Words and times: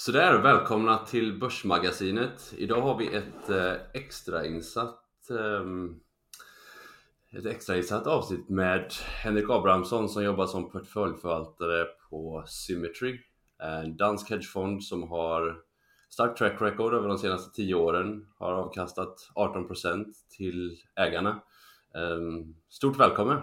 Sådär, 0.00 0.42
välkomna 0.42 0.98
till 0.98 1.38
Börsmagasinet. 1.38 2.54
Idag 2.56 2.80
har 2.80 2.98
vi 2.98 3.06
ett 3.06 3.50
eh, 3.50 3.72
extrainsatt 3.92 5.30
ehm, 5.30 6.00
ett 7.32 7.46
extrainsatt 7.46 8.06
avsnitt 8.06 8.48
med 8.48 8.92
Henrik 9.22 9.50
Abrahamsson 9.50 10.08
som 10.08 10.24
jobbar 10.24 10.46
som 10.46 10.70
portföljförvaltare 10.70 11.84
på 12.10 12.44
Symmetry. 12.46 13.18
En 13.62 13.96
dansk 13.96 14.30
hedgefond 14.30 14.84
som 14.84 15.02
har 15.02 15.56
stark 16.10 16.38
track 16.38 16.62
record 16.62 16.94
över 16.94 17.08
de 17.08 17.18
senaste 17.18 17.56
10 17.56 17.74
åren. 17.74 18.26
Har 18.38 18.52
avkastat 18.52 19.30
18% 19.34 20.04
till 20.36 20.76
ägarna. 20.96 21.42
Ehm, 21.94 22.54
stort 22.68 23.00
välkommen! 23.00 23.38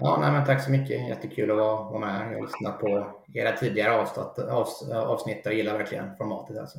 Ja, 0.00 0.18
nej, 0.20 0.32
men 0.32 0.46
tack 0.46 0.64
så 0.64 0.70
mycket. 0.70 1.08
Jättekul 1.08 1.50
att 1.50 1.56
vara, 1.56 1.90
vara 1.90 1.98
med 1.98 2.10
här. 2.10 2.32
Jag 2.32 2.38
har 2.38 2.46
lyssnat 2.46 2.80
på 2.80 3.06
era 3.34 3.56
tidigare 3.56 3.92
avsnitt, 3.92 4.46
avs, 4.48 4.90
avsnitt 4.90 5.46
och 5.46 5.54
gillar 5.54 5.78
verkligen 5.78 6.16
formatet. 6.16 6.58
Alltså. 6.58 6.78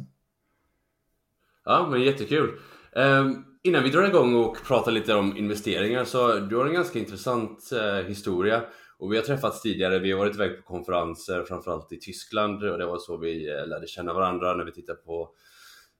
Ja, 1.66 1.88
men 1.92 2.02
jättekul. 2.02 2.59
Um, 2.95 3.45
innan 3.64 3.83
vi 3.83 3.89
drar 3.89 4.08
igång 4.08 4.36
och 4.36 4.58
pratar 4.67 4.92
lite 4.92 5.16
om 5.16 5.38
investeringar 5.38 6.03
så 6.03 6.36
du 6.39 6.55
har 6.55 6.66
en 6.66 6.73
ganska 6.73 6.99
intressant 6.99 7.69
uh, 7.73 8.08
historia 8.08 8.61
och 8.99 9.14
vi 9.14 9.17
har 9.17 9.23
träffats 9.23 9.61
tidigare. 9.61 9.99
Vi 9.99 10.11
har 10.11 10.19
varit 10.19 10.36
iväg 10.36 10.58
på 10.58 10.64
konferenser, 10.64 11.44
framförallt 11.44 11.92
i 11.92 11.99
Tyskland 11.99 12.64
och 12.64 12.77
det 12.77 12.86
var 12.86 12.97
så 12.97 13.17
vi 13.17 13.52
uh, 13.52 13.67
lärde 13.67 13.88
känna 13.88 14.14
varandra 14.14 14.55
när 14.55 14.66
vi 14.66 14.72
tittade 14.72 14.97
på 14.97 15.30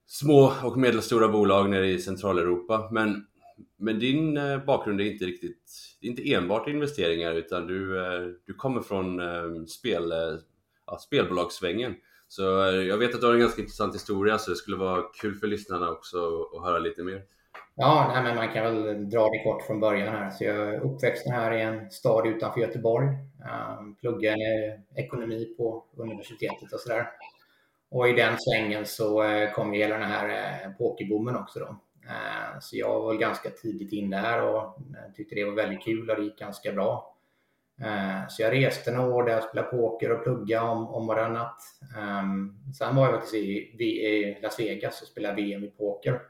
små 0.06 0.54
och 0.64 0.78
medelstora 0.78 1.28
bolag 1.28 1.70
nere 1.70 1.88
i 1.88 2.00
Centraleuropa. 2.00 2.90
Men, 2.92 3.26
men 3.78 4.00
din 4.00 4.38
uh, 4.38 4.66
bakgrund 4.66 5.02
är 5.02 5.06
inte 5.06 5.26
riktigt, 5.26 5.91
det 6.02 6.08
är 6.08 6.10
inte 6.10 6.34
enbart 6.34 6.68
investeringar 6.68 7.34
utan 7.34 7.68
du, 7.68 8.06
eh, 8.06 8.28
du 8.46 8.54
kommer 8.54 8.82
från 8.82 9.20
ehm, 9.20 9.68
spel, 9.68 10.12
eh, 10.12 10.18
ja, 10.88 10.98
spelbolagssvängen. 10.98 11.96
Så 12.28 12.64
eh, 12.68 12.76
jag 12.76 12.98
vet 12.98 13.16
att 13.16 13.22
du 13.22 13.28
har 13.28 13.34
en 13.34 13.40
ganska 13.40 13.62
intressant 13.62 13.96
historia 13.96 14.38
så 14.38 14.50
det 14.50 14.56
skulle 14.56 14.78
vara 14.78 15.02
kul 15.22 15.36
för 15.36 15.48
lyssnarna 15.48 15.90
också 15.90 16.18
att 16.56 16.64
höra 16.64 16.80
lite 16.80 17.04
mer. 17.04 17.22
Ja, 17.76 18.12
nej, 18.14 18.24
men 18.24 18.36
man 18.36 18.54
kan 18.54 18.64
väl 18.64 19.10
dra 19.10 19.30
det 19.30 19.44
kort 19.44 19.62
från 19.62 19.80
början 19.80 20.08
här. 20.08 20.30
Så 20.30 20.44
jag 20.44 20.56
är 20.56 20.80
uppväxten 20.80 21.34
här 21.34 21.52
i 21.52 21.62
en 21.62 21.92
stad 21.92 22.28
utanför 22.28 22.62
Göteborg. 22.62 23.08
Ehm, 23.08 23.78
um, 23.80 23.96
pluggade 23.96 24.82
ekonomi 24.96 25.56
på 25.58 25.86
universitetet 25.96 26.74
och 26.74 26.80
sådär. 26.80 27.08
Och 27.92 28.10
i 28.10 28.14
den 28.14 28.38
svängen 28.40 28.86
så 28.86 29.24
kom 29.56 29.74
ju 29.74 29.80
hela 29.80 29.98
den 29.98 30.10
här 30.10 30.70
pokerboomen 30.78 31.36
också 31.36 31.60
då. 31.60 31.80
Eh, 32.08 32.60
så 32.60 32.78
jag 32.78 33.00
var 33.00 33.08
väl 33.08 33.18
ganska 33.18 33.50
tidigt 33.50 33.94
in 33.94 34.10
där 34.10 34.42
och 34.42 34.64
eh, 34.64 35.14
tyckte 35.16 35.36
det 35.36 35.46
var 35.46 35.52
väldigt 35.52 35.84
kul 35.84 36.10
och 36.10 36.16
det 36.16 36.24
gick 36.24 36.40
ganska 36.40 36.72
bra. 36.72 37.18
Eh, 37.82 38.28
så 38.30 38.42
jag 38.42 38.54
reste 38.54 38.92
några 38.92 39.16
år 39.16 39.24
där 39.24 39.34
jag 39.34 39.44
spelade 39.44 39.68
poker 39.68 40.12
och 40.12 40.24
pluggade 40.24 40.70
om, 40.70 40.88
om 40.88 41.08
varannat. 41.08 41.58
Ehm, 41.98 42.56
sen 42.78 42.96
var 42.96 43.04
jag 43.04 43.14
faktiskt 43.14 43.34
i, 43.34 43.84
i 43.86 44.38
Las 44.42 44.60
Vegas 44.60 45.02
och 45.02 45.08
spelade 45.08 45.36
VM 45.36 45.64
i 45.64 45.68
poker 45.68 46.22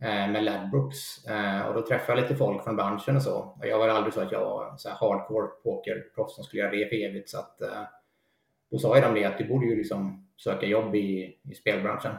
med 0.00 0.44
Ladbrokes. 0.44 1.24
Och 1.68 1.74
då 1.74 1.86
träffade 1.86 2.18
jag 2.18 2.22
lite 2.22 2.36
folk 2.36 2.64
från 2.64 2.76
branschen 2.76 3.16
och 3.16 3.22
så. 3.22 3.56
Och 3.60 3.66
jag 3.66 3.78
var 3.78 3.88
aldrig 3.88 4.14
så 4.14 4.20
att 4.20 4.32
jag 4.32 4.40
var 4.40 4.76
så 4.76 4.88
här 4.88 4.96
hardcore 4.96 5.46
pokerproffs 5.46 6.34
som 6.34 6.44
skulle 6.44 6.62
göra 6.62 6.70
det 6.70 6.88
för 6.88 6.96
evigt. 6.96 7.30
Så 7.30 7.38
att, 7.38 7.58
då 8.70 8.78
sa 8.78 8.96
jag 8.96 9.04
dem 9.04 9.14
det 9.14 9.24
att 9.24 9.38
du 9.38 9.44
borde 9.44 9.66
ju 9.66 9.76
liksom 9.76 10.28
söka 10.36 10.66
jobb 10.66 10.94
i, 10.94 11.38
i 11.50 11.54
spelbranschen. 11.54 12.12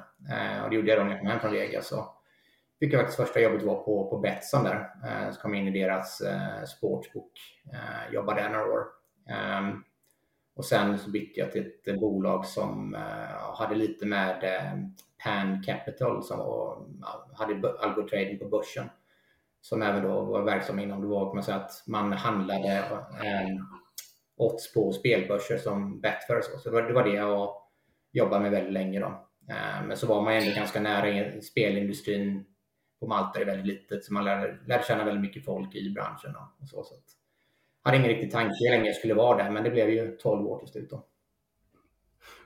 Och 0.64 0.70
det 0.70 0.76
gjorde 0.76 0.90
jag 0.90 1.00
då 1.00 1.04
när 1.04 1.12
jag 1.12 1.20
kom 1.20 1.30
hem 1.30 1.40
från 1.40 1.52
Vegas. 1.52 1.88
Så 1.88 2.15
fick 2.80 2.94
jag 2.94 3.02
faktiskt 3.02 3.18
första 3.18 3.40
jobbet 3.40 3.64
var 3.64 3.84
på, 3.84 4.10
på 4.10 4.18
Betsson 4.18 4.64
där. 4.64 4.90
Eh, 5.06 5.32
så 5.32 5.42
kom 5.42 5.54
jag 5.54 5.64
in 5.64 5.76
i 5.76 5.80
deras 5.80 6.22
eh, 6.22 6.64
sportsbook. 6.64 7.32
Eh, 7.74 8.14
jobbade 8.14 8.42
där 8.42 8.50
några 8.50 8.72
år. 8.72 8.86
Um, 9.60 9.84
och 10.56 10.66
sen 10.66 11.00
så 11.00 11.10
bytte 11.10 11.40
jag 11.40 11.52
till 11.52 11.68
ett 11.68 12.00
bolag 12.00 12.46
som 12.46 12.96
uh, 12.96 13.56
hade 13.58 13.76
lite 13.76 14.06
med 14.06 14.44
uh, 14.44 14.90
Pan 15.24 15.64
Capital 15.64 16.24
som 16.24 16.38
var, 16.38 16.78
uh, 16.78 17.36
hade 17.36 17.80
algotrading 17.80 18.40
på 18.40 18.46
börsen. 18.46 18.90
Som 19.62 19.82
även 19.82 20.04
då 20.04 20.22
var 20.22 20.42
verksam 20.42 20.80
inom, 20.80 21.02
det 21.02 21.08
var 21.08 21.26
kan 21.26 21.36
man 21.36 21.44
säga 21.44 21.58
att 21.58 21.84
man 21.88 22.14
handlade 22.14 22.78
eh, 23.24 23.48
odds 24.38 24.74
på 24.74 24.92
spelbörser 24.92 25.58
som 25.58 26.02
Betfair 26.02 26.42
så. 26.42 26.58
Så 26.58 26.70
det 26.70 26.76
var 26.76 26.82
det, 26.82 26.94
var 26.94 27.04
det 27.04 27.14
jag 27.14 27.56
jobbade 28.12 28.42
med 28.42 28.52
väldigt 28.52 28.74
länge 28.74 29.00
då. 29.00 29.28
Ehm, 29.54 29.88
men 29.88 29.98
så 29.98 30.08
var 30.08 30.22
man 30.22 30.34
ändå 30.34 30.56
ganska 30.56 30.80
nära 30.80 31.42
spelindustrin 31.42 32.46
på 33.00 33.08
Malta 33.08 33.40
är 33.40 33.46
väldigt 33.46 33.66
litet 33.66 34.06
så 34.06 34.14
man 34.14 34.26
lärde, 34.26 34.58
lärde 34.66 34.84
känna 34.88 35.04
väldigt 35.04 35.22
mycket 35.22 35.46
folk 35.46 35.76
i 35.76 35.90
branschen. 35.90 36.36
Och 36.36 36.68
så, 36.68 36.84
så 36.84 36.96
att, 36.96 37.04
hade 37.82 37.98
ingen 37.98 38.10
riktig 38.10 38.32
tanke 38.32 38.56
hur 38.60 38.70
länge 38.72 38.86
jag 38.86 38.96
skulle 38.96 39.14
vara 39.14 39.44
där, 39.44 39.52
men 39.52 39.64
det 39.64 39.72
blev 39.72 39.90
ju 39.90 40.18
12 40.18 40.48
år 40.48 40.60
till 40.60 40.68
slut. 40.68 40.90
Då. 40.90 41.06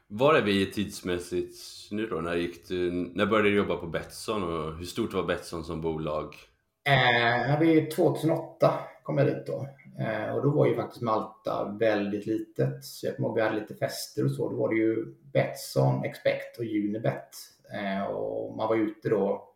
Var 0.08 0.36
är 0.36 0.42
vi 0.42 0.72
tidsmässigt 0.72 1.58
nu 1.92 2.08
då? 2.08 2.16
När, 2.16 2.36
gick 2.36 2.68
du, 2.68 2.92
när 2.92 3.26
började 3.26 3.50
du 3.50 3.56
jobba 3.56 3.76
på 3.76 3.88
Betsson 3.88 4.44
och 4.44 4.78
hur 4.78 4.86
stort 4.86 5.14
var 5.14 5.24
Betsson 5.24 5.64
som 5.64 5.82
bolag? 5.82 6.36
Eh, 6.84 7.60
vi 7.60 7.82
2008 7.82 8.74
kom 9.04 9.18
jag 9.18 9.28
dit 9.28 9.48
då. 9.48 9.68
Eh, 10.00 10.36
och 10.36 10.44
då 10.44 10.50
var 10.50 10.68
ju 10.68 10.76
faktiskt 10.76 11.02
Malta 11.02 11.76
väldigt 11.80 12.26
litet. 12.26 12.86
Så 12.86 13.08
jag 13.08 13.16
kommer 13.16 13.30
ihåg 13.30 13.36
vi 13.36 13.42
hade 13.42 13.60
lite 13.60 13.76
fester 13.76 14.26
och 14.26 14.32
så. 14.32 14.50
Då 14.50 14.56
var 14.56 14.70
det 14.70 14.76
ju 14.76 15.06
Betsson, 15.34 16.04
Expect 16.04 16.58
och 16.58 16.66
Unibet. 16.66 17.30
Eh, 17.74 18.04
och 18.04 18.58
man 18.58 18.68
var 18.68 18.76
ute 18.76 19.10
då 19.10 19.49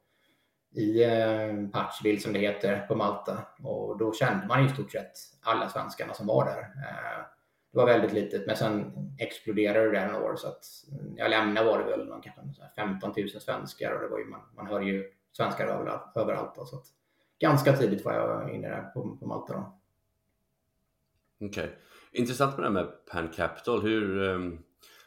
i 0.73 1.03
eh, 1.03 1.69
Patchville 1.71 2.19
som 2.19 2.33
det 2.33 2.39
heter 2.39 2.85
på 2.87 2.95
Malta. 2.95 3.37
Och 3.63 3.97
då 3.97 4.13
kände 4.13 4.47
man 4.47 4.65
i 4.65 4.69
stort 4.69 4.91
sett 4.91 5.11
alla 5.41 5.69
svenskarna 5.69 6.13
som 6.13 6.27
var 6.27 6.45
där. 6.45 6.59
Eh, 6.61 7.25
det 7.71 7.77
var 7.77 7.85
väldigt 7.85 8.13
litet, 8.13 8.47
men 8.47 8.55
sen 8.55 8.93
exploderade 9.19 9.91
det 9.91 10.07
några 10.07 10.25
år 10.25 10.35
så 10.35 10.47
att 10.47 10.65
mm, 10.91 11.17
jag 11.17 11.29
lämnade 11.29 11.67
var 11.67 11.79
det 11.79 11.85
väl 11.85 12.05
någon, 12.07 12.21
kanske 12.21 12.63
15 12.75 13.13
000 13.17 13.29
svenskar 13.29 13.91
och 13.91 14.01
det 14.01 14.07
var 14.07 14.19
ju, 14.19 14.25
man, 14.25 14.41
man 14.55 14.67
hör 14.67 14.81
ju 14.81 15.11
svenskar 15.31 15.67
överallt. 15.67 16.17
överallt 16.17 16.55
då, 16.55 16.65
så 16.65 16.75
att 16.75 16.85
ganska 17.39 17.73
tidigt 17.73 18.05
var 18.05 18.13
jag 18.13 18.55
inne 18.55 18.69
där 18.69 18.81
på, 18.81 19.17
på 19.17 19.27
Malta. 19.27 19.53
Då. 19.53 19.79
Okej. 21.45 21.63
Okay. 21.63 21.75
Intressant 22.11 22.57
med 22.57 22.63
det 22.63 22.67
här 22.67 22.85
med 22.85 23.05
Pan 23.11 23.27
Capital. 23.27 23.81
Hur, 23.81 24.17
um, 24.17 24.63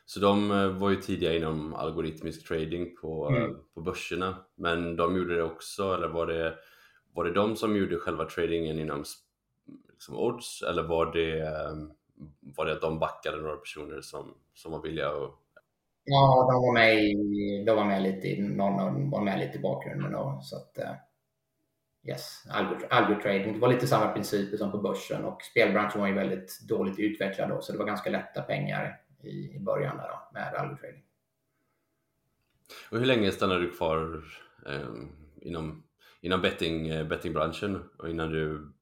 så 0.08 0.20
de 0.20 0.48
var 0.78 0.90
ju 0.90 0.96
tidiga 0.96 1.36
inom 1.36 1.74
algoritmisk 1.74 2.48
trading 2.48 2.96
på, 2.96 3.28
mm. 3.28 3.56
på 3.74 3.80
börserna. 3.80 4.36
Men 4.54 4.96
de 4.96 5.16
gjorde 5.16 5.36
det 5.36 5.42
också, 5.42 5.94
eller 5.94 6.08
var 6.08 6.26
det, 6.26 6.54
var 7.14 7.24
det 7.24 7.32
de 7.32 7.56
som 7.56 7.76
gjorde 7.76 7.98
själva 7.98 8.24
tradingen 8.24 8.78
inom 8.78 9.04
liksom 9.90 10.16
odds? 10.16 10.62
Eller 10.62 10.82
var 10.82 11.12
det, 11.12 11.42
um, 11.70 11.92
var 12.40 12.66
det 12.66 12.72
att 12.72 12.80
de 12.80 12.98
backade 12.98 13.36
några 13.36 13.56
personer 13.56 14.00
som, 14.00 14.34
som 14.54 14.72
var 14.72 14.82
villiga 14.82 15.08
att 15.08 15.30
Ja, 16.08 16.48
de 16.52 16.62
var 16.62 16.72
med, 16.72 16.94
i, 16.94 17.64
de 17.66 17.76
var 17.76 17.84
med 17.84 18.02
lite 18.02 18.28
i, 18.28 18.42
någon 18.42 19.10
var 19.10 19.20
med 19.20 19.38
lite 19.38 19.58
i 19.58 19.60
bakgrunden 19.60 20.12
då, 20.12 20.38
så 20.42 20.56
att 20.56 20.78
yes, 22.08 22.42
algotrading. 22.90 23.52
Det 23.52 23.58
var 23.58 23.72
lite 23.72 23.86
samma 23.86 24.12
principer 24.12 24.56
som 24.56 24.70
på 24.70 24.78
börsen 24.78 25.24
och 25.24 25.42
spelbranschen 25.42 26.00
var 26.00 26.08
ju 26.08 26.14
väldigt 26.14 26.60
dåligt 26.68 26.98
utvecklad 26.98 27.48
då, 27.48 27.60
så 27.60 27.72
det 27.72 27.78
var 27.78 27.86
ganska 27.86 28.10
lätta 28.10 28.42
pengar 28.42 29.00
i, 29.26 29.56
i 29.56 29.58
början 29.58 29.96
där 29.96 30.08
då, 30.08 30.28
med 30.32 30.54
algotrading. 30.54 31.02
Och 32.90 32.98
hur 32.98 33.06
länge 33.06 33.30
stannade 33.30 33.60
du 33.60 33.70
kvar 33.70 34.24
eh, 34.66 34.88
inom, 35.40 35.82
inom 36.20 36.40
betting, 36.42 36.88
eh, 36.88 37.06
bettingbranschen 37.06 37.82
och 37.98 38.10
innan 38.10 38.30
du 38.30 38.72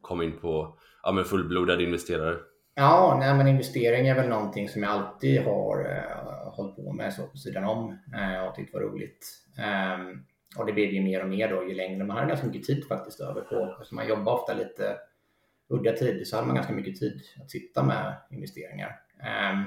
kom 0.00 0.22
in 0.22 0.38
på 0.38 0.78
ja, 1.02 1.12
men 1.12 1.24
fullblodad 1.24 1.80
investerare? 1.80 2.36
Ja, 2.74 3.16
nej, 3.20 3.34
men 3.34 3.46
investering 3.46 4.08
är 4.08 4.14
väl 4.14 4.28
någonting 4.28 4.68
som 4.68 4.82
jag 4.82 4.92
alltid 4.92 5.42
har 5.42 5.80
eh, 5.80 6.52
hållit 6.52 6.76
på 6.76 6.92
med 6.92 7.14
så 7.14 7.26
på 7.26 7.36
sidan 7.36 7.64
om 7.64 7.98
och 8.48 8.54
tyckte 8.54 8.76
var 8.76 8.84
roligt. 8.84 9.26
Ehm, 9.58 10.24
och 10.58 10.66
det 10.66 10.72
blev 10.72 10.90
ju 10.90 11.02
mer 11.02 11.22
och 11.22 11.28
mer 11.28 11.48
då 11.48 11.68
ju 11.68 11.74
längre 11.74 12.04
man 12.04 12.16
hade 12.16 12.28
ganska 12.28 12.46
mycket 12.46 12.66
tid 12.66 12.88
faktiskt 12.88 13.20
över 13.20 13.40
på. 13.40 13.84
Så 13.84 13.94
man 13.94 14.08
jobbar 14.08 14.32
ofta 14.32 14.54
lite 14.54 14.96
udda 15.68 15.92
tid 15.92 16.26
så 16.26 16.36
hade 16.36 16.46
man 16.46 16.56
ganska 16.56 16.72
mycket 16.72 16.96
tid 16.96 17.20
att 17.42 17.50
sitta 17.50 17.82
med 17.82 18.14
investeringar. 18.30 19.00
Ehm, 19.22 19.64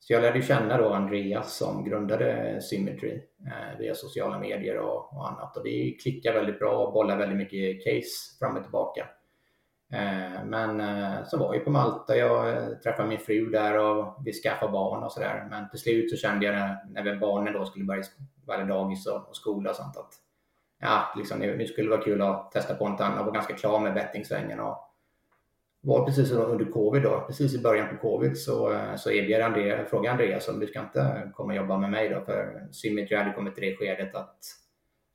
så 0.00 0.12
jag 0.12 0.22
lärde 0.22 0.42
känna 0.42 0.78
då 0.78 0.92
Andreas 0.92 1.56
som 1.56 1.84
grundade 1.84 2.58
Symmetry 2.62 3.22
eh, 3.46 3.78
via 3.78 3.94
sociala 3.94 4.38
medier 4.38 4.78
och, 4.78 5.12
och, 5.12 5.28
annat. 5.28 5.56
Och 5.56 5.66
vi 5.66 5.98
klickar 6.02 6.32
väldigt 6.32 6.58
bra 6.58 6.86
och 6.86 6.92
bollar 6.92 7.18
väldigt 7.18 7.38
mycket 7.38 7.84
case 7.84 8.38
fram 8.38 8.56
och 8.56 8.62
tillbaka. 8.62 9.06
Eh, 9.92 10.44
men 10.44 10.80
eh, 10.80 11.24
så 11.24 11.38
var 11.38 11.52
vi 11.52 11.58
på 11.58 11.70
Malta, 11.70 12.16
jag 12.16 12.48
eh, 12.48 12.68
träffade 12.68 13.08
min 13.08 13.18
fru 13.18 13.50
där 13.50 13.78
och 13.78 14.22
vi 14.24 14.32
skaffade 14.32 14.72
barn 14.72 15.02
och 15.02 15.12
sådär. 15.12 15.46
Men 15.50 15.70
till 15.70 15.78
slut 15.78 16.10
så 16.10 16.16
kände 16.16 16.46
jag 16.46 16.54
när, 16.54 17.04
när 17.04 17.16
barnen 17.16 17.52
då 17.52 17.64
skulle 17.64 17.84
börja 17.84 18.02
varje 18.46 18.64
dagis 18.64 19.06
och, 19.06 19.28
och 19.28 19.36
skola 19.36 19.70
och 19.70 19.76
sånt 19.76 19.96
att 19.96 20.12
ja, 20.80 21.14
liksom, 21.16 21.38
nu, 21.38 21.56
nu 21.56 21.66
skulle 21.66 21.86
det 21.86 21.96
vara 21.96 22.04
kul 22.04 22.22
att 22.22 22.52
testa 22.52 22.74
på 22.74 22.88
något 22.88 23.00
annat. 23.00 23.18
Jag 23.18 23.24
var 23.24 23.32
ganska 23.32 23.54
klar 23.54 23.80
med 23.80 23.94
bettingsvängen 23.94 24.60
och 24.60 24.87
var 25.80 26.04
precis 26.04 26.32
under 26.32 26.64
covid 26.64 27.02
då, 27.02 27.24
precis 27.26 27.54
i 27.54 27.62
början 27.62 27.88
på 27.88 27.96
covid 27.96 28.38
så, 28.38 28.72
eh, 28.72 28.96
så 28.96 29.10
erbjöd 29.10 29.42
Andrea, 29.42 29.84
frågade 29.84 30.12
Andreas 30.12 30.48
om 30.48 30.60
du 30.60 30.66
ska 30.66 30.80
inte 30.80 31.32
komma 31.34 31.52
och 31.52 31.56
jobba 31.56 31.78
med 31.78 31.90
mig 31.90 32.08
då 32.08 32.20
för 32.20 32.68
Symmetry 32.72 33.16
hade 33.16 33.32
kommit 33.32 33.54
till 33.54 33.64
det 33.64 33.76
skedet 33.76 34.14
att 34.14 34.38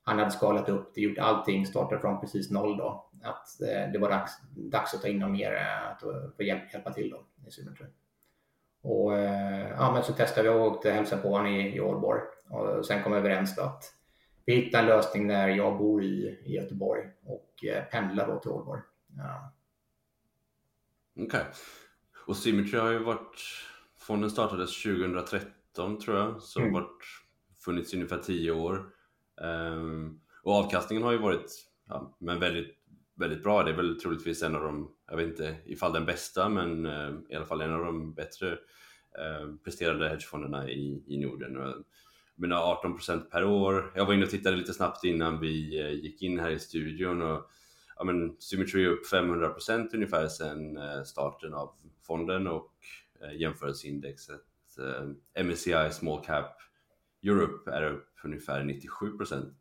han 0.03 0.19
hade 0.19 0.31
skalat 0.31 0.69
upp 0.69 0.91
det, 0.95 1.01
gjort 1.01 1.17
allting, 1.17 1.65
startat 1.65 2.01
från 2.01 2.19
precis 2.19 2.51
noll 2.51 2.77
då. 2.77 3.09
Att 3.23 3.61
eh, 3.61 3.91
det 3.91 3.99
var 3.99 4.09
dags, 4.09 4.31
dags 4.55 4.93
att 4.93 5.01
ta 5.01 5.07
in 5.07 5.19
någon 5.19 5.31
mer 5.31 5.53
eh, 5.53 5.91
att 5.91 6.01
få 6.35 6.43
hjälp, 6.43 6.73
hjälpa 6.73 6.93
till 6.93 7.09
då 7.09 7.47
i 7.47 7.51
Symmetry. 7.51 7.85
Och 8.85 9.13
ja, 9.77 9.91
men 9.93 10.03
så 10.03 10.13
testade 10.13 10.49
vi 10.49 10.55
och 10.55 10.61
åkte 10.61 10.89
och 10.89 10.95
hälsade 10.95 11.21
på 11.21 11.29
honom 11.29 11.47
i, 11.47 11.75
i 11.75 11.81
Ålborg 11.81 12.21
och 12.49 12.85
sen 12.85 13.03
kom 13.03 13.11
vi 13.11 13.17
överens 13.17 13.55
då 13.55 13.61
att 13.61 13.83
vi 14.45 14.55
hittade 14.55 14.83
en 14.83 14.89
lösning 14.89 15.27
där 15.27 15.47
jag 15.47 15.77
bor 15.77 16.03
i, 16.03 16.39
i 16.45 16.55
Göteborg 16.55 17.01
och 17.25 17.49
pendlar 17.91 18.27
då 18.27 18.39
till 18.39 18.51
Ålborg. 18.51 18.81
Ja. 19.17 19.53
Okej. 21.15 21.25
Okay. 21.25 21.43
Och 22.25 22.37
Symmetry 22.37 22.79
har 22.79 22.91
ju 22.91 22.99
varit, 22.99 23.41
fonden 23.99 24.31
startades 24.31 24.83
2013 24.83 25.99
tror 25.99 26.17
jag, 26.17 26.41
så 26.41 26.59
mm. 26.59 26.73
varit 26.73 27.03
funnits 27.65 27.93
i 27.93 27.97
ungefär 27.97 28.17
10 28.17 28.51
år. 28.51 28.89
Um, 29.41 30.21
och 30.43 30.53
avkastningen 30.53 31.03
har 31.03 31.11
ju 31.11 31.17
varit 31.17 31.65
ja, 31.87 32.17
men 32.19 32.39
väldigt, 32.39 32.77
väldigt 33.15 33.43
bra. 33.43 33.63
Det 33.63 33.71
är 33.71 33.75
väl 33.75 33.99
troligtvis 33.99 34.43
en 34.43 34.55
av 34.55 34.61
de, 34.61 34.95
jag 35.09 35.17
vet 35.17 35.27
inte 35.27 35.55
ifall 35.65 35.93
den 35.93 36.05
bästa, 36.05 36.49
men 36.49 36.85
uh, 36.85 37.19
i 37.29 37.35
alla 37.35 37.45
fall 37.45 37.61
en 37.61 37.73
av 37.73 37.85
de 37.85 38.13
bättre 38.13 38.51
uh, 38.51 39.55
presterade 39.63 40.09
hedgefonderna 40.09 40.69
i, 40.69 41.03
i 41.07 41.17
Norden. 41.17 41.55
Jag 41.55 41.83
menar 42.35 42.81
18% 42.83 43.19
per 43.19 43.43
år. 43.43 43.91
Jag 43.95 44.05
var 44.05 44.13
inne 44.13 44.23
och 44.23 44.31
tittade 44.31 44.57
lite 44.57 44.73
snabbt 44.73 45.03
innan 45.03 45.39
vi 45.39 45.83
uh, 45.83 45.91
gick 45.91 46.21
in 46.21 46.39
här 46.39 46.49
i 46.49 46.59
studion 46.59 47.21
och 47.21 47.49
ja, 48.03 48.07
men 48.13 48.35
Symmetry 48.39 48.85
är 48.85 48.89
upp 48.89 49.05
500% 49.11 49.89
ungefär 49.93 50.27
sedan 50.27 50.77
eh, 50.77 51.03
starten 51.03 51.53
av 51.53 51.71
fonden 52.07 52.47
och 52.47 52.71
eh, 53.21 53.41
jämförelseindexet 53.41 54.41
eh, 54.79 55.43
MSCI 55.43 55.91
Small 55.91 56.25
Cap 56.25 56.57
Europe 57.23 57.71
är 57.71 57.83
upp 57.83 58.09
ungefär 58.23 58.61
97%. 58.63 59.53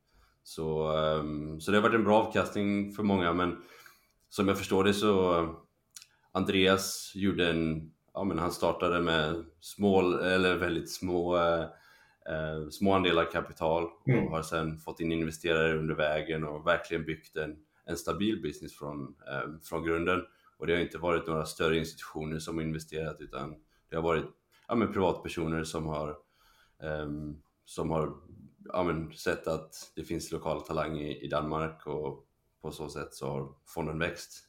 Så, 0.43 0.97
ehm, 0.97 1.61
så 1.61 1.71
det 1.71 1.77
har 1.77 1.83
varit 1.83 1.95
en 1.95 2.05
bra 2.05 2.23
avkastning 2.23 2.93
för 2.93 3.03
många 3.03 3.33
men 3.33 3.63
som 4.29 4.49
jag 4.49 4.59
förstår 4.59 4.85
det 4.85 4.95
så 4.95 5.49
Andreas 6.33 7.13
gjorde 7.15 7.51
en, 7.51 7.93
ja 8.15 8.25
men 8.25 8.39
han 8.39 8.53
startade 8.53 9.01
med 9.01 9.45
små, 9.61 10.19
eller 10.19 10.57
väldigt 10.57 10.93
små 10.93 11.37
eh, 11.37 12.69
små 12.71 12.93
andelar 12.93 13.31
kapital 13.33 13.85
och 13.85 14.09
mm. 14.09 14.29
har 14.29 14.43
sedan 14.43 14.79
fått 14.79 15.01
in 15.01 15.13
investerare 15.13 15.79
under 15.79 15.95
vägen 15.95 16.45
och 16.45 16.67
verkligen 16.67 17.05
byggt 17.05 17.37
en 17.37 17.57
en 17.85 17.97
stabil 17.97 18.43
business 18.43 18.79
från, 18.79 19.15
eh, 19.29 19.51
från 19.63 19.85
grunden. 19.85 20.23
Och 20.57 20.67
det 20.67 20.75
har 20.75 20.81
inte 20.81 20.99
varit 20.99 21.27
några 21.27 21.45
större 21.45 21.79
institutioner 21.79 22.39
som 22.39 22.57
har 22.57 22.65
investerat 22.65 23.21
utan 23.21 23.55
det 23.89 23.97
har 23.97 24.03
varit 24.03 24.27
ja, 24.69 24.75
men 24.75 24.93
privatpersoner 24.93 25.65
som 25.65 25.87
har, 25.87 26.09
eh, 26.83 27.09
som 27.65 27.91
har 27.91 28.13
ja, 28.65 28.83
men 28.83 29.13
sett 29.13 29.47
att 29.47 29.93
det 29.97 30.05
finns 30.05 30.33
lokal 30.33 30.63
talang 30.63 30.99
i, 30.99 31.25
i 31.25 31.29
Danmark 31.29 31.87
och 31.87 32.27
på 32.63 32.71
så 32.71 32.89
sätt 32.89 33.15
så 33.15 33.27
har 33.27 33.49
fonden 33.75 33.99
växt. 33.99 34.49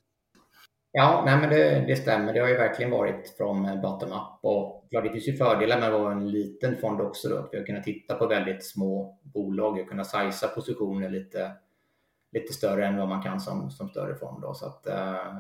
Ja, 0.92 1.24
nej 1.26 1.38
men 1.38 1.50
det, 1.50 1.86
det, 1.88 1.96
stämmer. 1.96 2.34
Det 2.34 2.40
har 2.40 2.48
ju 2.48 2.58
verkligen 2.58 2.92
varit 2.92 3.34
från 3.38 3.82
bottom-up. 3.82 4.40
Och 4.42 4.88
det 4.90 5.10
finns 5.12 5.28
ju 5.28 5.38
fördelar 5.38 5.80
med 5.80 5.94
att 5.94 6.02
vara 6.02 6.12
en 6.12 6.32
liten 6.32 6.78
fond 6.78 7.02
också. 7.02 7.30
Då. 7.30 7.50
Vi 7.52 7.58
har 7.58 7.66
kunnat 7.66 7.84
titta 7.84 8.16
på 8.16 8.28
väldigt 8.28 8.66
små 8.66 9.20
bolag 9.22 9.80
och 9.80 9.90
kunna 9.90 10.04
sizea 10.04 10.50
positioner 10.50 11.10
lite 11.10 11.52
lite 12.34 12.54
större 12.54 12.86
än 12.86 12.98
vad 12.98 13.10
man 13.10 13.24
kan 13.24 13.40
som, 13.40 13.72
som 13.72 13.90
större 13.90 14.16
fond. 14.16 14.42
Då. 14.42 14.54
Så 14.54 14.66
att, 14.66 14.88
eh, 14.88 15.34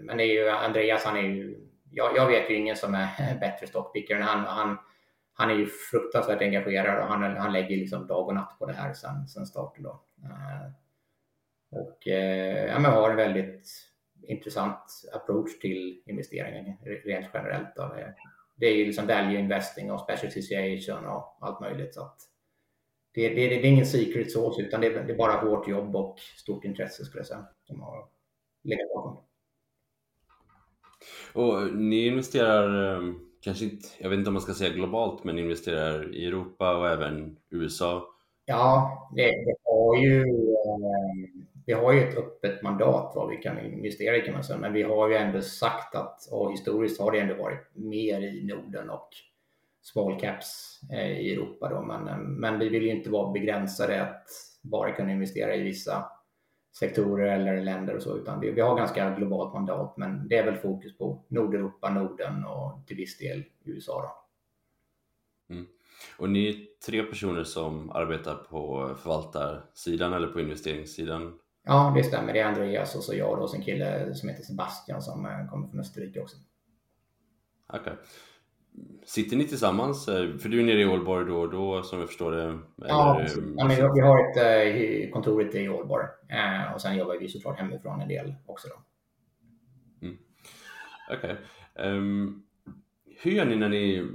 men 0.00 0.16
det 0.16 0.24
är 0.24 0.32
ju, 0.32 0.48
Andreas, 0.48 1.04
han 1.04 1.16
är 1.16 1.22
ju, 1.22 1.68
jag, 1.90 2.16
jag 2.16 2.26
vet 2.26 2.50
ju 2.50 2.54
ingen 2.54 2.76
som 2.76 2.94
är 2.94 3.38
bättre 3.40 3.66
stockpicker 3.66 4.16
än 4.16 4.22
han. 4.22 4.44
han. 4.44 4.78
Han 5.34 5.50
är 5.50 5.54
ju 5.54 5.66
fruktansvärt 5.66 6.42
engagerad 6.42 7.02
och 7.02 7.08
han, 7.08 7.36
han 7.36 7.52
lägger 7.52 7.76
liksom 7.76 8.06
dag 8.06 8.28
och 8.28 8.34
natt 8.34 8.56
på 8.58 8.66
det 8.66 8.72
här 8.72 8.92
sen, 8.92 9.28
sen 9.28 9.46
starten. 9.46 9.82
Då. 9.82 10.04
Eh, 10.22 10.72
och 11.70 12.08
eh, 12.08 12.66
ja, 12.66 12.78
men 12.78 12.92
har 12.92 13.10
en 13.10 13.16
väldigt 13.16 13.68
intressant 14.22 14.84
approach 15.12 15.58
till 15.58 16.02
investeringen 16.06 16.76
rent 17.04 17.26
generellt. 17.34 17.76
Då. 17.76 17.82
Det, 17.82 18.14
det 18.56 18.66
är 18.66 18.76
ju 18.76 18.84
liksom 18.84 19.06
value 19.06 19.38
investing 19.38 19.92
och 19.92 20.00
special 20.00 20.32
situation 20.32 21.06
och 21.06 21.38
allt 21.40 21.60
möjligt. 21.60 21.94
Så 21.94 22.02
att, 22.02 22.16
det, 23.14 23.28
det, 23.28 23.34
det, 23.34 23.54
är 23.54 23.64
ingen 23.64 23.86
secret 23.86 24.32
sauce 24.32 24.62
utan 24.62 24.80
det 24.80 24.86
är, 24.86 25.04
det 25.04 25.12
är, 25.12 25.16
bara 25.16 25.32
hårt 25.32 25.68
jobb 25.68 25.96
och 25.96 26.18
stort 26.36 26.64
intresse 26.64 27.04
skulle 27.04 27.20
jag 27.20 27.26
säga 27.26 27.46
som 27.64 27.80
har 27.80 28.08
legat 28.64 28.88
bakom. 28.94 29.24
Och 31.32 31.76
ni 31.76 32.06
investerar, 32.06 32.96
ehm, 32.96 33.20
kanske 33.40 33.64
inte, 33.64 33.88
jag 33.98 34.10
vet 34.10 34.18
inte 34.18 34.28
om 34.28 34.34
man 34.34 34.42
ska 34.42 34.54
säga 34.54 34.74
globalt, 34.74 35.24
men 35.24 35.38
investerar 35.38 36.14
i 36.14 36.26
Europa 36.26 36.76
och 36.76 36.88
även 36.88 37.36
USA? 37.50 38.08
Ja, 38.44 39.10
det, 39.16 39.22
det 39.22 39.54
har 39.64 39.96
ju 39.96 40.22
ehm, 40.22 41.42
vi 41.66 41.72
har 41.72 41.92
ju 41.92 42.00
ett 42.00 42.16
öppet 42.16 42.62
mandat 42.62 43.12
vad 43.14 43.28
vi 43.28 43.36
kan 43.36 43.58
investera 43.58 44.16
i 44.16 44.20
kan 44.20 44.34
man 44.34 44.44
säga, 44.44 44.58
men 44.58 44.72
vi 44.72 44.82
har 44.82 45.08
ju 45.08 45.14
ändå 45.14 45.40
sagt 45.40 45.94
att, 45.94 46.28
och 46.30 46.52
historiskt 46.52 47.00
har 47.00 47.12
det 47.12 47.18
ändå 47.18 47.34
varit 47.34 47.70
mer 47.74 48.20
i 48.20 48.44
Norden 48.44 48.90
och 48.90 49.08
small 49.82 50.20
caps 50.20 50.80
eh, 50.92 51.10
i 51.20 51.32
Europa. 51.32 51.68
Då. 51.68 51.82
Men, 51.82 52.08
eh, 52.08 52.18
men 52.18 52.58
vi 52.58 52.68
vill 52.68 52.82
ju 52.82 52.90
inte 52.90 53.10
vara 53.10 53.32
begränsade 53.32 54.02
att 54.02 54.26
bara 54.62 54.92
kunna 54.92 55.12
investera 55.12 55.54
i 55.54 55.62
vissa 55.62 56.04
sektorer 56.78 57.38
eller 57.38 57.62
länder 57.62 57.96
och 57.96 58.02
så, 58.02 58.16
utan 58.16 58.40
vi, 58.40 58.50
vi 58.50 58.60
har 58.60 58.76
ganska 58.76 59.14
globalt 59.14 59.54
mandat, 59.54 59.96
men 59.96 60.28
det 60.28 60.36
är 60.36 60.44
väl 60.44 60.56
fokus 60.56 60.98
på 60.98 61.24
Nordeuropa, 61.28 61.90
Norden 61.90 62.44
och 62.44 62.86
till 62.86 62.96
viss 62.96 63.18
del 63.18 63.44
USA. 63.64 64.02
Då. 64.02 65.54
Mm. 65.54 65.66
Och 66.18 66.30
ni 66.30 66.48
är 66.48 66.54
tre 66.86 67.02
personer 67.02 67.44
som 67.44 67.90
arbetar 67.90 68.34
på 68.34 68.94
förvaltarsidan 69.02 70.12
eller 70.12 70.28
på 70.28 70.40
investeringssidan? 70.40 71.38
Ja, 71.64 71.92
det 71.96 72.04
stämmer. 72.04 72.32
Det 72.32 72.40
är 72.40 72.44
Andreas 72.44 72.96
och 72.96 73.04
så 73.04 73.14
jag 73.14 73.42
och 73.42 73.54
en 73.54 73.62
kille 73.62 74.14
som 74.14 74.28
heter 74.28 74.42
Sebastian 74.42 75.02
som 75.02 75.26
eh, 75.26 75.50
kommer 75.50 75.68
från 75.68 75.80
Österrike 75.80 76.20
också. 76.20 76.36
Okej. 77.66 77.80
Okay. 77.80 77.94
Sitter 79.04 79.36
ni 79.36 79.44
tillsammans? 79.44 80.04
För 80.06 80.48
du 80.48 80.60
är 80.60 80.64
nere 80.64 80.80
i 80.80 80.86
Ålborg 80.86 81.26
då 81.26 81.40
och 81.40 81.50
då 81.50 81.82
som 81.82 81.98
jag 81.98 82.08
förstår 82.08 82.32
det? 82.32 82.58
Ja, 82.76 83.26
ja 83.56 83.64
men 83.66 83.94
vi 83.94 84.00
har 84.00 84.30
ett 84.30 84.36
eh, 84.36 85.10
kontor 85.10 85.56
i 85.56 85.68
Ålborg 85.68 86.06
eh, 86.28 86.74
och 86.74 86.80
sen 86.80 86.96
jobbar 86.96 87.18
vi 87.20 87.28
såklart 87.28 87.58
hemifrån 87.58 88.00
en 88.00 88.08
del 88.08 88.34
också. 88.46 88.68
Då. 88.68 88.82
Mm. 90.06 90.18
Okej. 91.10 91.36
Okay. 91.74 91.90
Um, 91.90 92.22
ehm, 92.22 92.42
hur 93.22 93.30
gör 93.30 93.44
ni 93.44 93.56
när 93.56 93.68
ni, 93.68 94.08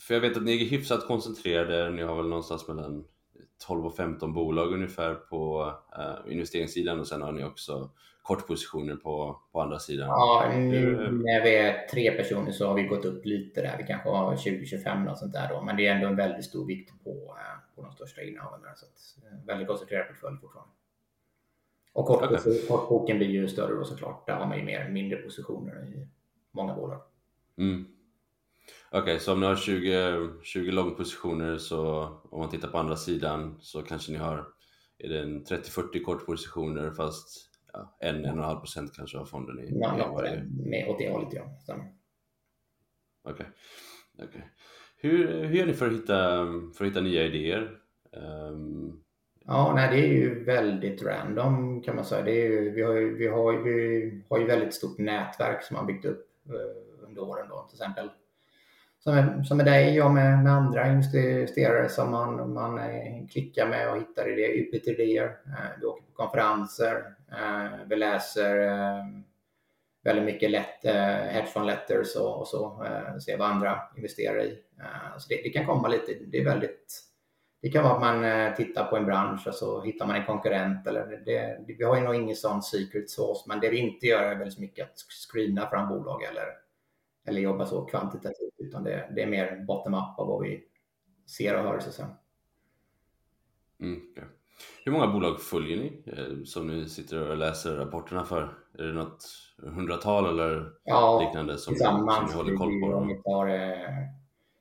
för 0.00 0.14
jag 0.14 0.20
vet 0.20 0.36
att 0.36 0.42
ni 0.42 0.62
är 0.62 0.70
hyfsat 0.70 1.06
koncentrerade, 1.06 1.90
ni 1.90 2.02
har 2.02 2.16
väl 2.16 2.28
någonstans 2.28 2.68
mellan 2.68 3.04
12 3.66 3.86
och 3.86 3.96
15 3.96 4.32
bolag 4.32 4.72
ungefär 4.72 5.14
på 5.14 5.72
uh, 5.98 6.32
investeringssidan 6.32 7.00
och 7.00 7.06
sen 7.06 7.22
har 7.22 7.32
ni 7.32 7.44
också 7.44 7.90
kortpositioner 8.22 8.96
på, 8.96 9.40
på 9.52 9.60
andra 9.60 9.78
sidan? 9.78 10.08
Ja, 10.08 10.52
nu 10.56 10.96
när 10.96 11.42
vi 11.42 11.56
är 11.56 11.86
tre 11.86 12.10
personer 12.10 12.52
så 12.52 12.66
har 12.66 12.74
vi 12.74 12.82
gått 12.82 13.04
upp 13.04 13.24
lite 13.24 13.62
där. 13.62 13.78
Vi 13.78 13.84
kanske 13.84 14.08
har 14.08 14.36
20-25 14.36 15.10
och 15.10 15.18
sånt 15.18 15.32
där 15.32 15.48
då, 15.48 15.62
men 15.62 15.76
det 15.76 15.86
är 15.86 15.94
ändå 15.94 16.06
en 16.06 16.16
väldigt 16.16 16.44
stor 16.44 16.66
vikt 16.66 17.04
på, 17.04 17.10
eh, 17.10 17.74
på 17.76 17.82
de 17.82 17.92
största 17.92 18.22
innehaven. 18.22 18.60
Så 18.76 18.86
att, 18.86 19.32
eh, 19.32 19.46
väldigt 19.46 19.68
koncentrerad 19.68 20.06
portfölj 20.08 20.36
fortfarande. 20.40 20.72
Och 21.92 22.06
kort, 22.06 22.22
okay. 22.22 22.66
kortboken 22.68 23.18
blir 23.18 23.28
ju 23.28 23.48
större 23.48 23.74
då 23.74 23.84
såklart. 23.84 24.26
Där 24.26 24.34
har 24.34 24.46
man 24.46 24.58
ju 24.58 24.64
mer 24.64 24.88
mindre 24.88 25.18
positioner 25.18 25.84
i 25.84 26.08
många 26.50 26.74
bolag. 26.74 27.02
Mm. 27.58 27.86
Okej, 28.88 29.02
okay, 29.02 29.18
så 29.18 29.32
om 29.32 29.40
ni 29.40 29.46
har 29.46 29.56
20, 29.56 30.28
20 30.42 30.70
långpositioner 30.70 31.58
så 31.58 32.08
om 32.30 32.40
man 32.40 32.50
tittar 32.50 32.68
på 32.68 32.78
andra 32.78 32.96
sidan 32.96 33.58
så 33.60 33.82
kanske 33.82 34.12
ni 34.12 34.18
har 34.18 34.46
är 34.98 35.08
det 35.08 35.24
30-40 35.24 36.02
kortpositioner 36.04 36.90
fast 36.90 37.51
ja, 37.72 37.96
en, 38.00 38.16
en 38.16 38.24
och 38.24 38.36
en 38.36 38.44
halv 38.44 38.58
procent 38.58 38.96
kanske 38.96 39.18
av 39.18 39.24
fonden 39.24 39.58
i, 39.58 39.78
ja, 39.80 39.96
i 39.96 40.14
varje. 40.14 40.44
Med 40.44 40.88
åt 40.88 40.98
det 40.98 41.10
hållet, 41.10 41.32
ja. 41.32 41.42
Okej. 43.24 43.46
Okay. 44.14 44.26
okay. 44.26 44.42
Hur, 44.96 45.44
hur 45.44 45.56
gör 45.56 45.66
ni 45.66 45.72
för 45.72 45.86
att 45.86 45.92
hitta, 45.92 46.46
för 46.76 46.84
att 46.84 46.90
hitta 46.90 47.00
nya 47.00 47.24
idéer? 47.24 47.78
Um... 48.12 49.02
Ja, 49.44 49.72
nej, 49.74 49.96
det 49.96 50.06
är 50.06 50.12
ju 50.12 50.44
väldigt 50.44 51.02
random 51.02 51.82
kan 51.82 51.96
man 51.96 52.04
säga. 52.04 52.24
Det 52.24 52.30
är 52.30 52.50
ju, 52.50 52.70
vi, 52.70 52.82
har 52.82 52.94
ju, 52.94 53.14
vi, 53.14 53.26
har, 53.26 53.52
vi 53.52 54.24
har 54.28 54.38
ju 54.38 54.46
väldigt 54.46 54.74
stort 54.74 54.98
nätverk 54.98 55.62
som 55.62 55.76
har 55.76 55.84
byggt 55.84 56.04
upp 56.04 56.26
uh, 56.48 57.08
under 57.08 57.22
åren 57.22 57.46
då, 57.48 57.66
till 57.70 57.82
exempel. 57.82 58.10
Som 59.04 59.14
är, 59.14 59.42
som 59.42 59.60
är 59.60 59.64
dig 59.64 60.02
och 60.02 60.10
med, 60.10 60.38
med 60.44 60.52
andra 60.52 60.88
investerare 60.88 61.88
som 61.88 62.10
man, 62.10 62.52
man 62.52 62.78
eh, 62.78 63.26
klickar 63.30 63.68
med 63.68 63.90
och 63.90 63.96
hittar 63.96 64.32
idéer, 64.32 64.52
utbyter 64.52 65.00
idéer. 65.00 65.36
Vi 65.80 65.84
eh, 65.84 65.90
åker 65.90 66.02
på 66.02 66.12
konferenser, 66.12 67.14
eh, 67.30 67.86
vi 67.88 67.96
läser 67.96 68.56
väldigt 70.04 70.24
mycket 70.24 70.50
lätt, 70.50 70.84
eh, 70.84 70.94
hedgefund 70.94 71.66
letters 71.66 72.16
och, 72.16 72.40
och 72.40 72.48
så, 72.48 72.84
eh, 72.84 73.18
se 73.18 73.36
vad 73.36 73.50
andra 73.50 73.80
investerar 73.96 74.44
i. 74.44 74.58
Eh, 74.80 75.18
så 75.18 75.28
det, 75.28 75.40
det, 75.42 75.50
kan 75.50 75.66
komma 75.66 75.88
lite, 75.88 76.12
det 76.26 76.38
är 76.38 76.44
väldigt, 76.44 77.02
det 77.62 77.70
kan 77.70 77.84
vara 77.84 77.94
att 77.94 78.00
man 78.00 78.54
tittar 78.56 78.84
på 78.84 78.96
en 78.96 79.06
bransch 79.06 79.46
och 79.46 79.54
så 79.54 79.82
hittar 79.82 80.06
man 80.06 80.16
en 80.16 80.26
konkurrent 80.26 80.86
eller 80.86 81.06
det, 81.06 81.16
det, 81.66 81.74
vi 81.78 81.84
har 81.84 81.96
ju 81.96 82.02
nog 82.02 82.14
ingen 82.14 82.36
sån 82.36 82.62
secret 82.62 83.10
sauce, 83.10 83.44
men 83.48 83.60
det 83.60 83.70
vi 83.70 83.78
inte 83.78 84.06
gör 84.06 84.22
är 84.22 84.34
väldigt 84.34 84.58
mycket 84.58 84.84
att 84.84 84.98
screena 85.32 85.70
fram 85.70 85.88
bolag 85.88 86.22
eller, 86.22 86.46
eller 87.26 87.40
jobba 87.40 87.66
så 87.66 87.84
kvantitativt, 87.84 88.54
utan 88.58 88.84
det, 88.84 89.12
det 89.16 89.22
är 89.22 89.26
mer 89.26 89.64
bottom-up 89.66 90.18
av 90.18 90.28
vad 90.28 90.42
vi 90.42 90.64
ser 91.26 91.58
och 91.58 91.62
hör 91.62 91.80
så 91.80 91.88
att 91.88 91.94
säga. 91.94 92.08
Mm, 93.80 94.00
okay. 94.10 94.24
Hur 94.84 94.92
många 94.92 95.06
bolag 95.06 95.40
följer 95.40 95.76
ni 95.76 96.02
eh, 96.06 96.44
som 96.44 96.66
ni 96.66 96.88
sitter 96.88 97.30
och 97.30 97.36
läser 97.36 97.76
rapporterna 97.76 98.24
för? 98.24 98.54
Är 98.78 98.82
det 98.82 98.92
något 98.92 99.24
hundratal 99.56 100.28
eller 100.28 100.72
ja, 100.84 101.20
liknande 101.20 101.58
som, 101.58 101.74
som 101.74 102.26
ni 102.26 102.34
håller 102.34 102.56
koll 102.56 102.80
på? 102.80 103.22
Tar, 103.24 103.46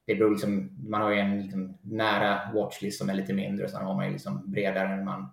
det 0.06 0.16
beror 0.16 0.30
liksom, 0.30 0.70
man 0.90 1.02
har 1.02 1.12
ju 1.12 1.20
en 1.20 1.42
liksom 1.42 1.78
nära 1.82 2.40
watchlist 2.54 3.00
som 3.00 3.10
är 3.10 3.14
lite 3.14 3.34
mindre, 3.34 3.70
sen 3.70 3.86
har 3.86 3.96
man 3.96 4.06
ju 4.06 4.12
liksom 4.12 4.52
bredare 4.52 4.88
än 4.88 5.06
man 5.06 5.30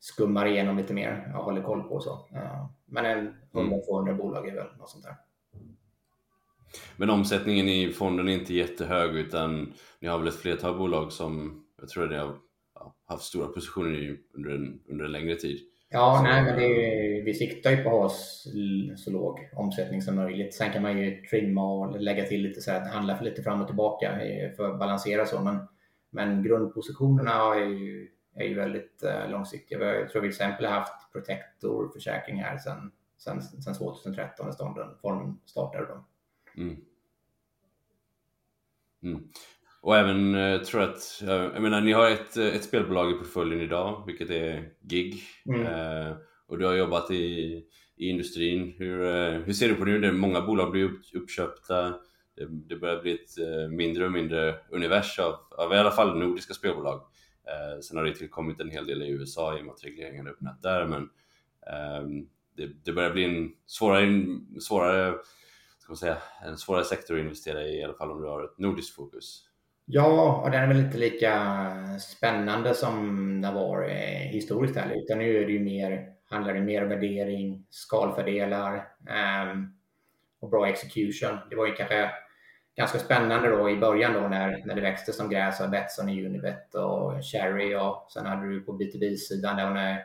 skummar 0.00 0.46
igenom 0.46 0.76
lite 0.76 0.94
mer 0.94 1.32
och 1.36 1.44
håller 1.44 1.62
koll 1.62 1.82
på. 1.82 2.00
så. 2.00 2.28
Men 2.86 3.04
en 3.06 3.34
100-200 3.52 4.02
mm. 4.02 4.16
bolag 4.16 4.48
är 4.48 4.54
väl 4.54 4.66
något 4.78 4.90
sånt 4.90 5.04
där. 5.04 5.16
Men 6.96 7.10
omsättningen 7.10 7.68
i 7.68 7.92
fonden 7.92 8.28
är 8.28 8.32
inte 8.32 8.54
jättehög 8.54 9.16
utan 9.16 9.72
ni 10.00 10.08
har 10.08 10.18
väl 10.18 10.28
ett 10.28 10.36
flertal 10.36 10.78
bolag 10.78 11.12
som 11.12 11.64
jag 11.80 11.88
tror 11.88 12.06
det 12.06 12.18
har 12.18 12.36
haft 13.08 13.24
stora 13.24 13.46
positioner 13.46 13.94
i 13.94 14.16
under 14.34 14.50
en, 14.50 14.80
under 14.88 15.04
en 15.04 15.12
längre 15.12 15.34
tid. 15.34 15.58
Ja, 15.90 16.16
så, 16.16 16.22
nej, 16.22 16.42
men 16.42 16.58
det, 16.58 17.22
vi 17.24 17.34
siktar 17.34 17.70
ju 17.70 17.76
på 17.76 17.88
att 17.88 18.12
ha 18.12 18.18
så 18.96 19.10
låg 19.10 19.48
omsättning 19.56 20.02
som 20.02 20.16
möjligt. 20.16 20.54
Sen 20.54 20.72
kan 20.72 20.82
man 20.82 20.98
ju 20.98 21.22
trimma 21.22 21.72
och 21.72 22.00
lägga 22.00 22.24
till 22.24 22.42
lite 22.42 22.60
så 22.60 22.72
att 22.72 22.92
handla 22.92 23.16
för 23.16 23.24
lite 23.24 23.42
fram 23.42 23.60
och 23.60 23.66
tillbaka 23.66 24.18
för 24.56 24.72
att 24.72 24.78
balansera 24.78 25.26
så. 25.26 25.40
Men, 25.40 25.58
men 26.10 26.42
grundpositionerna 26.42 27.54
är 27.54 27.64
ju, 27.64 28.08
är 28.34 28.44
ju 28.44 28.54
väldigt 28.54 29.04
uh, 29.04 29.30
långsiktiga. 29.30 29.78
Jag 29.78 30.10
tror 30.10 30.22
vi 30.22 30.28
till 30.28 30.34
exempel 30.34 30.66
har 30.66 30.72
haft 30.72 31.12
Protector-försäkring 31.12 32.42
här 32.42 32.58
sedan 32.58 32.90
sen, 33.18 33.42
sen 33.42 33.74
2013 33.74 34.46
när 34.46 35.00
fonden 35.00 35.40
startade. 35.44 35.86
Då. 35.86 36.04
Mm. 36.58 36.76
Mm. 39.02 39.28
Och 39.82 39.96
även, 39.96 40.34
eh, 40.34 40.60
tror 40.60 40.82
att, 40.82 41.22
jag 41.26 41.62
menar 41.62 41.80
ni 41.80 41.92
har 41.92 42.10
ett, 42.10 42.36
ett 42.36 42.64
spelbolag 42.64 43.10
i 43.10 43.14
portföljen 43.14 43.60
idag, 43.60 44.02
vilket 44.06 44.30
är 44.30 44.72
GIG. 44.90 45.22
Mm. 45.46 45.66
Eh, 45.66 46.16
och 46.46 46.58
du 46.58 46.66
har 46.66 46.74
jobbat 46.74 47.10
i, 47.10 47.64
i 47.96 48.08
industrin. 48.08 48.74
Hur, 48.78 49.04
eh, 49.04 49.40
hur 49.40 49.52
ser 49.52 49.68
du 49.68 49.74
på 49.74 49.84
det 49.84 49.98
nu? 49.98 50.12
Många 50.12 50.40
bolag 50.40 50.70
blir 50.70 50.84
upp, 50.84 51.00
uppköpta. 51.14 51.94
Det, 52.36 52.46
det 52.50 52.76
börjar 52.76 53.02
bli 53.02 53.12
ett 53.12 53.38
eh, 53.38 53.68
mindre 53.68 54.04
och 54.04 54.12
mindre 54.12 54.54
univers 54.70 55.18
av, 55.18 55.34
av 55.50 55.72
i 55.72 55.76
alla 55.76 55.90
fall 55.90 56.18
nordiska 56.18 56.54
spelbolag. 56.54 57.00
Eh, 57.48 57.80
sen 57.80 57.96
har 57.96 58.04
det 58.04 58.14
tillkommit 58.14 58.60
en 58.60 58.70
hel 58.70 58.86
del 58.86 59.02
i 59.02 59.08
USA 59.08 59.58
i 59.58 59.60
och 59.60 59.64
med 59.64 59.72
att 59.72 59.84
regleringen 59.84 60.26
är 60.26 60.30
öppnat 60.30 60.62
där. 60.62 60.86
Men 60.86 61.02
eh, 61.66 62.24
det, 62.56 62.84
det 62.84 62.92
börjar 62.92 63.12
bli 63.12 63.24
en 63.24 63.50
svårare, 63.66 64.24
svårare, 64.60 65.14
ska 65.96 66.06
man 66.06 66.16
säga, 66.16 66.48
en 66.50 66.58
svårare 66.58 66.84
sektor 66.84 67.14
att 67.14 67.20
investera 67.20 67.62
i, 67.62 67.78
i 67.78 67.84
alla 67.84 67.94
fall 67.94 68.10
om 68.10 68.22
du 68.22 68.28
har 68.28 68.44
ett 68.44 68.58
nordiskt 68.58 68.96
fokus. 68.96 69.44
Ja, 69.84 70.42
och 70.44 70.50
den 70.50 70.62
är 70.62 70.68
väl 70.68 70.84
inte 70.84 70.98
lika 70.98 71.54
spännande 72.00 72.74
som 72.74 72.94
den 73.40 73.54
var 73.54 73.82
eh, 73.82 74.28
historiskt 74.30 74.76
heller, 74.76 74.94
utan 74.94 75.18
nu 75.18 75.42
är 75.42 75.46
det 75.46 75.52
ju 75.52 75.60
mer, 75.60 76.08
handlar 76.30 76.54
det 76.54 76.60
mer 76.60 76.82
om 76.82 76.88
värdering, 76.88 77.66
skalfördelar 77.70 78.74
eh, 79.08 79.56
och 80.40 80.50
bra 80.50 80.68
execution. 80.68 81.38
Det 81.50 81.56
var 81.56 81.66
ju 81.66 81.74
kanske 81.74 82.10
ganska 82.76 82.98
spännande 82.98 83.48
då 83.48 83.70
i 83.70 83.76
början 83.76 84.12
då 84.12 84.20
när, 84.20 84.66
när 84.66 84.74
det 84.74 84.80
växte 84.80 85.12
som 85.12 85.30
gräs 85.30 85.60
av 85.60 85.70
Betsson 85.70 86.08
i 86.08 86.26
Unibet 86.26 86.74
och 86.74 87.12
Cherry 87.32 87.74
och 87.74 88.06
sen 88.12 88.26
hade 88.26 88.48
du 88.48 88.60
på 88.60 88.72
B2B-sidan 88.72 89.56
där 89.56 89.70
när 89.70 90.04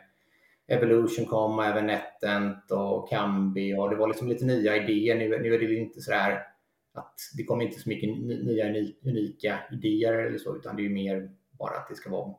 Evolution 0.66 1.26
kom 1.26 1.58
och 1.58 1.64
även 1.64 1.86
NetEnt 1.86 2.70
och 2.70 3.08
Kambi 3.08 3.74
och 3.74 3.90
det 3.90 3.96
var 3.96 4.08
liksom 4.08 4.28
lite 4.28 4.44
nya 4.44 4.76
idéer. 4.76 5.14
Nu, 5.14 5.28
nu 5.28 5.54
är 5.54 5.58
det 5.58 5.74
inte 5.74 6.00
sådär 6.00 6.46
att 6.94 7.14
det 7.36 7.44
kommer 7.44 7.64
inte 7.64 7.80
så 7.80 7.88
mycket 7.88 8.08
nya 8.18 8.68
unika 9.04 9.58
idéer 9.72 10.12
eller 10.12 10.38
så, 10.38 10.56
utan 10.56 10.76
det 10.76 10.86
är 10.86 10.90
mer 10.90 11.30
bara 11.50 11.76
att 11.76 11.88
det 11.88 11.94
ska 11.94 12.10
vara 12.10 12.34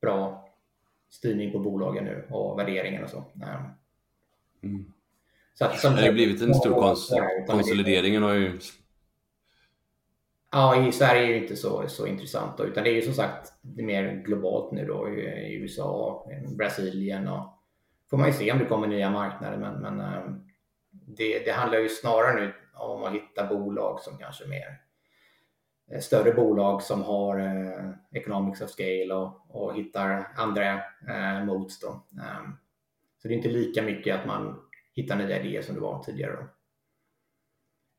bra 0.00 0.48
styrning 1.10 1.52
på 1.52 1.58
bolagen 1.58 2.04
nu 2.04 2.26
och 2.30 2.58
värderingen 2.58 3.04
och 3.04 3.10
så. 3.10 3.24
Mm. 4.62 4.92
så 5.54 5.64
att, 5.64 5.80
som 5.80 5.94
det 5.94 6.02
har 6.02 6.12
blivit 6.12 6.42
en 6.42 6.54
stor 6.54 6.74
kons 6.74 7.12
konsolidering 7.46 8.22
har 8.22 8.34
ju... 8.34 8.58
Ja, 10.50 10.86
i 10.86 10.92
Sverige 10.92 11.22
är 11.22 11.28
det 11.28 11.38
inte 11.38 11.56
så, 11.56 11.88
så 11.88 12.06
intressant 12.06 12.58
då, 12.58 12.64
utan 12.64 12.84
det 12.84 12.90
är 12.90 12.94
ju 12.94 13.02
som 13.02 13.14
sagt 13.14 13.52
det 13.60 13.82
är 13.82 13.86
mer 13.86 14.22
globalt 14.26 14.72
nu 14.72 14.86
då 14.86 15.08
i 15.08 15.54
USA, 15.54 16.26
Brasilien 16.58 17.28
och 17.28 17.58
får 18.10 18.16
man 18.16 18.26
ju 18.26 18.32
se 18.32 18.52
om 18.52 18.58
det 18.58 18.64
kommer 18.64 18.86
nya 18.86 19.10
marknader, 19.10 19.58
men, 19.58 19.74
men 19.74 20.00
eh, 20.00 20.22
det, 20.90 21.44
det 21.44 21.52
handlar 21.52 21.78
ju 21.78 21.88
snarare 21.88 22.40
nu 22.40 22.52
om 22.74 23.04
att 23.04 23.12
hitta 23.12 23.46
bolag 23.46 24.00
som 24.00 24.18
kanske 24.18 24.44
är 24.44 24.48
mer 24.48 24.80
eh, 25.90 26.00
större 26.00 26.32
bolag 26.32 26.82
som 26.82 27.02
har 27.02 27.38
eh, 27.38 27.90
economics 28.12 28.60
of 28.60 28.70
scale 28.70 29.14
och, 29.14 29.46
och 29.48 29.76
hittar 29.76 30.32
andra 30.36 30.74
eh, 31.08 31.44
modes. 31.44 31.80
Då. 31.80 31.88
Um, 31.88 32.56
så 33.22 33.28
det 33.28 33.34
är 33.34 33.36
inte 33.36 33.48
lika 33.48 33.82
mycket 33.82 34.20
att 34.20 34.26
man 34.26 34.60
hittar 34.94 35.16
nya 35.16 35.40
idéer 35.40 35.62
som 35.62 35.74
det 35.74 35.80
var 35.80 36.02
tidigare. 36.02 36.32
Då. 36.32 36.57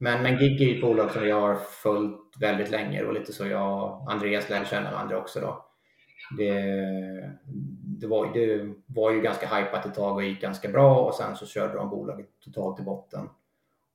Men, 0.01 0.23
men 0.23 0.37
Gig 0.37 0.61
är 0.61 0.75
ett 0.75 0.81
bolag 0.81 1.11
som 1.11 1.27
jag 1.27 1.41
har 1.41 1.55
följt 1.55 2.37
väldigt 2.39 2.71
länge 2.71 3.03
och 3.03 3.13
lite 3.13 3.33
så 3.33 3.47
jag 3.47 3.83
och 3.83 4.11
Andreas 4.11 4.49
lär 4.49 4.65
känna 4.65 4.91
varandra 4.91 5.17
också. 5.17 5.39
Då. 5.39 5.65
Det, 6.37 6.51
det, 7.99 8.07
var, 8.07 8.33
det 8.33 8.75
var 8.85 9.11
ju 9.11 9.21
ganska 9.21 9.55
hypat 9.55 9.85
ett 9.85 9.93
tag 9.93 10.15
och 10.15 10.23
gick 10.23 10.41
ganska 10.41 10.69
bra 10.69 11.05
och 11.05 11.15
sen 11.15 11.35
så 11.35 11.45
körde 11.45 11.73
de 11.73 11.89
bolaget 11.89 12.27
totalt 12.39 12.79
i 12.79 12.83
botten. 12.83 13.29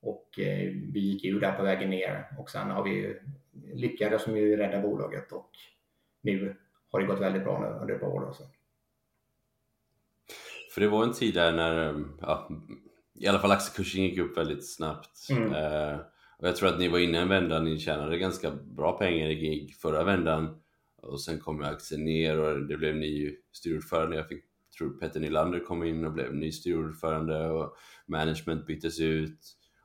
Och 0.03 0.39
eh, 0.39 0.73
vi 0.93 1.01
gick 1.01 1.25
ur 1.25 1.41
där 1.41 1.53
på 1.53 1.63
vägen 1.63 1.91
ner 1.91 2.27
och 2.39 2.51
sen 2.51 2.71
har 2.71 2.85
vi 2.85 3.17
lyckades 3.75 4.23
som 4.23 4.37
ju 4.37 4.57
rädda 4.57 4.81
bolaget 4.81 5.33
och 5.33 5.51
nu 6.21 6.57
har 6.91 7.01
det 7.01 7.07
gått 7.07 7.21
väldigt 7.21 7.45
bra 7.45 7.61
nu 7.61 7.67
under 7.67 7.95
ett 7.95 8.01
par 8.01 8.09
år. 8.09 8.29
Också. 8.29 8.43
För 10.75 10.81
det 10.81 10.89
var 10.89 11.03
en 11.03 11.13
tid 11.13 11.35
där 11.35 11.53
när 11.53 12.05
ja, 12.21 12.49
i 13.15 13.27
alla 13.27 13.39
fall 13.39 13.51
aktiekursen 13.51 14.03
gick 14.03 14.19
upp 14.19 14.39
väldigt 14.39 14.75
snabbt. 14.75 15.31
Mm. 15.31 15.53
Eh, 15.53 15.99
och 16.39 16.49
jag 16.49 16.57
tror 16.57 16.69
att 16.69 16.79
ni 16.79 16.89
var 16.89 16.99
inne 16.99 17.19
en 17.19 17.29
vända, 17.29 17.61
ni 17.61 17.79
tjänade 17.79 18.19
ganska 18.19 18.51
bra 18.51 18.99
pengar 18.99 19.31
i 19.31 19.35
gig 19.35 19.75
förra 19.75 20.05
vändan. 20.05 20.61
Och 21.03 21.21
sen 21.21 21.41
kom 21.41 21.63
aktien 21.63 22.05
ner 22.05 22.41
och 22.41 22.67
det 22.67 22.77
blev 22.77 22.97
ny 22.97 23.37
styrordförande. 23.53 24.17
Jag 24.17 24.29
fick, 24.29 24.45
tror 24.79 24.99
Petter 24.99 25.21
Nylander 25.21 25.61
kom 25.61 25.85
in 25.85 26.05
och 26.05 26.13
blev 26.13 26.35
ny 26.35 26.53
styrordförande 26.53 27.51
och 27.51 27.77
management 28.07 28.67
byttes 28.67 29.01
ut. 29.01 29.39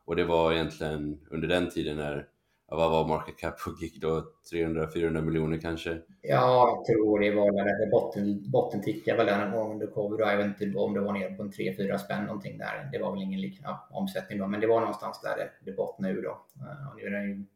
Och 0.05 0.15
det 0.15 0.23
var 0.23 0.53
egentligen 0.53 1.19
under 1.31 1.47
den 1.47 1.69
tiden 1.69 1.97
när, 1.97 2.27
vad 2.71 2.91
var 2.91 3.07
market 3.07 3.37
cap 3.37 3.59
på 3.59 3.71
GIG 3.81 4.01
då? 4.01 4.23
300-400 4.53 5.21
miljoner 5.21 5.57
kanske? 5.57 5.97
Ja, 6.21 6.75
jag 6.75 6.85
tror 6.85 7.19
det 7.19 7.31
var 7.31 7.51
när 7.51 7.85
det 7.85 7.91
botten, 7.91 8.51
bottentickade 8.51 9.17
väl 9.17 9.25
den 9.25 9.53
under 9.53 9.87
covid. 9.87 10.19
Jag 10.19 10.37
vet 10.37 10.61
inte 10.61 10.77
om 10.77 10.93
det 10.93 11.01
var 11.01 11.13
ner 11.13 11.35
på 11.35 11.43
en 11.43 11.51
3-4 11.51 11.97
spänn 11.97 12.25
någonting 12.25 12.57
där. 12.57 12.89
Det 12.91 12.99
var 12.99 13.11
väl 13.11 13.21
ingen 13.21 13.41
liknande 13.41 13.79
omsättning 13.91 14.39
då, 14.39 14.47
men 14.47 14.59
det 14.59 14.67
var 14.67 14.79
någonstans 14.79 15.21
där 15.21 15.37
det, 15.37 15.71
det 15.71 15.77
bottnade 15.77 16.13
ur 16.13 16.21
då. 16.21 16.45
Och 16.91 16.97
nu 16.97 17.03
är 17.07 17.11
den 17.11 17.47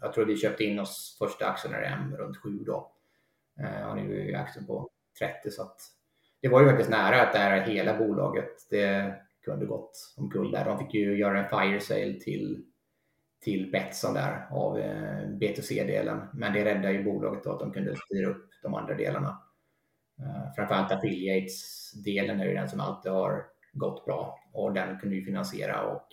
jag 0.00 0.12
tror 0.12 0.24
vi 0.24 0.36
köpte 0.36 0.64
in 0.64 0.78
oss 0.78 1.16
första 1.18 1.46
aktien 1.46 1.72
när 1.72 1.80
det 1.80 2.16
runt 2.16 2.36
7 2.36 2.50
då. 2.66 2.92
Eh, 3.60 3.88
och 3.88 3.96
nu 3.96 4.20
är 4.20 4.24
ju 4.24 4.34
aktien 4.34 4.66
på 4.66 4.90
30 5.18 5.50
så 5.50 5.62
att 5.62 5.76
det 6.40 6.48
var 6.48 6.60
ju 6.60 6.68
faktiskt 6.68 6.90
nära 6.90 7.22
att 7.22 7.32
det 7.32 7.38
här 7.38 7.60
hela 7.60 7.98
bolaget, 7.98 8.50
det 8.70 9.14
kunde 9.44 9.66
gått 9.66 10.14
omkull 10.16 10.50
där. 10.50 10.64
De 10.64 10.78
fick 10.78 10.94
ju 10.94 11.18
göra 11.18 11.44
en 11.44 11.48
fire 11.48 11.80
sale 11.80 12.20
till, 12.20 12.64
till 13.40 13.70
Betsson 13.70 14.14
där 14.14 14.46
av 14.50 14.78
eh, 14.78 15.28
B2C-delen. 15.28 16.20
Men 16.32 16.52
det 16.52 16.64
räddade 16.64 16.92
ju 16.92 17.04
bolaget 17.04 17.44
då 17.44 17.52
att 17.52 17.60
de 17.60 17.72
kunde 17.72 17.96
styra 17.96 18.30
upp 18.30 18.50
de 18.62 18.74
andra 18.74 18.94
delarna. 18.94 19.42
Eh, 20.18 20.54
framförallt 20.56 20.92
affiliates-delen 20.92 22.40
är 22.40 22.44
ju 22.44 22.54
den 22.54 22.68
som 22.68 22.80
alltid 22.80 23.12
har 23.12 23.44
gått 23.72 24.04
bra 24.04 24.38
och 24.52 24.72
den 24.72 24.98
kunde 24.98 25.16
ju 25.16 25.24
finansiera 25.24 25.82
och 25.82 26.06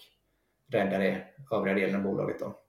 rädda 0.71 0.97
det 0.97 1.23
övriga 1.51 1.75
delen 1.75 1.95
av 1.95 2.01
bolaget 2.01 2.39
då. 2.39 2.59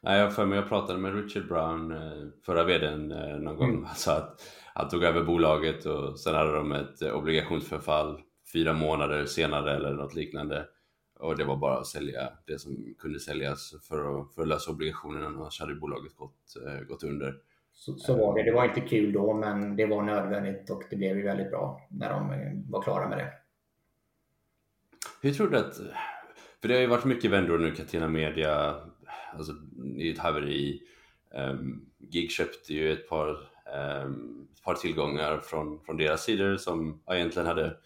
Nej, 0.00 0.20
jag 0.20 0.34
för 0.34 0.46
mig 0.46 0.58
jag 0.58 0.68
pratade 0.68 0.98
med 0.98 1.14
Richard 1.14 1.48
Brown, 1.48 1.94
förra 2.46 2.64
vdn, 2.64 3.08
någon 3.44 3.56
gång. 3.56 3.70
Mm. 3.70 3.84
Alltså 3.84 4.10
att 4.10 4.40
han 4.74 4.88
tog 4.88 5.04
över 5.04 5.24
bolaget 5.24 5.86
och 5.86 6.20
sen 6.20 6.34
hade 6.34 6.52
de 6.52 6.72
ett 6.72 7.02
obligationsförfall 7.02 8.20
fyra 8.52 8.72
månader 8.72 9.24
senare 9.24 9.76
eller 9.76 9.92
något 9.92 10.14
liknande. 10.14 10.66
Och 11.18 11.36
det 11.36 11.44
var 11.44 11.56
bara 11.56 11.78
att 11.78 11.86
sälja 11.86 12.32
det 12.46 12.58
som 12.58 12.94
kunde 12.98 13.20
säljas 13.20 13.74
för 13.88 14.20
att, 14.20 14.34
för 14.34 14.42
att 14.42 14.48
lösa 14.48 14.70
obligationerna, 14.70 15.26
annars 15.26 15.60
hade 15.60 15.74
bolaget 15.74 16.16
gått, 16.16 16.56
gått 16.88 17.02
under. 17.02 17.34
Så, 17.72 17.98
så, 17.98 18.16
var 18.16 18.34
det. 18.34 18.42
Det 18.42 18.52
var 18.52 18.64
inte 18.64 18.80
kul 18.80 19.12
då, 19.12 19.34
men 19.34 19.76
det 19.76 19.86
var 19.86 20.02
nödvändigt 20.02 20.70
och 20.70 20.82
det 20.90 20.96
blev 20.96 21.16
ju 21.16 21.22
väldigt 21.22 21.50
bra 21.50 21.88
när 21.90 22.10
de 22.10 22.30
var 22.70 22.82
klara 22.82 23.08
med 23.08 23.18
det. 23.18 23.32
Hur 25.22 25.32
tror 25.32 25.48
du 25.48 25.58
att, 25.58 25.76
för 26.60 26.68
det 26.68 26.74
har 26.74 26.80
ju 26.80 26.86
varit 26.86 27.04
mycket 27.04 27.30
vändor 27.30 27.58
nu, 27.58 27.74
Catena 27.74 28.08
Media, 28.08 28.74
alltså 29.32 29.52
i 29.96 30.10
ett 30.10 30.18
haveri. 30.18 30.82
Um, 31.34 31.86
Gig 31.98 32.30
köpte 32.30 32.74
ju 32.74 32.92
ett 32.92 33.08
par, 33.08 33.28
um, 34.04 34.48
ett 34.54 34.62
par 34.62 34.74
tillgångar 34.74 35.38
från, 35.38 35.80
från 35.80 35.96
deras 35.96 36.24
sidor 36.24 36.56
som 36.56 37.02
egentligen 37.10 37.48
hade 37.48 37.76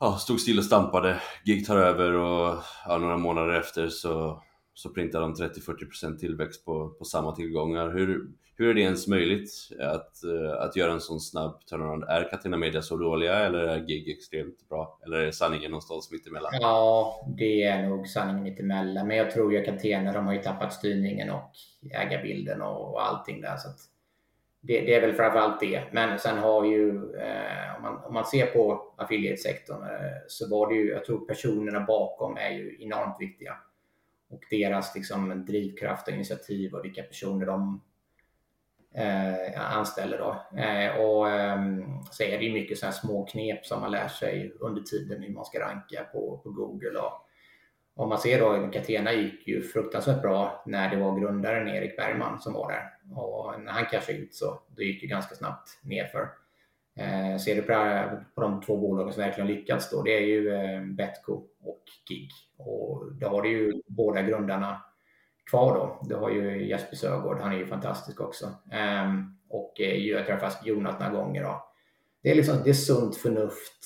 ja, 0.00 0.12
stod 0.12 0.40
still 0.40 0.58
och 0.58 0.64
stampade. 0.64 1.20
Gig 1.44 1.66
tar 1.66 1.76
över 1.76 2.12
och 2.12 2.62
ja, 2.86 2.98
några 2.98 3.16
månader 3.16 3.52
efter 3.52 3.88
så, 3.88 4.42
så 4.74 4.90
printar 4.90 5.20
de 5.20 5.34
30-40% 5.34 6.18
tillväxt 6.18 6.64
på, 6.64 6.88
på 6.88 7.04
samma 7.04 7.36
tillgångar. 7.36 7.90
Hur, 7.90 8.26
hur 8.56 8.68
är 8.68 8.74
det 8.74 8.80
ens 8.80 9.06
möjligt 9.06 9.50
att, 9.80 10.12
att 10.58 10.76
göra 10.76 10.92
en 10.92 11.00
sån 11.00 11.20
snabb 11.20 11.66
turnaround? 11.66 12.04
Är 12.04 12.30
Catena 12.30 12.56
Media 12.56 12.82
så 12.82 12.96
dåliga 12.96 13.38
eller 13.38 13.58
är 13.58 13.86
Gig 13.86 14.08
extremt 14.08 14.68
bra? 14.68 14.98
Eller 15.06 15.16
är 15.16 15.30
sanningen 15.30 15.70
någonstans 15.70 16.10
mittemellan? 16.12 16.50
Ja, 16.60 17.26
det 17.38 17.62
är 17.62 17.88
nog 17.88 18.06
sanningen 18.06 18.42
mittemellan. 18.42 19.08
Men 19.08 19.16
jag 19.16 19.30
tror 19.30 19.52
ju 19.52 19.58
att 19.58 19.64
Catena, 19.64 20.12
de 20.12 20.26
har 20.26 20.32
ju 20.32 20.42
tappat 20.42 20.72
styrningen 20.72 21.30
och 21.30 21.52
ägarbilden 21.92 22.62
och 22.62 23.06
allting 23.06 23.40
där. 23.40 23.56
Så 23.56 23.68
det, 24.66 24.80
det, 24.80 24.94
är 24.94 25.00
väl 25.00 25.14
framförallt 25.14 25.60
det. 25.60 25.82
Men 25.92 26.18
sen 26.18 26.38
har 26.38 26.64
ju, 26.64 26.88
eh, 27.16 27.76
om, 27.76 27.82
man, 27.82 28.04
om 28.04 28.14
man 28.14 28.24
ser 28.24 28.46
på 28.46 28.92
affiliate-sektorn 28.96 29.82
eh, 29.82 30.16
så 30.28 30.50
var 30.50 30.68
det 30.68 30.74
ju, 30.74 30.88
jag 30.88 31.04
tror 31.04 31.26
personerna 31.26 31.80
bakom 31.80 32.36
är 32.36 32.50
ju 32.50 32.76
enormt 32.80 33.16
viktiga. 33.20 33.56
Och 34.28 34.42
deras 34.50 34.94
liksom, 34.94 35.44
drivkraft 35.46 36.08
och 36.08 36.14
initiativ 36.14 36.74
och 36.74 36.84
vilka 36.84 37.02
personer 37.02 37.46
de 37.46 37.80
eh, 38.94 39.76
anställer. 39.76 40.18
Då. 40.18 40.58
Eh, 40.60 41.00
och 41.00 41.30
eh, 41.30 41.58
så 42.10 42.22
är 42.22 42.38
det 42.38 42.44
ju 42.44 42.52
mycket 42.52 42.78
sådana 42.78 42.92
små 42.92 43.26
knep 43.26 43.66
som 43.66 43.80
man 43.80 43.90
lär 43.90 44.08
sig 44.08 44.52
under 44.60 44.82
tiden 44.82 45.22
hur 45.22 45.32
man 45.32 45.44
ska 45.44 45.60
ranka 45.60 46.04
på, 46.12 46.40
på 46.44 46.50
Google. 46.50 46.98
Och, 46.98 47.25
om 47.96 48.08
man 48.08 48.18
ser 48.18 48.40
då, 48.40 48.70
Catena 48.72 49.12
gick 49.12 49.48
ju 49.48 49.62
fruktansvärt 49.62 50.22
bra 50.22 50.62
när 50.66 50.90
det 50.90 50.96
var 50.96 51.20
grundaren 51.20 51.68
Erik 51.68 51.96
Bergman 51.96 52.40
som 52.40 52.52
var 52.52 52.72
där. 52.72 53.16
Och 53.20 53.60
när 53.60 53.72
han 53.72 53.84
cashade 53.84 54.18
ut 54.18 54.34
så 54.34 54.60
det 54.76 54.84
gick 54.84 55.00
det 55.00 55.06
ganska 55.06 55.34
snabbt 55.34 55.78
nerför. 55.82 56.28
Eh, 56.96 57.38
ser 57.38 57.54
du 57.54 57.62
på, 57.62 58.04
på 58.34 58.40
de 58.40 58.60
två 58.62 58.76
bolagen 58.76 59.12
som 59.12 59.22
verkligen 59.22 59.48
lyckats 59.48 59.90
då, 59.90 60.02
det 60.02 60.16
är 60.16 60.26
ju 60.26 60.54
eh, 60.54 60.82
Betco 60.82 61.32
och 61.62 61.82
Gig. 62.08 62.30
Och 62.56 63.12
då 63.12 63.28
har 63.28 63.42
du 63.42 63.48
ju 63.48 63.82
båda 63.86 64.22
grundarna 64.22 64.82
kvar 65.50 65.74
då. 65.74 66.08
Du 66.08 66.14
har 66.14 66.30
ju 66.30 66.68
Jesper 66.68 66.96
Sögaard, 66.96 67.40
han 67.40 67.52
är 67.52 67.56
ju 67.56 67.66
fantastisk 67.66 68.20
också. 68.20 68.46
Ehm, 68.72 69.18
eh, 69.18 69.56
och 69.56 69.72
jag 69.76 70.18
har 70.18 70.24
träffat 70.24 70.66
Jonas 70.66 71.00
några 71.00 71.12
gånger. 71.12 71.42
Då. 71.42 71.72
Det 72.22 72.30
är 72.30 72.34
liksom 72.34 72.56
det 72.64 72.70
är 72.70 72.74
sunt 72.74 73.16
förnuft, 73.16 73.84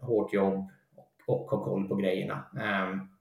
hårt 0.00 0.32
jobb 0.32 0.70
och, 0.96 1.12
och 1.26 1.50
ha 1.50 1.64
koll 1.64 1.88
på 1.88 1.94
grejerna. 1.94 2.44
Eh, 2.56 3.13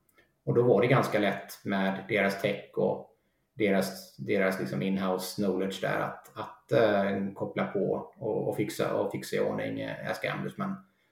och 0.45 0.53
då 0.53 0.63
var 0.63 0.81
det 0.81 0.87
ganska 0.87 1.19
lätt 1.19 1.65
med 1.65 2.05
deras 2.09 2.41
tech 2.41 2.77
och 2.77 3.09
deras, 3.53 4.17
deras 4.17 4.59
liksom 4.59 4.81
in-house 4.81 5.35
knowledge 5.35 5.81
där 5.81 5.99
att, 5.99 6.31
att 6.37 6.71
uh, 6.73 7.33
koppla 7.33 7.65
på 7.65 8.11
och, 8.17 8.47
och, 8.49 8.55
fixa, 8.55 8.93
och 8.93 9.11
fixa 9.11 9.35
i 9.35 9.39
ordning 9.39 9.83
uh, 9.83 10.09
Ask 10.09 10.25
Ambush. 10.25 10.55
Men, 10.57 10.69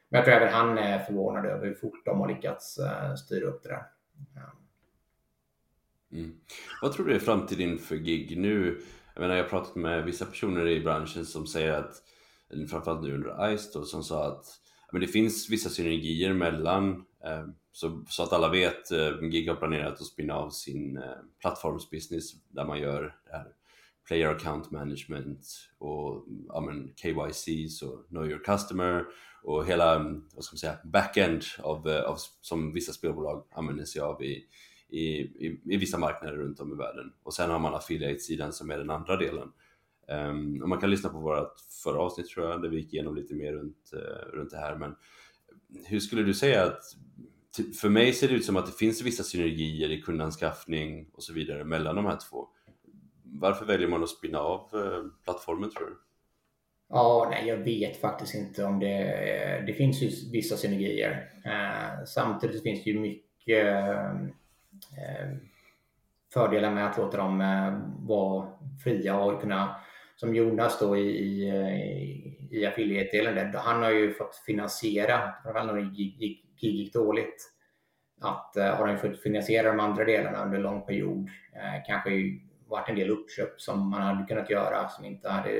men 0.09 0.17
jag 0.17 0.25
tror 0.25 0.35
även 0.35 0.53
han 0.53 0.77
är 0.77 0.99
förvånad 0.99 1.45
över 1.45 1.67
hur 1.67 1.73
fort 1.73 2.05
de 2.05 2.19
har 2.19 2.27
lyckats 2.27 2.79
uh, 2.79 3.15
styra 3.15 3.45
upp 3.45 3.63
det 3.63 3.69
där. 3.69 3.83
Ja. 4.35 4.41
Mm. 6.17 6.35
Vad 6.81 6.93
tror 6.93 7.05
du 7.05 7.15
är 7.15 7.19
framtiden 7.19 7.77
för 7.77 7.95
gig 7.95 8.37
nu? 8.37 8.81
Jag 9.13 9.21
menar, 9.21 9.35
jag 9.35 9.43
har 9.43 9.49
pratat 9.49 9.75
med 9.75 10.03
vissa 10.03 10.25
personer 10.25 10.67
i 10.67 10.79
branschen 10.79 11.25
som 11.25 11.47
säger 11.47 11.73
att, 11.73 11.93
framförallt 12.69 13.01
nu 13.01 13.13
under 13.13 13.53
ICE 13.53 13.69
då, 13.73 13.83
som 13.83 14.03
sa 14.03 14.27
att 14.27 14.45
men 14.91 15.01
det 15.01 15.07
finns 15.07 15.49
vissa 15.49 15.69
synergier 15.69 16.33
mellan, 16.33 17.05
Ehm, 17.25 17.53
så, 17.71 18.03
så, 18.09 18.23
att 18.23 18.33
alla 18.33 18.49
vet, 18.49 18.91
eh, 18.91 19.19
Gig 19.21 19.49
har 19.49 19.55
planerat 19.55 19.93
att 19.93 20.05
spinna 20.05 20.33
av 20.33 20.49
sin 20.49 20.97
eh, 20.97 21.03
plattformsbusiness 21.39 22.31
där 22.47 22.65
man 22.65 22.79
gör 22.79 23.15
det 23.25 23.31
här 23.31 23.47
player 24.07 24.29
account 24.29 24.71
management 24.71 25.45
och 25.77 26.25
ja, 26.47 26.61
men 26.61 26.93
KYC, 26.95 27.81
och 27.81 28.07
know 28.07 28.29
your 28.29 28.43
customer 28.43 29.05
och 29.43 29.65
hela 29.65 29.99
vad 30.33 30.43
ska 30.43 30.53
man 30.53 30.57
säga, 30.59 30.77
backend 30.83 31.43
av, 31.59 31.89
eh, 31.89 32.03
av, 32.03 32.17
som 32.41 32.73
vissa 32.73 32.93
spelbolag 32.93 33.45
använder 33.51 33.85
sig 33.85 34.01
av 34.01 34.23
i, 34.23 34.45
i, 34.89 35.05
i, 35.21 35.61
i, 35.65 35.77
vissa 35.77 35.97
marknader 35.97 36.37
runt 36.37 36.59
om 36.59 36.73
i 36.73 36.75
världen. 36.75 37.13
Och 37.23 37.33
sen 37.33 37.51
har 37.51 37.59
man 37.59 37.73
affiliate-sidan 37.73 38.53
som 38.53 38.71
är 38.71 38.77
den 38.77 38.89
andra 38.89 39.17
delen. 39.17 39.51
Um, 40.07 40.61
och 40.61 40.69
man 40.69 40.79
kan 40.79 40.89
lyssna 40.89 41.09
på 41.09 41.19
vårt 41.19 41.59
förra 41.83 41.99
avsnitt 41.99 42.27
tror 42.27 42.49
jag, 42.49 42.61
där 42.61 42.69
vi 42.69 42.77
gick 42.77 42.93
igenom 42.93 43.15
lite 43.15 43.33
mer 43.33 43.53
runt, 43.53 43.91
uh, 43.93 44.35
runt 44.37 44.51
det 44.51 44.57
här. 44.57 44.75
Men 44.75 44.95
hur 45.85 45.99
skulle 45.99 46.23
du 46.23 46.33
säga 46.33 46.63
att 46.63 46.81
typ, 47.57 47.75
för 47.75 47.89
mig 47.89 48.13
ser 48.13 48.27
det 48.27 48.33
ut 48.33 48.45
som 48.45 48.57
att 48.57 48.65
det 48.65 48.71
finns 48.71 49.01
vissa 49.01 49.23
synergier 49.23 49.91
i 49.91 50.01
kundanskaffning 50.01 51.09
och 51.13 51.23
så 51.23 51.33
vidare 51.33 51.63
mellan 51.63 51.95
de 51.95 52.05
här 52.05 52.17
två. 52.29 52.47
Varför 53.23 53.65
väljer 53.65 53.87
man 53.87 54.03
att 54.03 54.09
spinna 54.09 54.39
av 54.39 54.69
eh, 54.73 55.03
plattformen 55.23 55.69
tror 55.71 55.85
du? 55.85 55.97
Ja, 56.89 57.27
nej, 57.31 57.47
jag 57.47 57.57
vet 57.57 58.01
faktiskt 58.01 58.35
inte 58.35 58.63
om 58.63 58.79
det... 58.79 59.01
Eh, 59.01 59.65
det 59.65 59.73
finns 59.73 60.01
ju 60.01 60.31
vissa 60.31 60.57
synergier. 60.57 61.31
Eh, 61.45 62.05
samtidigt 62.05 62.63
finns 62.63 62.83
det 62.83 62.89
ju 62.89 62.99
mycket 62.99 63.65
eh, 63.65 64.11
eh, 64.97 65.37
fördelar 66.33 66.71
med 66.71 66.87
att 66.87 66.97
låta 66.97 67.17
dem 67.17 67.41
eh, 67.41 68.07
vara 68.07 68.47
fria 68.83 69.19
och 69.19 69.41
kunna, 69.41 69.75
som 70.21 70.35
Jonas 70.35 70.79
då 70.79 70.97
i, 70.97 71.01
i, 71.01 71.49
eh, 71.49 72.59
i 72.59 72.65
affiliate-delen, 72.65 73.55
han 73.55 73.83
har 73.83 73.91
ju 73.91 74.13
fått 74.13 74.35
finansiera, 74.35 75.33
framförallt 75.43 75.73
när 75.73 75.81
det 75.81 75.95
gick, 75.95 76.45
gick 76.63 76.93
dåligt, 76.93 77.51
att 78.21 78.53
uh, 78.57 78.63
har 78.63 78.87
han 78.87 78.97
fått 78.97 79.21
finansiera 79.21 79.71
de 79.71 79.79
andra 79.79 80.05
delarna 80.05 80.43
under 80.43 80.57
en 80.57 80.63
lång 80.63 80.85
period. 80.85 81.17
Uh, 81.19 81.85
kanske 81.87 82.09
varit 82.67 82.89
en 82.89 82.95
del 82.95 83.09
uppköp 83.09 83.61
som 83.61 83.89
man 83.89 84.01
hade 84.01 84.27
kunnat 84.27 84.49
göra 84.49 84.89
som 84.89 85.05
inte 85.05 85.29
hade 85.29 85.53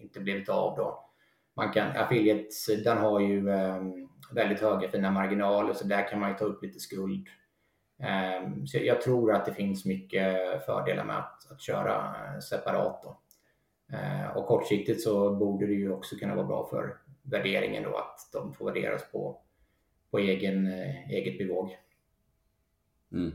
inte 0.00 0.20
blivit 0.20 0.48
av 0.48 0.76
då. 0.76 1.10
Man 1.56 1.72
kan, 1.72 1.96
affiliate-sidan 1.96 2.98
har 2.98 3.20
ju 3.20 3.48
um, 3.48 4.08
väldigt 4.34 4.60
höga 4.60 4.88
fina 4.88 5.10
marginaler 5.10 5.72
så 5.72 5.86
där 5.86 6.08
kan 6.08 6.20
man 6.20 6.30
ju 6.30 6.36
ta 6.36 6.44
upp 6.44 6.62
lite 6.62 6.80
skuld 6.80 7.28
Um, 8.00 8.66
så 8.66 8.78
jag 8.78 9.00
tror 9.00 9.32
att 9.32 9.44
det 9.44 9.54
finns 9.54 9.84
mycket 9.84 10.64
fördelar 10.66 11.04
med 11.04 11.18
att, 11.18 11.52
att 11.52 11.60
köra 11.60 12.14
separat. 12.40 13.00
Då. 13.02 13.20
Ehm, 13.92 14.36
och 14.36 14.46
kortsiktigt 14.46 15.02
så 15.02 15.34
borde 15.34 15.66
det 15.66 15.72
ju 15.72 15.92
också 15.92 16.16
kunna 16.16 16.34
vara 16.34 16.46
bra 16.46 16.68
för 16.70 16.96
värderingen 17.22 17.82
då 17.82 17.96
att 17.96 18.28
de 18.32 18.54
får 18.54 18.64
värderas 18.64 19.02
på, 19.12 19.40
på 20.10 20.18
egen, 20.18 20.66
eh, 20.66 21.10
eget 21.10 21.38
bevåg. 21.38 21.76
Mm. 23.12 23.32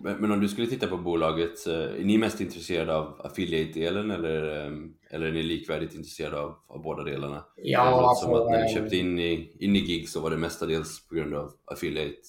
Men, 0.00 0.16
men, 0.16 0.32
om 0.32 0.40
du 0.40 0.48
skulle 0.48 0.66
titta 0.66 0.86
på 0.86 0.96
bolaget, 0.96 1.66
eh, 1.66 1.74
är 1.74 2.04
ni 2.04 2.18
mest 2.18 2.40
intresserade 2.40 2.96
av 2.96 3.20
affiliate-delen 3.24 4.10
eller, 4.10 4.66
ehm, 4.66 4.94
eller 5.10 5.26
är 5.26 5.32
ni 5.32 5.42
likvärdigt 5.42 5.94
intresserade 5.94 6.40
av, 6.40 6.54
av 6.66 6.82
båda 6.82 7.04
delarna? 7.04 7.44
Ja, 7.56 7.84
det 7.84 7.90
alltså, 7.90 8.24
som 8.24 8.34
att 8.34 8.50
när 8.50 8.62
ni 8.62 8.74
köpte 8.74 8.96
in 8.96 9.18
i, 9.18 9.56
in 9.58 9.76
i 9.76 9.80
gig 9.80 10.08
så 10.08 10.20
var 10.20 10.30
det 10.30 10.36
mestadels 10.36 11.08
på 11.08 11.14
grund 11.14 11.34
av 11.34 11.52
affiliate 11.64 12.22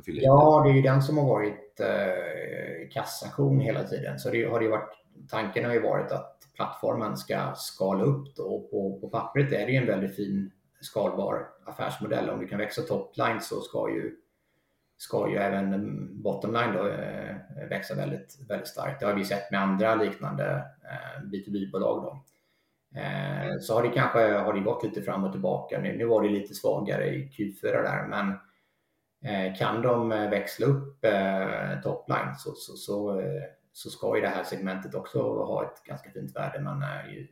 affiliate? 0.00 0.26
Ja, 0.26 0.62
det 0.64 0.70
är 0.70 0.74
ju 0.74 0.82
den 0.82 1.02
som 1.02 1.18
har 1.18 1.26
varit 1.26 1.80
eh, 1.80 2.88
kassakon 2.90 3.60
hela 3.60 3.84
tiden. 3.84 4.18
Så 4.18 4.30
det 4.30 4.44
har 4.44 4.60
det 4.60 4.68
varit, 4.68 4.90
tanken 5.30 5.64
har 5.64 5.72
ju 5.72 5.80
varit 5.80 6.12
att 6.12 6.29
plattformen 6.54 7.16
ska 7.16 7.52
skala 7.56 8.04
upp 8.04 8.36
då. 8.36 8.68
På, 8.70 8.98
på 9.00 9.08
pappret 9.08 9.52
är 9.52 9.66
det 9.66 9.72
ju 9.72 9.78
en 9.78 9.86
väldigt 9.86 10.16
fin 10.16 10.50
skalbar 10.80 11.46
affärsmodell. 11.66 12.30
Om 12.30 12.40
du 12.40 12.46
kan 12.46 12.58
växa 12.58 12.82
topline 12.82 13.40
så 13.40 13.60
ska 13.60 13.90
ju, 13.90 14.16
ska 14.96 15.30
ju 15.30 15.36
även 15.36 16.22
bottomline 16.22 16.72
då, 16.72 16.88
eh, 16.88 17.36
växa 17.68 17.94
väldigt, 17.94 18.38
väldigt 18.48 18.68
starkt. 18.68 19.00
Det 19.00 19.06
har 19.06 19.14
vi 19.14 19.24
sett 19.24 19.50
med 19.50 19.62
andra 19.62 19.94
liknande 19.94 20.64
eh, 20.84 21.22
B2B-bolag. 21.22 22.02
Då. 22.02 22.24
Eh, 23.00 23.58
så 23.60 23.74
har 23.74 23.82
det 23.82 23.88
kanske 23.88 24.32
har 24.32 24.52
det 24.52 24.60
gått 24.60 24.84
lite 24.84 25.02
fram 25.02 25.24
och 25.24 25.32
tillbaka. 25.32 25.80
Nu, 25.80 25.96
nu 25.96 26.04
var 26.04 26.22
det 26.22 26.28
lite 26.28 26.54
svagare 26.54 27.06
i 27.06 27.28
Q4 27.28 27.72
där, 27.72 28.06
men 28.06 28.38
kan 29.58 29.82
de 29.82 30.08
växla 30.08 30.66
upp 30.66 31.04
topline 31.82 32.34
så, 32.38 32.52
så, 32.54 32.72
så, 32.76 33.22
så, 33.72 33.90
ska 33.90 34.16
ju 34.16 34.22
det 34.22 34.28
här 34.28 34.44
segmentet 34.44 34.94
också 34.94 35.22
ha 35.22 35.64
ett 35.64 35.84
ganska 35.84 36.10
fint 36.10 36.36
värde. 36.36 36.60
Men 36.60 36.80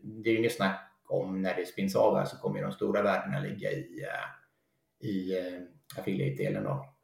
det 0.02 0.30
är 0.30 0.32
ju 0.32 0.38
inget 0.38 0.56
snack 0.56 0.88
om 1.08 1.42
när 1.42 1.54
det 1.54 1.66
spins 1.66 1.96
av 1.96 2.16
här 2.16 2.24
så 2.24 2.36
kommer 2.36 2.62
de 2.62 2.72
stora 2.72 3.02
värdena 3.02 3.40
ligga 3.40 3.70
i, 3.70 4.02
eh, 4.02 5.08
i 5.08 5.38
eh, 5.38 5.60
affiliate-delen. 6.00 6.64
Då. 6.64 6.94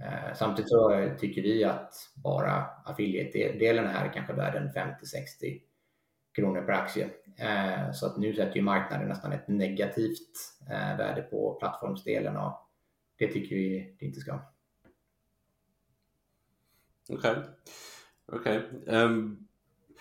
Eh, 0.00 0.34
samtidigt 0.34 0.70
så 0.70 1.10
tycker 1.18 1.42
vi 1.42 1.64
att 1.64 1.94
bara 2.24 2.64
affiliate-delen 2.84 3.86
här 3.86 4.08
är 4.08 4.12
kanske 4.12 4.32
värd 4.32 4.54
en 4.54 4.72
50-60 4.72 5.60
kronor 6.34 6.62
per 6.62 6.72
aktie. 6.72 7.10
Så 7.92 8.06
att 8.06 8.18
nu 8.18 8.34
sätter 8.34 8.56
ju 8.56 8.62
marknaden 8.62 9.08
nästan 9.08 9.32
ett 9.32 9.48
negativt 9.48 10.32
värde 10.98 11.22
på 11.22 11.54
plattformsdelen 11.54 12.36
och 12.36 12.68
det 13.18 13.28
tycker 13.28 13.56
vi 13.56 13.96
det 13.98 14.06
inte 14.06 14.20
ska. 14.20 14.40
Okej. 17.08 17.30
Okay. 17.30 17.42
Okay. 18.32 18.56
Um, 18.56 18.94
ehm, 18.94 19.36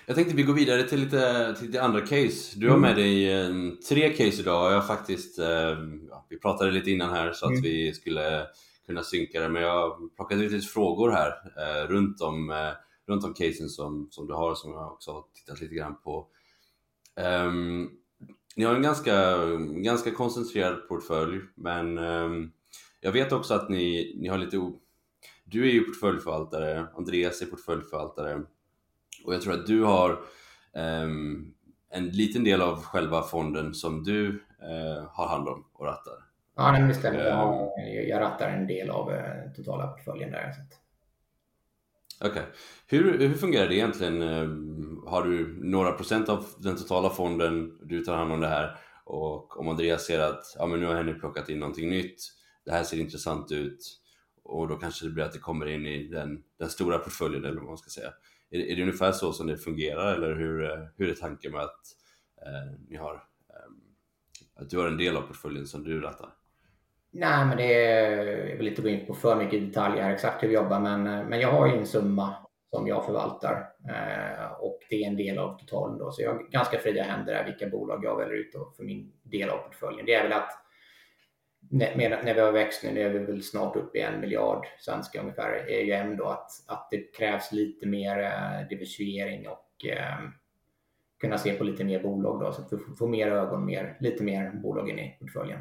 jag 0.05 0.15
tänkte 0.15 0.35
vi 0.35 0.43
går 0.43 0.53
vidare 0.53 0.83
till 0.83 0.99
lite, 0.99 1.55
till 1.57 1.67
lite 1.67 1.81
andra 1.81 2.01
case. 2.01 2.59
Du 2.59 2.69
har 2.69 2.77
med 2.77 2.91
mm. 2.91 3.03
dig 3.03 3.45
um, 3.45 3.77
tre 3.89 4.09
case 4.09 4.41
idag. 4.41 4.73
Jag 4.73 4.87
faktiskt, 4.87 5.39
um, 5.39 6.07
ja, 6.09 6.25
vi 6.29 6.39
pratade 6.39 6.71
lite 6.71 6.91
innan 6.91 7.09
här 7.09 7.33
så 7.33 7.45
att 7.45 7.51
mm. 7.51 7.61
vi 7.61 7.93
skulle 7.93 8.47
kunna 8.85 9.03
synka 9.03 9.41
det, 9.41 9.49
men 9.49 9.61
jag 9.61 9.71
har 9.71 10.15
plockat 10.15 10.37
ut 10.37 10.51
lite 10.51 10.67
frågor 10.67 11.11
här 11.11 11.29
uh, 11.29 11.89
runt, 11.89 12.21
om, 12.21 12.49
uh, 12.49 12.71
runt 13.07 13.23
om 13.23 13.33
casen 13.33 13.69
som, 13.69 14.07
som 14.11 14.27
du 14.27 14.33
har 14.33 14.55
som 14.55 14.71
jag 14.71 14.91
också 14.91 15.11
har 15.11 15.23
tittat 15.33 15.61
lite 15.61 15.75
grann 15.75 15.95
på. 16.03 16.27
ni 18.55 18.63
har 18.63 18.75
en 18.75 18.81
ganska, 18.81 19.45
ganska 19.59 20.11
koncentrerad 20.11 20.87
portfölj, 20.87 21.41
men 21.55 21.97
jag 23.01 23.11
vet 23.11 23.31
också 23.31 23.53
att 23.53 23.69
ni, 23.69 24.15
ni 24.21 24.27
har 24.27 24.37
lite 24.37 24.57
du 25.49 25.69
är 25.69 25.73
ju 25.73 25.83
portföljförvaltare, 25.83 26.87
Andreas 26.97 27.41
är 27.41 27.45
portföljförvaltare 27.45 28.41
och 29.25 29.33
jag 29.33 29.41
tror 29.41 29.53
att 29.53 29.67
du 29.67 29.83
har 29.83 30.19
um, 31.03 31.53
en 31.89 32.09
liten 32.09 32.43
del 32.43 32.61
av 32.61 32.83
själva 32.83 33.23
fonden 33.23 33.73
som 33.73 34.03
du 34.03 34.27
uh, 34.29 35.07
har 35.11 35.27
hand 35.27 35.47
om 35.47 35.65
och 35.73 35.85
rattar. 35.85 36.13
Ja, 36.55 36.71
det 36.71 36.93
stämmer. 36.93 37.25
Jag, 37.25 37.53
ehm. 37.53 38.09
jag 38.09 38.21
rattar 38.21 38.49
en 38.49 38.67
del 38.67 38.89
av 38.89 39.09
uh, 39.09 39.53
totala 39.55 39.87
portföljen 39.87 40.31
där. 40.31 40.53
Okej. 42.21 42.31
Okay. 42.31 42.43
Hur, 42.87 43.19
hur 43.19 43.33
fungerar 43.33 43.67
det 43.67 43.75
egentligen? 43.75 44.21
Ehm, 44.21 45.03
har 45.07 45.23
du 45.23 45.59
några 45.63 45.91
procent 45.91 46.29
av 46.29 46.45
den 46.57 46.75
totala 46.75 47.09
fonden, 47.09 47.77
du 47.83 48.03
tar 48.03 48.15
hand 48.15 48.31
om 48.31 48.41
det 48.41 48.47
här 48.47 48.77
och 49.05 49.59
om 49.59 49.67
Andreas 49.67 50.05
ser 50.05 50.19
att 50.19 50.55
ja, 50.57 50.65
men 50.65 50.79
nu 50.79 50.85
har 50.85 50.95
Henry 50.95 51.13
plockat 51.13 51.49
in 51.49 51.59
någonting 51.59 51.89
nytt, 51.89 52.17
det 52.65 52.71
här 52.71 52.83
ser 52.83 52.99
intressant 52.99 53.51
ut, 53.51 53.79
och 54.47 54.67
då 54.67 54.75
kanske 54.75 55.05
det 55.05 55.11
blir 55.11 55.23
att 55.23 55.33
det 55.33 55.39
kommer 55.39 55.65
in 55.65 55.85
i 55.85 56.07
den, 56.07 56.43
den 56.59 56.69
stora 56.69 56.97
portföljen 56.97 57.45
eller 57.45 57.59
vad 57.59 57.69
man 57.69 57.77
ska 57.77 57.89
säga. 57.89 58.13
Är, 58.49 58.59
är 58.59 58.75
det 58.75 58.81
ungefär 58.81 59.11
så 59.11 59.33
som 59.33 59.47
det 59.47 59.57
fungerar 59.57 60.13
eller 60.13 60.35
hur, 60.35 60.63
eh, 60.63 60.85
hur 60.97 61.09
är 61.09 61.15
tanken 61.15 61.51
med 61.51 61.61
att 61.61 61.81
eh, 62.45 62.79
ni 62.89 62.97
har 62.97 63.13
eh, 63.13 64.61
att 64.61 64.69
du 64.69 64.77
har 64.77 64.87
en 64.87 64.97
del 64.97 65.17
av 65.17 65.21
portföljen 65.21 65.67
som 65.67 65.83
du 65.83 66.01
rattar? 66.01 66.29
Nej, 67.11 67.45
men 67.45 67.57
det 67.57 67.73
är, 67.73 68.47
jag 68.49 68.57
vill 68.57 68.67
inte 68.67 68.81
gå 68.81 68.89
in 68.89 69.05
på 69.05 69.13
för 69.13 69.35
mycket 69.35 69.67
detaljer 69.67 70.09
exakt 70.09 70.43
hur 70.43 70.47
vi 70.47 70.53
jobbar, 70.53 70.79
men, 70.79 71.07
eh, 71.07 71.27
men 71.27 71.39
jag 71.39 71.51
har 71.51 71.67
ju 71.67 71.77
en 71.77 71.85
summa 71.85 72.35
som 72.69 72.87
jag 72.87 73.05
förvaltar 73.05 73.69
eh, 73.89 74.51
och 74.51 74.79
det 74.89 75.03
är 75.03 75.07
en 75.07 75.17
del 75.17 75.37
av 75.37 75.59
totalen 75.59 75.97
då, 75.97 76.11
så 76.11 76.21
jag 76.21 76.33
har 76.33 76.51
ganska 76.51 76.79
fria 76.79 77.03
händer 77.03 77.33
där 77.33 77.45
vilka 77.45 77.67
bolag 77.67 78.03
jag 78.03 78.17
väljer 78.17 78.35
ut 78.35 78.51
för 78.77 78.83
min 78.83 79.11
del 79.23 79.49
av 79.49 79.57
portföljen. 79.57 80.05
Det 80.05 80.13
är 80.13 80.23
väl 80.23 80.33
att 80.33 80.66
när, 81.69 82.23
när 82.23 82.33
vi 82.33 82.39
har 82.39 82.51
växt 82.51 82.83
nu, 82.83 82.91
nu 82.91 83.01
är 83.01 83.09
vi 83.09 83.19
väl 83.19 83.43
snart 83.43 83.75
uppe 83.75 83.97
i 83.97 84.01
en 84.01 84.19
miljard 84.19 84.65
svenska 84.79 85.21
ungefär, 85.21 85.49
är 85.69 85.81
ju 85.81 85.91
ändå 85.91 86.25
att, 86.25 86.51
att 86.67 86.87
det 86.91 87.17
krävs 87.17 87.51
lite 87.51 87.87
mer 87.87 88.19
eh, 88.19 88.67
diversifiering 88.69 89.47
och 89.47 89.85
eh, 89.85 90.29
kunna 91.19 91.37
se 91.37 91.53
på 91.53 91.63
lite 91.63 91.83
mer 91.83 92.03
bolag 92.03 92.39
då, 92.39 92.51
så 92.51 92.61
att 92.61 92.73
vi 92.73 92.95
får 92.97 93.07
mer 93.07 93.27
ögon, 93.27 93.65
mer, 93.65 93.97
lite 93.99 94.23
mer 94.23 94.51
bolag 94.51 94.89
in 94.89 94.99
i 94.99 95.17
portföljen. 95.19 95.59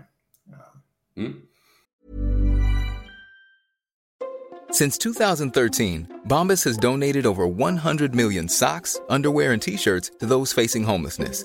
Mm. 1.16 1.32
Since 4.70 4.98
2013, 4.98 6.06
Bombas 6.26 6.64
has 6.64 6.76
donated 6.76 7.26
over 7.26 7.46
100 7.46 8.14
million 8.14 8.48
socks, 8.48 9.00
underwear 9.08 9.52
and 9.52 9.62
t-shirts 9.62 10.10
to 10.20 10.26
those 10.26 10.52
facing 10.52 10.84
homelessness. 10.84 11.44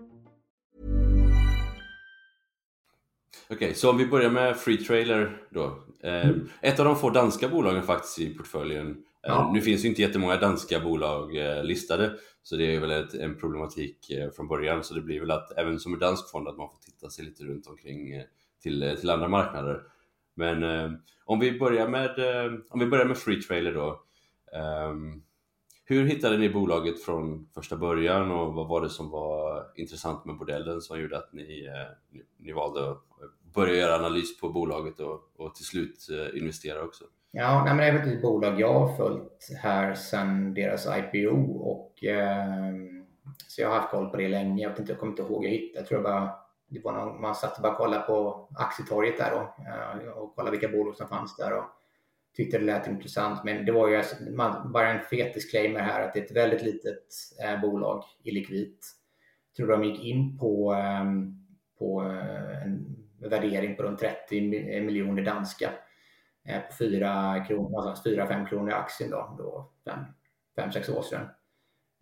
Okej, 3.51 3.65
okay, 3.65 3.73
så 3.73 3.89
om 3.89 3.97
vi 3.97 4.05
börjar 4.05 4.29
med 4.29 4.57
Free 4.57 4.77
Trailer 4.77 5.41
då. 5.49 5.83
Mm. 6.03 6.49
Ett 6.61 6.79
av 6.79 6.85
de 6.85 6.95
få 6.95 7.09
danska 7.09 7.49
bolagen 7.49 7.83
faktiskt 7.83 8.19
i 8.19 8.33
portföljen. 8.33 8.89
Eh, 8.89 8.95
ja. 9.21 9.51
Nu 9.53 9.61
finns 9.61 9.85
ju 9.85 9.89
inte 9.89 10.01
jättemånga 10.01 10.37
danska 10.37 10.79
bolag 10.79 11.37
eh, 11.37 11.63
listade 11.63 12.13
så 12.43 12.55
det 12.55 12.75
är 12.75 12.79
väl 12.79 12.91
ett, 12.91 13.13
en 13.13 13.37
problematik 13.37 14.11
från 14.35 14.47
början 14.47 14.83
så 14.83 14.93
det 14.93 15.01
blir 15.01 15.19
väl 15.19 15.31
att 15.31 15.57
även 15.57 15.79
som 15.79 15.93
en 15.93 15.99
dansk 15.99 16.31
fond 16.31 16.47
att 16.47 16.57
man 16.57 16.69
får 16.69 16.77
titta 16.77 17.09
sig 17.09 17.25
lite 17.25 17.43
runt 17.43 17.67
omkring 17.67 18.23
till, 18.63 18.97
till 18.99 19.09
andra 19.09 19.27
marknader. 19.27 19.81
Men 20.35 20.63
om 21.25 21.39
vi 21.39 21.59
börjar 21.59 21.87
med, 21.87 22.15
om 22.69 22.79
vi 22.79 22.85
börjar 22.85 23.05
med 23.05 23.17
Free 23.17 23.41
Trailer 23.41 23.73
då. 23.73 24.03
Hur 25.85 26.05
hittade 26.05 26.37
ni 26.37 26.49
bolaget 26.49 27.03
från 27.03 27.47
första 27.53 27.77
början 27.77 28.31
och 28.31 28.53
vad 28.53 28.67
var 28.67 28.81
det 28.81 28.89
som 28.89 29.09
var 29.09 29.65
intressant 29.75 30.25
med 30.25 30.35
modellen 30.35 30.81
som 30.81 31.01
gjorde 31.01 31.17
att 31.17 31.33
ni, 31.33 31.69
ni, 32.09 32.23
ni 32.37 32.51
valde 32.51 32.91
att 32.91 33.03
börja 33.53 33.75
göra 33.75 33.95
analys 33.95 34.39
på 34.39 34.49
bolaget 34.49 34.99
och, 34.99 35.19
och 35.35 35.55
till 35.55 35.65
slut 35.65 36.07
eh, 36.11 36.41
investera 36.41 36.83
också? 36.83 37.03
Ja, 37.31 37.63
nej, 37.65 37.75
men 37.75 37.95
det 37.95 38.11
är 38.11 38.15
ett 38.15 38.21
bolag 38.21 38.59
jag 38.59 38.73
har 38.73 38.97
följt 38.97 39.49
här 39.61 39.95
sedan 39.95 40.53
deras 40.53 40.87
IPO 40.87 41.57
och 41.59 42.03
eh, 42.03 42.73
så 43.47 43.61
jag 43.61 43.69
har 43.69 43.75
haft 43.75 43.91
koll 43.91 44.09
på 44.09 44.17
det 44.17 44.27
länge. 44.27 44.63
Jag, 44.63 44.79
inte, 44.79 44.91
jag 44.91 44.99
kommer 44.99 45.11
inte 45.11 45.21
ihåg, 45.21 45.45
jag 45.45 45.49
hittade, 45.49 45.79
jag 45.79 45.87
tror 45.87 46.01
bara 46.01 46.29
det 46.67 46.79
var 46.83 46.91
någon, 46.91 47.21
man 47.21 47.35
satt 47.35 47.55
och 47.55 47.61
bara 47.61 47.75
kollade 47.75 48.03
på 48.03 48.47
aktietorget 48.55 49.17
där 49.17 49.31
då, 49.31 49.63
eh, 49.63 50.11
och 50.11 50.35
kollade 50.35 50.57
vilka 50.57 50.77
bolag 50.77 50.95
som 50.95 51.07
fanns 51.07 51.35
där 51.35 51.57
och 51.57 51.65
tyckte 52.35 52.57
det 52.57 52.65
lät 52.65 52.87
intressant. 52.87 53.43
Men 53.43 53.65
det 53.65 53.71
var 53.71 53.87
ju 53.87 53.95
alltså, 53.95 54.15
man, 54.31 54.71
bara 54.71 54.91
en 54.91 55.05
fet 55.05 55.33
disclaimer 55.33 55.79
här 55.79 56.07
att 56.07 56.13
det 56.13 56.19
är 56.19 56.25
ett 56.25 56.35
väldigt 56.35 56.61
litet 56.61 57.03
eh, 57.43 57.61
bolag, 57.61 58.03
illikvitt. 58.23 58.87
Jag 59.47 59.55
tror 59.55 59.77
de 59.77 59.83
gick 59.83 60.03
in 60.03 60.37
på, 60.37 60.73
eh, 60.73 61.05
på 61.79 62.03
eh, 62.03 62.63
en 62.63 63.00
värdering 63.29 63.75
på 63.75 63.83
runt 63.83 63.99
30 63.99 64.75
eh, 64.75 64.83
miljoner 64.83 65.23
danska 65.23 65.69
eh, 66.47 66.59
på 66.59 66.73
4 66.79 67.45
kronor, 67.47 67.95
4-5 68.05 68.49
kronor 68.49 68.69
i 68.69 68.73
aktien 68.73 69.09
då, 69.09 69.35
då 69.37 69.71
5-6 70.57 70.97
år 70.97 71.01
sedan. 71.01 71.27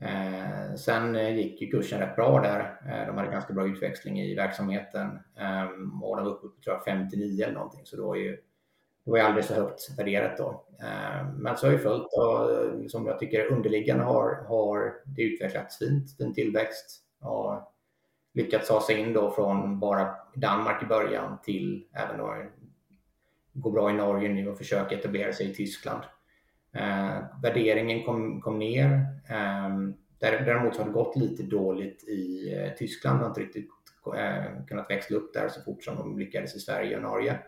Eh, 0.02 0.76
sen 0.76 1.16
eh, 1.16 1.36
gick 1.38 1.62
ju 1.62 1.68
kursen 1.68 2.00
rätt 2.00 2.16
bra 2.16 2.42
där. 2.42 2.60
Eh, 2.86 3.08
de 3.08 3.18
hade 3.18 3.32
ganska 3.32 3.54
bra 3.54 3.68
utväxling 3.68 4.22
i 4.22 4.36
verksamheten 4.36 5.08
eh, 5.40 5.64
och 6.04 6.18
de 6.18 6.26
var 6.26 6.32
uppe 6.32 6.72
på 6.72 6.82
59 6.86 7.44
eller 7.44 7.54
någonting 7.54 7.86
så 7.86 7.98
då 7.98 8.08
var 8.08 8.16
ju 8.16 8.38
det 9.06 9.12
var 9.12 9.18
ju 9.18 9.24
aldrig 9.24 9.46
så 9.46 9.54
högt 9.54 10.00
värderat 10.00 10.38
då. 10.38 10.66
Eh, 10.82 11.34
men 11.34 11.58
så 11.58 11.68
har 11.68 11.72
ju 11.72 11.80
följt 11.80 12.04
och 12.04 12.92
som 12.92 13.06
jag 13.06 13.20
tycker 13.20 13.52
underliggande 13.52 14.04
har, 14.04 14.46
har 14.48 14.94
det 15.06 15.22
utvecklats 15.22 15.78
fint, 15.78 16.18
fin 16.18 16.34
tillväxt 16.34 17.04
och 17.22 17.74
lyckats 18.40 18.68
ta 18.68 18.82
sig 18.82 19.00
in 19.00 19.14
då 19.14 19.32
från 19.32 19.80
bara 19.80 20.16
Danmark 20.36 20.84
i 20.84 20.86
början 20.86 21.38
till 21.44 21.86
även 21.94 22.18
då 22.18 22.36
gå 23.54 23.72
bra 23.72 23.90
i 23.90 23.94
Norge 23.94 24.30
nu 24.30 24.50
och 24.50 24.58
försöka 24.58 24.96
etablera 24.96 25.34
sig 25.34 25.52
i 25.52 25.54
Tyskland. 25.54 26.04
Eh, 26.74 27.18
värderingen 27.44 28.04
kom, 28.04 28.42
kom 28.42 28.60
ner. 28.60 28.86
Eh, 29.30 29.70
däremot 30.20 30.78
har 30.78 30.86
det 30.86 30.92
gått 30.92 31.16
lite 31.16 31.44
dåligt 31.44 32.04
i 32.04 32.54
eh, 32.54 32.74
Tyskland. 32.78 33.20
De 33.20 33.22
har 33.22 33.30
inte 33.30 33.42
riktigt 33.42 33.70
eh, 34.18 34.66
kunnat 34.68 34.90
växla 34.90 35.18
upp 35.18 35.34
där 35.34 35.50
så 35.50 35.62
fort 35.62 35.84
som 35.84 35.96
de 35.96 36.20
lyckades 36.20 36.56
i 36.56 36.60
Sverige 36.60 36.96
och 36.96 37.04
Norge. 37.04 37.40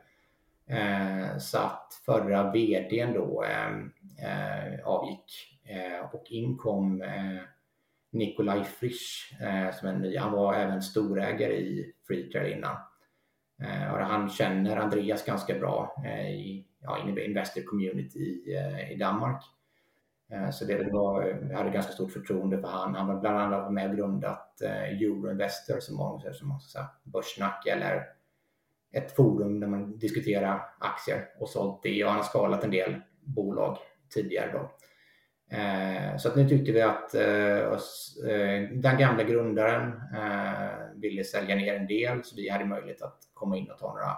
Eh, 0.68 1.38
så 1.38 1.58
att 1.58 2.02
förra 2.06 2.52
vdn 2.52 3.14
då 3.14 3.44
eh, 3.44 3.70
eh, 4.28 4.88
avgick 4.88 5.60
eh, 5.64 6.06
och 6.14 6.26
in 6.30 6.58
kom 6.58 7.02
eh, 7.02 7.42
Nikolaj 8.12 8.64
Frisch 8.64 9.36
eh, 9.42 9.76
som 9.76 9.88
är 9.88 9.94
ny, 9.94 10.18
han 10.18 10.32
var 10.32 10.54
även 10.54 10.82
storägare 10.82 11.54
i 11.54 11.94
Freetrail 12.08 12.54
innan. 12.54 12.76
Eh, 13.62 13.94
och 13.94 14.00
han 14.00 14.30
känner 14.30 14.78
Andreas 14.78 15.26
ganska 15.26 15.60
bra 15.60 16.04
eh, 16.06 16.32
i 16.32 16.68
ja, 16.82 17.10
Investor 17.26 17.62
Community 17.62 18.20
i, 18.20 18.58
i 18.92 18.96
Danmark. 18.96 19.44
Så 20.54 20.66
det 20.66 20.92
var, 20.92 21.24
jag 21.50 21.58
hade 21.58 21.70
ganska 21.70 21.92
stort 21.92 22.12
förtroende 22.12 22.62
för 22.62 22.68
han. 22.68 22.96
Han 22.96 23.08
var 23.08 23.20
bland 23.22 23.38
annat 23.38 23.74
med 23.74 23.90
och 23.90 23.96
grundat 23.96 24.62
Euroinvestor 24.62 25.80
som 25.80 25.98
var 25.98 26.32
som 26.32 26.60
börssnack 27.04 27.68
eller 27.68 28.04
ett 28.92 29.16
forum 29.16 29.60
där 29.60 29.68
man 29.68 29.98
diskuterar 29.98 30.62
aktier 30.80 31.30
och 31.40 31.50
sålt 31.50 31.84
det 31.84 32.04
och 32.04 32.10
han 32.10 32.20
har 32.20 32.26
skalat 32.26 32.64
en 32.64 32.72
del 32.72 33.02
bolag 33.22 33.78
tidigare 34.14 34.52
då. 34.52 34.72
Eh, 35.52 36.18
så 36.18 36.28
att 36.28 36.36
nu 36.36 36.50
tyckte 36.50 36.72
vi 36.72 36.82
att 36.82 37.16
eh, 37.16 37.72
eh, 38.32 38.70
den 38.72 38.98
gamla 38.98 39.24
grundaren 39.24 40.02
ville 40.96 41.24
sälja 41.24 41.56
ner 41.56 41.74
en 41.74 41.88
del 41.88 42.24
så 42.24 42.36
vi 42.36 42.50
hade 42.50 42.66
möjlighet 42.66 43.02
att 43.02 43.18
komma 43.34 43.58
in 43.58 43.72
och 43.72 43.78
ta 43.78 43.88
några, 43.88 44.18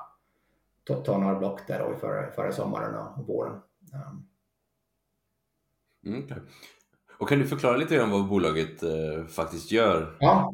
ta, 0.83 1.03
ta 1.03 1.17
några 1.17 1.39
block 1.39 1.67
där 1.67 1.79
då 1.79 1.95
förra, 1.95 2.31
förra 2.31 2.51
sommaren 2.51 2.95
och 2.95 3.27
våren. 3.27 3.61
Um. 3.93 4.27
Mm, 6.05 6.23
okay. 6.23 6.37
Och 7.17 7.29
kan 7.29 7.39
du 7.39 7.47
förklara 7.47 7.77
lite 7.77 8.03
om 8.03 8.11
vad 8.11 8.27
bolaget 8.27 8.83
faktiskt 9.35 9.71
gör? 9.71 10.17
Ja, 10.19 10.53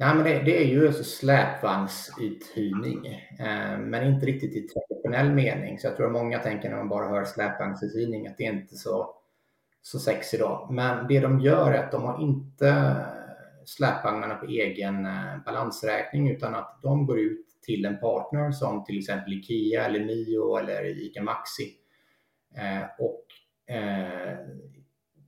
Nej, 0.00 0.14
men 0.14 0.24
det, 0.24 0.42
det 0.42 0.62
är 0.62 0.66
ju 0.66 0.86
alltså 0.86 1.04
släpvagnsuthyrning, 1.04 3.06
eh, 3.38 3.78
men 3.78 4.06
inte 4.06 4.26
riktigt 4.26 4.56
i 4.56 4.68
traditionell 4.68 5.34
mening. 5.34 5.78
Så 5.78 5.86
jag 5.86 5.96
tror 5.96 6.06
att 6.06 6.12
många 6.12 6.38
tänker 6.38 6.70
när 6.70 6.76
man 6.76 6.88
bara 6.88 7.08
hör 7.08 7.24
släpvagnsuthyrning 7.24 8.26
att 8.26 8.38
det 8.38 8.46
är 8.46 8.52
inte 8.52 8.76
så, 8.76 9.14
så 9.82 9.98
sexy 9.98 10.38
då. 10.38 10.68
Men 10.70 11.06
det 11.06 11.20
de 11.20 11.40
gör 11.40 11.72
är 11.72 11.84
att 11.84 11.92
de 11.92 12.02
har 12.02 12.22
inte 12.22 12.96
släpvagnarna 13.64 14.34
på 14.34 14.46
egen 14.46 15.06
eh, 15.06 15.42
balansräkning 15.44 16.30
utan 16.30 16.54
att 16.54 16.78
de 16.82 17.06
går 17.06 17.18
ut 17.18 17.46
till 17.62 17.84
en 17.84 18.00
partner 18.00 18.50
som 18.50 18.84
till 18.84 18.98
exempel 18.98 19.32
Ikea 19.32 19.84
eller 19.84 20.04
Mio 20.04 20.56
eller 20.56 20.84
Ica 20.84 21.22
Maxi. 21.22 21.74
Eh, 22.56 22.84
och 22.98 23.24
eh, 23.74 24.38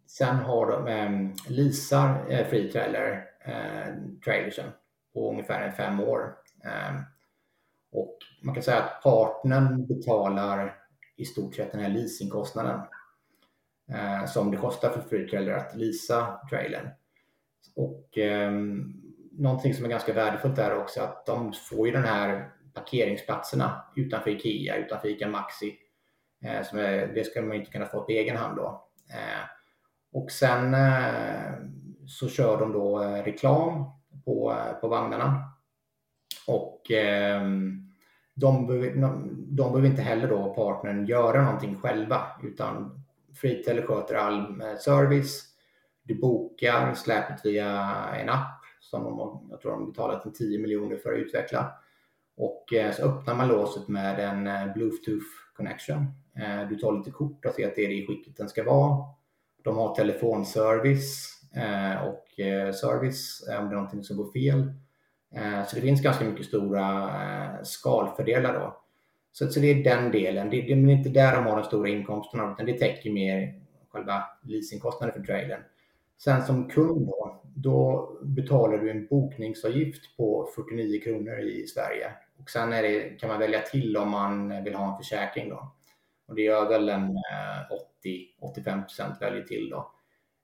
sen 0.07 0.37
har 0.37 0.67
de, 0.67 0.87
eh, 0.89 1.51
leasar 1.53 2.31
eh, 2.31 2.47
Free 2.47 2.73
Trailer 2.73 3.25
eh, 3.45 3.95
trailersen 4.25 4.71
på 5.15 5.31
ungefär 5.31 5.63
en 5.63 5.73
fem 5.73 6.01
år. 6.01 6.35
Eh, 6.65 7.01
och 7.93 8.19
man 8.43 8.55
kan 8.55 8.63
säga 8.63 8.83
att 8.83 9.03
partnern 9.03 9.87
betalar 9.87 10.77
i 11.17 11.25
stort 11.25 11.55
sett 11.55 11.73
den 11.73 11.81
här 11.81 11.91
leasingkostnaden 11.91 12.81
eh, 13.93 14.27
som 14.27 14.51
det 14.51 14.57
kostar 14.57 14.91
för 14.91 15.01
Free 15.01 15.29
Trailer 15.29 15.53
att 15.53 15.77
leasa 15.77 16.41
trailern. 16.51 16.89
Och 17.77 18.19
eh, 18.19 18.53
någonting 19.33 19.75
som 19.75 19.85
är 19.85 19.89
ganska 19.89 20.13
värdefullt 20.13 20.59
är 20.59 20.79
också 20.79 21.01
att 21.01 21.27
de 21.27 21.53
får 21.53 21.87
ju 21.87 21.93
den 21.93 22.05
här 22.05 22.51
parkeringsplatserna 22.75 23.85
utanför 23.97 24.31
Ikea, 24.31 24.77
utanför 24.77 25.09
Ica 25.09 25.29
Maxi. 25.29 25.79
Eh, 26.45 26.63
som 26.63 26.79
är, 26.79 27.07
det 27.15 27.25
ska 27.25 27.43
man 27.43 27.57
inte 27.57 27.71
kunna 27.71 27.87
få 27.87 28.03
på 28.03 28.11
egen 28.11 28.37
hand 28.37 28.57
då. 28.57 28.89
Eh, 29.11 29.47
och 30.13 30.31
sen 30.31 30.75
eh, 30.75 31.53
så 32.07 32.29
kör 32.29 32.61
de 32.61 32.73
då 32.73 33.03
eh, 33.03 33.25
reklam 33.25 33.85
på, 34.25 34.53
eh, 34.53 34.73
på 34.81 34.89
vagnarna. 34.89 35.53
Och 36.47 36.91
eh, 36.91 37.43
de, 38.35 38.67
de 39.49 39.73
behöver 39.73 39.87
inte 39.89 40.03
heller 40.03 40.29
då 40.29 40.55
partnern 40.55 41.07
göra 41.07 41.43
någonting 41.43 41.77
själva 41.77 42.23
utan 42.43 43.00
Freetel 43.35 43.83
sköter 43.83 44.15
all 44.15 44.63
service. 44.79 45.45
Du 46.03 46.15
bokar 46.15 46.95
släpet 46.95 47.45
via 47.45 47.69
en 48.15 48.29
app 48.29 48.61
som 48.81 49.05
de, 49.05 49.47
jag 49.51 49.61
tror 49.61 49.73
de 49.73 49.87
betalat 49.87 50.35
10 50.35 50.59
miljoner 50.59 50.97
för 50.97 51.13
att 51.13 51.19
utveckla. 51.19 51.73
Och 52.37 52.73
eh, 52.73 52.93
så 52.93 53.03
öppnar 53.03 53.35
man 53.35 53.49
låset 53.49 53.89
med 53.89 54.21
en 54.21 54.47
eh, 54.47 54.73
Bluetooth 54.73 55.27
connection. 55.57 56.07
Eh, 56.37 56.69
du 56.69 56.77
tar 56.77 56.99
lite 56.99 57.11
kort 57.11 57.45
och 57.45 57.53
ser 57.53 57.69
att 57.69 57.75
det 57.75 57.85
är 57.85 57.89
det 57.89 58.07
skicket 58.07 58.37
den 58.37 58.49
ska 58.49 58.65
vara. 58.65 59.05
De 59.65 59.77
har 59.77 59.95
telefonservice 59.95 61.37
och 62.07 62.27
service 62.75 63.45
om 63.49 63.65
det 63.69 63.73
är 63.73 63.77
någonting 63.77 64.05
som 64.05 64.17
går 64.17 64.33
fel. 64.33 64.73
Så 65.67 65.77
det 65.77 65.83
finns 65.83 66.03
ganska 66.03 66.25
mycket 66.25 66.47
stora 66.47 67.65
skalfördelar 67.65 68.55
då. 68.55 68.83
Så, 69.33 69.49
så 69.49 69.61
det 69.61 69.67
är 69.71 69.85
den 69.85 70.13
delen. 70.13 70.51
Det, 70.51 70.61
det 70.61 70.73
är 70.73 70.91
inte 70.91 71.09
där 71.09 71.37
de 71.37 71.47
har 71.47 71.57
de 71.57 71.65
stora 71.65 71.89
inkomsterna 71.89 72.53
utan 72.53 72.67
det 72.67 72.79
täcker 72.79 73.11
mer 73.11 73.61
själva 73.89 74.25
leasingkostnaden 74.43 75.15
för 75.15 75.27
trailern. 75.27 75.63
Sen 76.19 76.43
som 76.43 76.69
kund 76.69 77.07
då, 77.07 77.43
då 77.55 78.11
betalar 78.23 78.79
du 78.79 78.91
en 78.91 79.07
bokningsavgift 79.07 80.17
på 80.17 80.49
49 80.57 81.01
kronor 81.01 81.39
i 81.39 81.67
Sverige. 81.67 82.13
Och 82.39 82.51
sen 82.51 82.71
det, 82.71 83.21
kan 83.21 83.29
man 83.29 83.39
välja 83.39 83.61
till 83.61 83.97
om 83.97 84.11
man 84.11 84.65
vill 84.65 84.75
ha 84.75 84.93
en 84.93 84.97
försäkring 84.97 85.49
då. 85.49 85.73
Och 86.27 86.35
det 86.35 86.43
gör 86.43 86.69
väl 86.69 86.89
en 86.89 87.09
eh, 87.09 88.43
80-85 88.43 88.83
procent 88.83 89.23
väljer 89.23 89.43
till 89.43 89.71
då. 89.71 89.93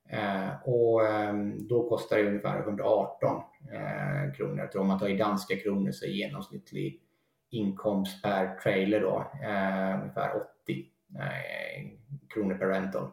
Eh, 0.09 0.69
och 0.69 1.07
eh, 1.07 1.35
då 1.59 1.89
kostar 1.89 2.17
det 2.17 2.27
ungefär 2.29 2.61
118 2.61 3.43
eh, 3.73 4.35
kronor. 4.37 4.59
Jag 4.59 4.73
tror 4.73 4.83
om 4.83 4.89
man 4.89 4.99
tar 4.99 5.09
i 5.09 5.17
danska 5.17 5.57
kronor 5.57 5.91
så 5.91 6.05
är 6.05 6.11
genomsnittlig 6.11 7.01
inkomst 7.51 8.23
per 8.23 8.59
trailer 8.63 9.01
då 9.01 9.31
eh, 9.43 10.01
ungefär 10.01 10.31
80 10.37 10.87
eh, 11.19 11.91
kronor 12.35 12.55
per 12.55 12.67
rental. 12.67 13.11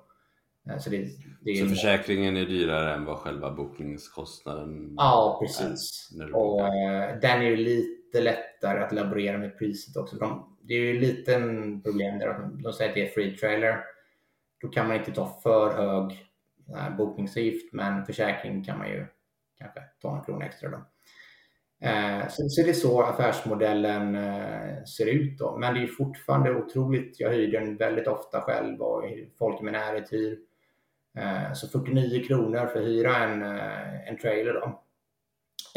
Eh, 0.69 0.77
så, 0.77 0.89
det, 0.89 1.07
det 1.41 1.55
så 1.55 1.67
försäkringen 1.67 2.37
är 2.37 2.45
dyrare 2.45 2.93
än 2.93 3.05
vad 3.05 3.17
själva 3.17 3.51
bokningskostnaden 3.51 4.93
Ja, 4.97 5.39
precis. 5.41 6.09
Är, 6.21 6.35
och 6.35 6.61
den 7.21 7.41
är 7.41 7.49
ju 7.49 7.55
lite 7.55 8.21
lättare 8.21 8.83
att 8.83 8.91
laborera 8.91 9.37
med 9.37 9.57
priset 9.57 9.97
också. 9.97 10.15
De, 10.15 10.57
det 10.61 10.73
är 10.73 10.79
ju 10.79 10.89
en 10.89 10.99
liten 11.01 11.81
problem 11.81 12.19
där 12.19 12.27
de, 12.27 12.61
de 12.61 12.73
säger 12.73 12.89
att 12.89 12.95
det 12.95 13.07
är 13.07 13.11
free 13.11 13.37
trailer. 13.37 13.83
Då 14.61 14.67
kan 14.67 14.87
man 14.87 14.97
inte 14.97 15.11
ta 15.11 15.39
för 15.43 15.73
hög 15.77 16.27
bokningsavgift, 16.97 17.73
men 17.73 18.05
försäkring 18.05 18.63
kan 18.63 18.77
man 18.77 18.89
ju 18.89 19.05
kanske 19.57 19.79
ta 20.01 20.17
en 20.17 20.23
krona 20.23 20.45
extra 20.45 20.69
då. 20.69 20.77
Eh, 21.83 22.27
så, 22.29 22.49
så 22.49 22.61
det 22.61 22.69
är 22.69 22.73
så 22.73 23.01
affärsmodellen 23.01 24.15
eh, 24.15 24.83
ser 24.83 25.05
ut 25.05 25.39
då. 25.39 25.57
Men 25.57 25.73
det 25.73 25.83
är 25.83 25.87
fortfarande 25.87 26.55
otroligt. 26.55 27.19
Jag 27.19 27.29
hyr 27.29 27.51
den 27.51 27.77
väldigt 27.77 28.07
ofta 28.07 28.41
själv 28.41 28.81
och 28.81 29.03
folk 29.37 29.61
i 29.61 29.63
min 29.63 29.73
närhet 29.73 30.13
hyr. 30.13 30.39
Eh, 31.17 31.53
så 31.53 31.67
49 31.67 32.23
kronor 32.23 32.65
för 32.65 32.79
att 32.79 32.85
hyra 32.85 33.17
en, 33.17 33.41
eh, 33.41 34.09
en 34.09 34.17
trailer 34.17 34.53
då. 34.53 34.83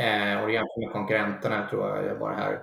Eh, 0.03 0.43
och 0.43 0.49
det 0.49 0.63
med 0.79 0.93
konkurrenterna. 0.93 1.69
Tror 1.71 1.89
jag 1.89 2.07
Jag 2.07 2.15
var 2.15 2.33
här 2.33 2.59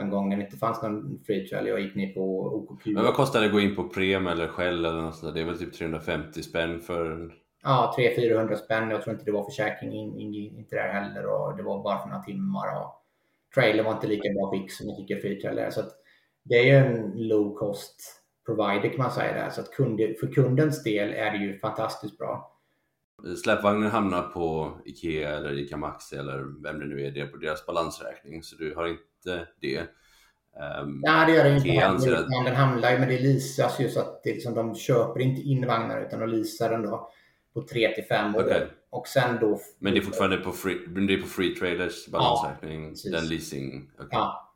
en 0.00 0.10
gång 0.10 0.28
när 0.28 0.36
det 0.36 0.42
inte 0.42 0.56
fanns 0.56 0.82
någon 0.82 1.20
free 1.26 1.46
trailer. 1.46 1.70
Jag 1.70 1.80
gick 1.80 1.94
ner 1.94 2.14
på 2.14 2.54
OKQ. 2.54 2.86
Men 2.86 3.04
vad 3.04 3.14
kostar 3.14 3.40
det 3.40 3.46
att 3.46 3.52
gå 3.52 3.60
in 3.60 3.76
på 3.76 3.88
Prem 3.88 4.26
eller 4.26 4.48
Shell 4.48 4.84
eller 4.84 5.02
något 5.02 5.16
sånt? 5.16 5.34
Det 5.34 5.40
är 5.40 5.44
väl 5.44 5.58
typ 5.58 5.74
350 5.74 6.42
spänn 6.42 6.80
för 6.80 7.32
ja, 7.62 7.94
300-400 7.98 8.56
spänn. 8.56 8.90
Jag 8.90 9.02
tror 9.02 9.14
inte 9.14 9.24
det 9.24 9.32
var 9.32 9.44
försäkring 9.44 9.92
in, 9.92 10.20
in, 10.20 10.34
inte 10.34 10.76
där 10.76 10.88
heller 10.88 11.26
och 11.26 11.56
det 11.56 11.62
var 11.62 11.82
bara 11.82 11.98
för 11.98 12.08
några 12.08 12.22
timmar. 12.22 12.82
Och 12.82 13.04
trailer 13.54 13.84
var 13.84 13.92
inte 13.92 14.06
lika 14.06 14.32
bra 14.32 14.50
skick 14.50 14.72
som 14.72 14.88
jag 14.88 14.96
tycker 14.96 15.70
Så 15.70 15.82
det 16.42 16.54
är 16.54 16.64
ju 16.64 16.76
en 16.76 17.12
low 17.28 17.54
cost 17.54 18.20
provider 18.46 18.88
kan 18.88 18.98
man 18.98 19.10
säga 19.10 19.32
där. 19.32 19.50
Så 19.50 19.60
att 19.60 19.70
kund, 19.70 20.00
för 20.20 20.32
kundens 20.32 20.82
del 20.82 21.12
är 21.12 21.30
det 21.30 21.38
ju 21.38 21.58
fantastiskt 21.58 22.18
bra. 22.18 22.56
Släpvagnen 23.42 23.90
hamnar 23.90 24.22
på 24.22 24.72
Ikea 24.84 25.36
eller 25.36 25.58
Ica 25.58 25.76
Maxi 25.76 26.16
eller 26.16 26.62
vem 26.62 26.78
det 26.78 26.86
nu 26.86 27.06
är, 27.06 27.10
det 27.10 27.26
på 27.26 27.36
deras 27.36 27.66
balansräkning. 27.66 28.42
Så 28.42 28.56
du 28.56 28.74
har 28.74 28.86
inte 28.86 29.48
det. 29.60 29.78
Um, 29.78 31.00
Nej, 31.04 31.26
det 31.26 31.32
gör 31.32 31.44
det 31.44 31.56
inte. 31.56 31.86
Att... 32.18 32.44
Den 32.44 32.56
hamnar 32.56 32.90
ju, 32.90 32.98
men 32.98 33.08
det 33.08 33.18
leasas 33.18 33.80
ju 33.80 33.88
så 33.88 34.00
att 34.00 34.22
det 34.22 34.32
liksom, 34.32 34.54
de 34.54 34.74
köper 34.74 35.20
inte 35.20 35.40
in 35.40 35.66
vagnar 35.66 36.00
utan 36.00 36.20
de 36.20 36.28
leasar 36.28 36.70
den 36.70 36.82
då 36.82 37.10
på 37.54 37.62
3 37.62 37.94
till 37.94 38.04
5 38.04 38.36
år. 38.36 38.44
Okay. 38.44 38.62
Och 38.90 39.08
sen 39.08 39.38
då... 39.40 39.60
Men 39.78 39.92
det 39.92 40.00
är 40.00 40.02
fortfarande 40.02 40.36
på 40.36 40.52
free, 40.52 40.78
det 40.86 41.14
är 41.14 41.20
på 41.20 41.26
free 41.26 41.54
traders 41.54 42.08
balansräkning, 42.08 42.94
ja, 43.04 43.10
den 43.10 43.28
leasing? 43.28 43.90
Okay. 43.94 44.08
Ja. 44.10 44.46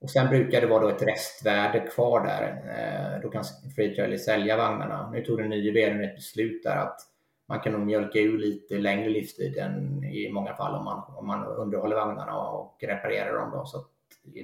Och 0.00 0.10
sen 0.10 0.28
brukar 0.28 0.60
det 0.60 0.66
vara 0.66 0.82
då 0.82 0.88
ett 0.88 1.02
restvärde 1.02 1.80
kvar 1.80 2.24
där. 2.24 2.42
Eh, 2.42 3.22
då 3.22 3.30
kan 3.30 3.44
free 3.76 3.94
traders 3.94 4.24
sälja 4.24 4.56
vagnarna. 4.56 5.10
Nu 5.10 5.24
tog 5.24 5.38
den 5.38 5.50
nya 5.50 5.72
vdn 5.72 6.04
ett 6.04 6.16
beslut 6.16 6.62
där 6.62 6.76
att 6.76 7.00
man 7.48 7.60
kan 7.60 7.72
nog 7.72 7.86
mjölka 7.86 8.18
ur 8.18 8.38
lite 8.38 8.78
längre 8.78 9.08
livstid 9.08 9.56
än 9.56 10.04
i 10.04 10.32
många 10.32 10.54
fall 10.54 10.74
om 10.74 10.84
man, 10.84 11.14
om 11.16 11.26
man 11.26 11.46
underhåller 11.46 11.96
vagnarna 11.96 12.38
och 12.38 12.76
reparerar 12.80 13.38
dem. 13.38 13.50
Då. 13.50 13.64
Så 13.66 13.86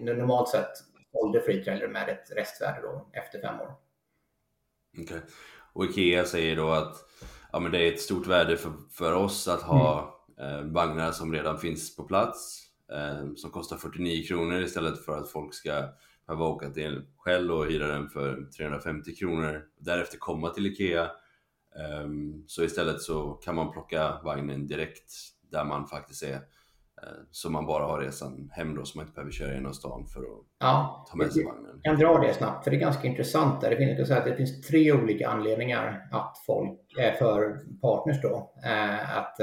normalt 0.00 0.48
sett 0.48 0.70
sålde 1.12 1.40
free 1.40 1.64
trailer 1.64 1.88
med 1.88 2.09
ett 2.09 2.37
restvärde 2.37 2.83
då 2.83 3.07
efter 3.12 3.40
fem 3.40 3.61
år. 3.61 3.74
Okej. 4.92 5.04
Okay. 5.04 5.20
Och 5.72 5.85
Ikea 5.85 6.24
säger 6.24 6.57
då 6.57 6.70
att 6.70 6.96
ja, 7.54 7.60
men 7.60 7.72
det 7.72 7.78
är 7.78 7.92
ett 7.92 8.00
stort 8.00 8.26
värde 8.26 8.56
för, 8.56 8.72
för 8.90 9.12
oss 9.12 9.48
att 9.48 9.62
ha 9.62 10.14
mm. 10.38 10.54
eh, 10.54 10.72
vagnar 10.72 11.12
som 11.12 11.32
redan 11.32 11.58
finns 11.58 11.96
på 11.96 12.04
plats 12.04 12.62
eh, 12.92 13.34
som 13.36 13.50
kostar 13.50 13.76
49 13.76 14.26
kronor 14.26 14.62
istället 14.62 15.04
för 15.04 15.16
att 15.18 15.30
folk 15.30 15.54
ska 15.54 15.88
behöva 16.26 16.44
åka 16.44 16.70
till 16.70 17.02
Shell 17.16 17.50
och 17.50 17.66
hyra 17.66 17.86
den 17.86 18.08
för 18.08 18.50
350 18.56 19.14
kronor 19.14 19.62
därefter 19.78 20.18
komma 20.18 20.50
till 20.50 20.66
Ikea 20.66 21.02
eh, 21.76 22.08
så 22.46 22.64
istället 22.64 23.00
så 23.00 23.32
kan 23.32 23.54
man 23.54 23.72
plocka 23.72 24.20
vagnen 24.24 24.66
direkt 24.66 25.12
där 25.50 25.64
man 25.64 25.86
faktiskt 25.86 26.22
är 26.22 26.40
så 27.30 27.50
man 27.50 27.66
bara 27.66 27.85
har 27.85 28.00
resan 28.00 28.50
hem 28.52 28.74
då 28.74 28.85
så 28.85 28.98
man 28.98 29.07
inte 29.07 29.14
behöver 29.14 29.33
köra 29.33 29.54
genom 29.54 29.74
stan 29.74 30.07
för 30.07 30.20
att 30.20 30.44
ja, 30.61 31.07
ta 31.11 31.16
med 31.16 31.33
sig 31.33 31.44
vagnen. 31.44 31.80
Jag 31.83 31.98
kan 31.98 32.00
dra 32.00 32.18
det 32.18 32.35
snabbt 32.35 32.64
för 32.64 32.70
det 32.70 32.76
är 32.76 32.80
ganska 32.80 33.09
intressant. 33.09 33.61
Där. 33.61 33.70
Det, 33.70 33.76
finns, 33.76 33.98
jag 33.98 34.07
säga 34.07 34.18
att 34.18 34.24
det 34.24 34.37
finns 34.37 34.61
tre 34.61 34.92
olika 34.92 35.28
anledningar 35.28 36.09
att 36.12 36.42
folk, 36.46 36.98
äh, 36.98 37.18
för 37.18 37.61
partners 37.80 38.22
då, 38.22 38.52
äh, 38.64 39.18
att, 39.18 39.38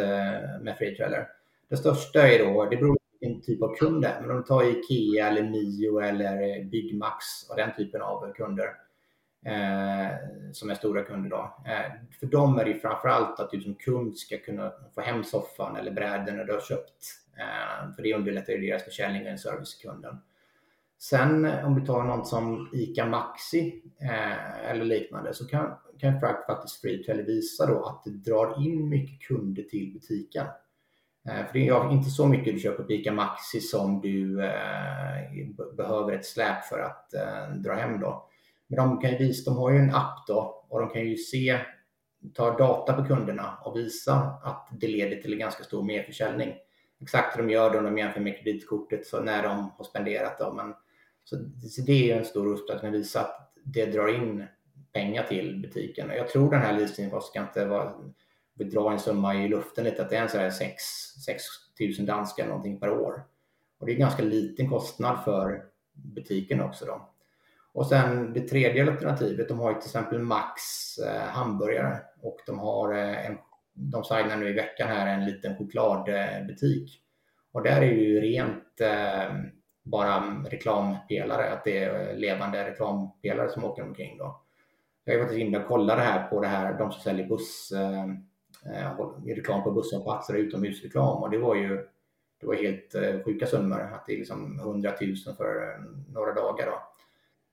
med 0.61 0.75
free 0.77 0.95
trailer. 0.95 1.27
Det 1.69 1.77
största 1.77 2.27
är 2.27 2.45
då, 2.45 2.65
det 2.65 2.77
beror 2.77 2.93
på 2.93 2.99
vilken 3.19 3.41
typ 3.41 3.63
av 3.63 3.75
kund 3.75 4.01
det 4.01 4.07
är, 4.07 4.21
men 4.21 4.31
om 4.31 4.37
du 4.37 4.43
tar 4.43 4.63
Ikea 4.63 5.27
eller 5.27 5.43
Mio 5.43 5.99
eller 5.99 6.63
Byggmax 6.69 7.25
och 7.49 7.55
den 7.55 7.75
typen 7.77 8.01
av 8.01 8.33
kunder 8.33 8.65
eh, 9.45 10.07
som 10.51 10.69
är 10.69 10.75
stora 10.75 11.03
kunder 11.03 11.29
då. 11.29 11.55
Eh, 11.65 11.91
för 12.19 12.27
dem 12.27 12.59
är 12.59 12.65
det 12.65 12.73
framförallt 12.73 13.39
att 13.39 13.51
du 13.51 13.61
som 13.61 13.75
kund 13.75 14.17
ska 14.17 14.37
kunna 14.37 14.71
få 14.95 15.01
hem 15.01 15.23
soffan 15.23 15.75
eller 15.75 15.91
bräden 15.91 16.45
du 16.45 16.53
har 16.53 16.61
köpt. 16.61 17.05
Eh, 17.37 17.95
för 17.95 18.03
det 18.03 18.13
underlättar 18.13 18.53
ju 18.53 18.67
deras 18.67 18.83
försäljning 18.83 19.21
och 19.21 19.29
en 19.29 19.37
service 19.37 19.77
till 19.77 19.89
kunden. 19.89 20.17
Sen 20.99 21.45
eh, 21.45 21.65
om 21.65 21.79
du 21.79 21.85
tar 21.85 22.03
något 22.03 22.27
som 22.27 22.69
ICA 22.73 23.05
Maxi 23.05 23.83
eh, 24.01 24.69
eller 24.69 24.85
liknande 24.85 25.33
så 25.33 25.47
kan, 25.47 25.73
kan 25.99 26.19
faktiskt 26.21 26.81
Freetail 26.81 27.21
visa 27.21 27.65
då 27.65 27.85
att 27.85 28.03
det 28.03 28.31
drar 28.31 28.65
in 28.65 28.89
mycket 28.89 29.27
kunder 29.27 29.63
till 29.63 29.93
butiken. 29.93 30.45
Eh, 31.29 31.45
för 31.45 31.53
det 31.53 31.67
är 31.67 31.91
inte 31.91 32.09
så 32.09 32.27
mycket 32.27 32.53
du 32.53 32.59
köper 32.59 32.83
på 32.83 32.91
ICA 32.91 33.11
Maxi 33.11 33.61
som 33.61 34.01
du 34.01 34.43
eh, 34.45 35.47
behöver 35.77 36.13
ett 36.13 36.25
släp 36.25 36.65
för 36.65 36.79
att 36.79 37.13
eh, 37.13 37.55
dra 37.55 37.73
hem 37.73 37.99
då. 37.99 38.27
Men 38.71 38.77
de 38.77 39.01
kan 39.01 39.11
ju 39.11 39.17
visa, 39.17 39.51
de 39.51 39.57
har 39.57 39.71
ju 39.71 39.77
en 39.77 39.95
app 39.95 40.27
då 40.27 40.65
och 40.69 40.79
de 40.79 40.89
kan 40.89 41.01
ju 41.01 41.17
se, 41.17 41.59
ta 42.33 42.57
data 42.57 42.93
på 42.93 43.05
kunderna 43.05 43.57
och 43.65 43.77
visa 43.77 44.13
att 44.43 44.67
det 44.71 44.87
leder 44.87 45.21
till 45.21 45.33
en 45.33 45.39
ganska 45.39 45.63
stor 45.63 45.83
merförsäljning. 45.83 46.55
Exakt 47.01 47.37
hur 47.37 47.43
de 47.43 47.53
gör 47.53 47.71
det 47.71 47.77
om 47.77 47.83
de 47.83 47.97
jämför 47.97 48.19
med 48.19 48.37
kreditkortet 48.37 49.07
så 49.07 49.21
när 49.21 49.43
de 49.43 49.71
har 49.77 49.83
spenderat 49.83 50.39
dem. 50.39 50.55
Men, 50.55 50.73
så, 51.23 51.35
så 51.69 51.81
det 51.81 52.11
är 52.11 52.17
en 52.17 52.25
stor 52.25 52.47
uppgift 52.47 52.69
att 52.69 52.79
kunna 52.79 52.91
visa 52.91 53.21
att 53.21 53.51
det 53.63 53.85
drar 53.85 54.07
in 54.07 54.45
pengar 54.93 55.23
till 55.23 55.61
butiken. 55.61 56.09
Och 56.09 56.15
jag 56.15 56.27
tror 56.27 56.51
den 56.51 56.61
här 56.61 56.77
leasingen 56.77 57.21
ska 57.21 57.41
inte 57.41 57.65
vara 57.65 57.93
dra 58.53 58.91
en 58.91 58.99
summa 58.99 59.35
i 59.35 59.47
luften 59.47 59.83
lite, 59.83 60.01
att 60.01 60.09
det 60.09 60.17
är 60.17 60.21
en 60.21 60.29
sådär 60.29 60.49
6, 60.49 60.83
6 61.25 61.43
000 61.99 62.05
danska 62.05 62.45
någonting 62.45 62.79
per 62.79 62.89
år. 62.89 63.23
Och 63.79 63.85
det 63.85 63.91
är 63.91 63.93
en 63.93 64.01
ganska 64.01 64.23
liten 64.23 64.69
kostnad 64.69 65.23
för 65.23 65.65
butiken 65.93 66.61
också 66.61 66.85
då. 66.85 67.10
Och 67.73 67.87
sen 67.87 68.33
det 68.33 68.41
tredje 68.41 68.91
alternativet, 68.91 69.47
de 69.47 69.59
har 69.59 69.69
ju 69.69 69.75
till 69.75 69.87
exempel 69.87 70.19
Max 70.19 70.61
eh, 70.97 71.21
hamburgare 71.21 71.97
och 72.21 72.37
de 72.45 72.59
har 72.59 72.93
eh, 72.93 73.25
en, 73.25 73.37
de 73.73 74.03
signar 74.03 74.37
nu 74.37 74.49
i 74.49 74.53
veckan 74.53 74.87
här 74.87 75.07
en 75.07 75.25
liten 75.25 75.57
chokladbutik. 75.57 77.01
Och 77.51 77.63
där 77.63 77.81
är 77.81 77.95
det 77.95 78.01
ju 78.01 78.21
rent 78.21 78.81
eh, 78.81 79.35
bara 79.83 80.23
reklampelare, 80.49 81.53
att 81.53 81.63
det 81.63 81.83
är 81.83 82.15
levande 82.15 82.69
reklampelare 82.69 83.49
som 83.49 83.63
åker 83.63 83.83
omkring 83.83 84.17
då. 84.17 84.41
Jag 85.03 85.13
har 85.13 85.25
varit 85.25 85.37
inne 85.37 85.59
och 85.59 85.67
kollat 85.67 85.97
det 85.97 86.03
här 86.03 86.27
på 86.27 86.41
det 86.41 86.47
här, 86.47 86.77
de 86.77 86.91
som 86.91 87.01
säljer 87.01 87.27
buss, 87.27 87.71
eh, 87.71 88.03
eh 88.75 89.25
reklam 89.25 89.63
på 89.63 89.71
busshållplatser, 89.71 90.33
utomhusreklam 90.33 91.23
och 91.23 91.29
det 91.29 91.37
var 91.37 91.55
ju 91.55 91.87
det 92.41 92.47
var 92.47 92.55
helt 92.55 92.95
eh, 92.95 93.23
sjuka 93.25 93.45
summor, 93.47 93.81
att 93.81 94.05
det 94.05 94.13
är 94.13 94.17
liksom 94.17 94.59
100 94.59 94.93
000 95.01 95.35
för 95.37 95.69
eh, 95.69 95.81
några 96.13 96.33
dagar 96.33 96.65
då. 96.65 96.90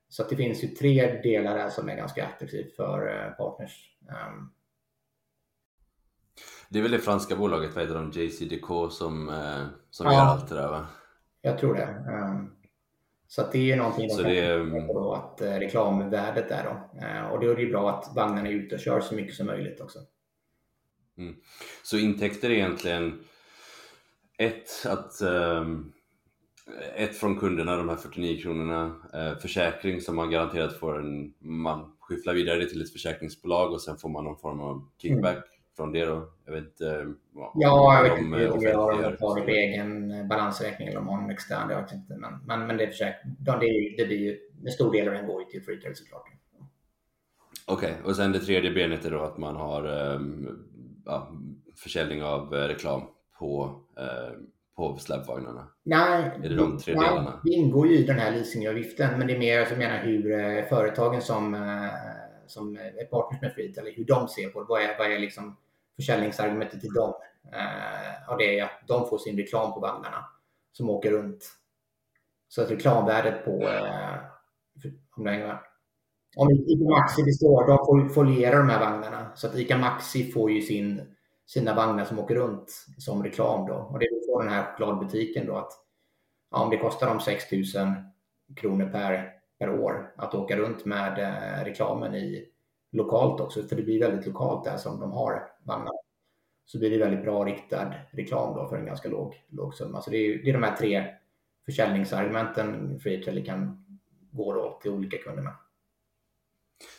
Så 0.09 0.23
det 0.23 0.35
finns 0.35 0.63
ju 0.63 0.67
tre 0.67 1.21
delar 1.21 1.57
där 1.57 1.69
som 1.69 1.89
är 1.89 1.95
ganska 1.95 2.27
attraktivt 2.27 2.75
för 2.75 3.07
eh, 3.07 3.31
partners. 3.31 3.91
Um, 4.01 4.51
det 6.69 6.79
är 6.79 6.83
väl 6.83 6.91
det 6.91 6.99
franska 6.99 7.35
bolaget, 7.35 7.75
vad 7.75 7.83
heter 7.83 7.95
de, 7.95 8.11
JCDK 8.11 8.91
som, 8.91 9.29
eh, 9.29 9.65
som 9.89 10.05
ja, 10.05 10.13
gör 10.13 10.21
allt 10.21 10.49
det 10.49 10.55
där 10.55 10.67
va? 10.67 10.87
Jag 11.41 11.57
tror 11.57 11.75
det. 11.75 12.03
Um, 12.07 12.55
så 13.27 13.49
det 13.51 13.71
är 13.71 13.77
någonting 13.77 14.09
så 14.09 14.21
det, 14.21 14.69
på 14.87 15.13
att 15.13 15.41
eh, 15.41 15.53
reklamvärdet 15.53 16.51
är 16.51 16.63
då. 16.63 16.99
Och 17.33 17.39
då 17.39 17.51
är 17.51 17.55
det 17.55 17.61
ju 17.61 17.71
bra 17.71 17.89
att 17.89 18.15
vagnarna 18.15 18.49
är 18.49 18.53
ute 18.53 18.75
och 18.75 18.81
kör 18.81 19.01
så 19.01 19.15
mycket 19.15 19.35
som 19.35 19.45
möjligt 19.45 19.81
också. 19.81 19.99
Mm. 21.17 21.35
Så 21.83 21.97
intäkter 21.97 22.49
är 22.49 22.53
egentligen 22.53 23.23
ett 24.37 24.85
att 24.85 25.21
um 25.21 25.93
ett 26.95 27.15
från 27.15 27.39
kunderna, 27.39 27.75
de 27.75 27.89
här 27.89 27.95
49 27.95 28.41
kronorna. 28.41 28.95
Eh, 29.13 29.37
försäkring 29.37 30.01
som 30.01 30.15
man 30.15 30.29
garanterat 30.29 30.73
får 30.73 30.99
en, 30.99 31.33
man 31.39 31.91
skyfflar 31.99 32.33
vidare 32.33 32.59
det 32.59 32.69
till 32.69 32.81
ett 32.81 32.91
försäkringsbolag 32.91 33.71
och 33.71 33.81
sen 33.81 33.97
får 33.97 34.09
man 34.09 34.23
någon 34.23 34.37
form 34.37 34.59
av 34.59 34.89
kickback 35.01 35.35
mm. 35.35 35.43
från 35.77 35.91
det 35.91 36.05
då. 36.05 36.29
Jag 36.45 36.53
vet 36.53 36.63
inte 36.63 37.13
vad 37.31 37.51
Ja, 37.53 37.95
jag 37.95 38.03
vet 38.03 38.21
inte 38.21 38.51
om 38.51 38.59
de 38.59 38.71
har 38.71 39.45
det 39.45 39.51
egen 39.51 40.27
balansräkning 40.27 40.87
eller 40.87 40.99
om 40.99 41.05
de 41.05 41.15
har 41.15 41.23
en 41.23 41.29
extern, 41.29 41.69
jag 41.69 41.81
vet 41.81 41.93
inte. 41.93 42.17
Men, 42.17 42.33
men, 42.45 42.67
men 42.67 42.77
det 42.77 42.83
är 42.83 42.87
försäkring, 42.87 43.35
de, 43.39 43.59
det, 43.59 43.95
det 43.97 44.05
blir 44.05 44.17
ju, 44.17 44.37
en 44.65 44.71
stor 44.71 44.91
del 44.91 45.07
av 45.07 45.13
den 45.13 45.27
går 45.27 45.41
ju 45.41 45.47
till 45.47 45.63
Freetail 45.63 45.95
såklart. 45.95 46.23
Okej, 47.65 47.91
okay. 47.91 48.03
och 48.03 48.15
sen 48.15 48.31
det 48.31 48.39
tredje 48.39 48.71
benet 48.71 49.05
är 49.05 49.11
då 49.11 49.21
att 49.21 49.37
man 49.37 49.55
har 49.55 49.85
um, 49.85 50.65
ja, 51.05 51.31
försäljning 51.75 52.23
av 52.23 52.53
reklam 52.53 53.01
på 53.39 53.81
uh, 53.99 54.39
på 54.79 54.97
släpvagnarna? 54.97 55.67
Nej, 55.83 56.31
är 56.43 56.49
det 56.49 56.55
de 56.55 56.77
tre 56.77 56.95
nej, 56.95 57.09
delarna? 57.09 57.41
det 57.43 57.49
ingår 57.49 57.87
ju 57.87 57.97
i 57.97 58.03
den 58.03 58.19
här 58.19 58.31
leasingavgiften, 58.31 59.19
men 59.19 59.27
det 59.27 59.35
är 59.35 59.39
mer, 59.39 59.59
jag 59.59 59.77
menar 59.77 59.97
hur 59.97 60.31
eh, 60.31 60.65
företagen 60.65 61.21
som, 61.21 61.53
eh, 61.53 61.89
som 62.47 62.75
är 62.75 63.05
partners 63.05 63.41
med 63.41 63.53
Fleet, 63.53 63.77
eller 63.77 63.91
hur 63.91 64.05
de 64.05 64.27
ser 64.27 64.49
på 64.49 64.59
det. 64.59 64.65
Vad 64.69 64.81
är, 64.81 64.97
vad 64.97 65.11
är 65.11 65.19
liksom 65.19 65.57
försäljningsargumentet 65.95 66.81
till 66.81 66.93
dem? 66.93 67.13
Eh, 67.53 68.31
och 68.31 68.37
det 68.37 68.59
är 68.59 68.63
att 68.63 68.81
de 68.87 69.09
får 69.09 69.17
sin 69.17 69.37
reklam 69.37 69.73
på 69.73 69.79
vagnarna 69.79 70.25
som 70.71 70.89
åker 70.89 71.11
runt. 71.11 71.45
Så 72.47 72.61
att 72.61 72.71
reklamvärdet 72.71 73.45
på, 73.45 73.51
om 75.15 75.23
du 75.23 75.29
hänger. 75.29 75.59
Om 76.37 76.51
ICA 76.51 76.89
Maxi 76.89 77.23
består, 77.23 77.67
de 77.67 78.09
folierar 78.09 78.57
de 78.57 78.69
här 78.69 78.79
vagnarna. 78.79 79.31
Så 79.35 79.47
att 79.47 79.55
ICA 79.55 79.77
Maxi 79.77 80.31
får 80.31 80.51
ju 80.51 80.61
sin 80.61 81.01
sina 81.49 81.75
vagnar 81.75 82.05
som 82.05 82.19
åker 82.19 82.35
runt 82.35 82.85
som 82.97 83.23
reklam 83.23 83.67
då. 83.67 83.73
Och 83.73 83.99
det 83.99 84.05
på 84.33 84.41
den 84.41 84.51
här 84.51 84.63
chokladbutiken 84.63 85.47
då 85.47 85.55
att 85.55 85.71
ja, 86.51 86.63
om 86.63 86.69
det 86.69 86.77
kostar 86.77 87.07
dem 87.07 87.19
6 87.19 87.51
000 87.51 87.63
kronor 88.55 88.89
per, 88.89 89.33
per 89.59 89.69
år 89.69 90.13
att 90.17 90.35
åka 90.35 90.57
runt 90.57 90.85
med 90.85 91.19
eh, 91.19 91.65
reklamen 91.65 92.15
i 92.15 92.49
lokalt 92.91 93.41
också, 93.41 93.63
för 93.63 93.75
det 93.75 93.83
blir 93.83 93.99
väldigt 93.99 94.25
lokalt 94.25 94.65
där 94.65 94.77
som 94.77 94.99
de 94.99 95.11
har 95.11 95.51
vagnar. 95.63 95.93
Så 96.65 96.79
blir 96.79 96.89
det 96.89 96.97
väldigt 96.97 97.23
bra 97.23 97.45
riktad 97.45 97.93
reklam 98.11 98.55
då 98.55 98.67
för 98.67 98.77
en 98.77 98.85
ganska 98.85 99.09
låg, 99.09 99.45
låg 99.49 99.73
summa. 99.73 100.01
Så 100.01 100.09
det 100.09 100.17
är, 100.17 100.43
det 100.43 100.49
är 100.49 100.53
de 100.53 100.63
här 100.63 100.75
tre 100.75 101.05
försäljningsargumenten 101.65 102.99
Freetrailer 102.99 103.45
kan 103.45 103.85
gå 104.31 104.53
då 104.53 104.79
till 104.81 104.91
olika 104.91 105.17
kunder 105.17 105.43
med. 105.43 105.53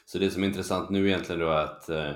Så 0.04 0.18
det 0.18 0.30
som 0.30 0.42
är 0.42 0.46
intressant 0.46 0.90
nu 0.90 1.08
egentligen 1.08 1.40
då 1.40 1.48
är 1.48 1.64
att 1.64 1.88
eh, 1.88 2.12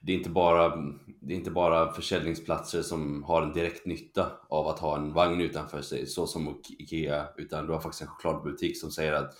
det 0.00 0.12
är 0.12 0.16
inte 0.16 0.30
bara, 0.30 0.76
det 1.20 1.32
är 1.32 1.36
inte 1.36 1.50
bara 1.50 1.92
försäljningsplatser 1.92 2.82
som 2.82 3.22
har 3.22 3.42
en 3.42 3.52
direkt 3.52 3.86
nytta 3.86 4.32
av 4.48 4.66
att 4.68 4.78
ha 4.78 4.96
en 4.96 5.12
vagn 5.12 5.40
utanför 5.40 5.82
sig, 5.82 6.06
så 6.06 6.26
som 6.26 6.60
IKEA, 6.78 7.28
utan 7.36 7.66
du 7.66 7.72
har 7.72 7.80
faktiskt 7.80 8.02
en 8.02 8.08
chokladbutik 8.08 8.80
som 8.80 8.90
säger 8.90 9.12
att 9.12 9.34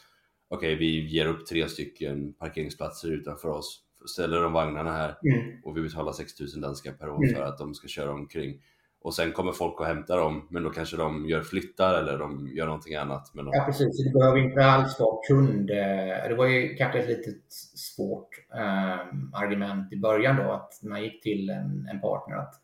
okej, 0.48 0.74
okay, 0.74 0.86
vi 0.86 1.08
ger 1.08 1.26
upp 1.26 1.46
tre 1.46 1.68
stycken 1.68 2.32
parkeringsplatser 2.32 3.12
utanför 3.12 3.48
oss, 3.48 3.80
ställer 4.06 4.42
de 4.42 4.52
vagnarna 4.52 4.92
här 4.92 5.18
mm. 5.24 5.62
och 5.64 5.76
vi 5.76 5.82
betalar 5.82 6.12
6000 6.12 6.60
danska 6.60 6.92
per 6.92 7.10
år 7.10 7.24
mm. 7.24 7.34
för 7.34 7.42
att 7.42 7.58
de 7.58 7.74
ska 7.74 7.88
köra 7.88 8.12
omkring 8.12 8.60
och 9.08 9.14
sen 9.14 9.32
kommer 9.32 9.52
folk 9.52 9.80
och 9.80 9.86
hämtar 9.86 10.16
dem, 10.16 10.48
men 10.50 10.62
då 10.62 10.70
kanske 10.70 10.96
de 10.96 11.28
gör 11.28 11.40
flyttar 11.40 11.94
eller 11.94 12.18
de 12.18 12.48
gör 12.48 12.66
någonting 12.66 12.94
annat. 12.94 13.30
Men 13.34 13.44
de... 13.44 13.50
Ja, 13.54 13.64
precis. 13.66 14.04
Det 14.04 14.18
behöver 14.18 14.38
inte 14.38 14.64
alls 14.64 15.00
vara 15.00 15.18
kund. 15.28 15.66
Det 15.66 16.34
var 16.38 16.46
ju 16.46 16.74
kanske 16.74 16.98
ett 16.98 17.08
litet 17.08 17.52
svårt 17.74 18.28
eh, 18.54 18.98
argument 19.32 19.92
i 19.92 19.96
början 19.96 20.36
då, 20.36 20.52
att 20.52 20.80
man 20.82 21.02
gick 21.02 21.22
till 21.22 21.50
en, 21.50 21.88
en, 21.92 22.00
partner 22.00 22.36
att 22.36 22.54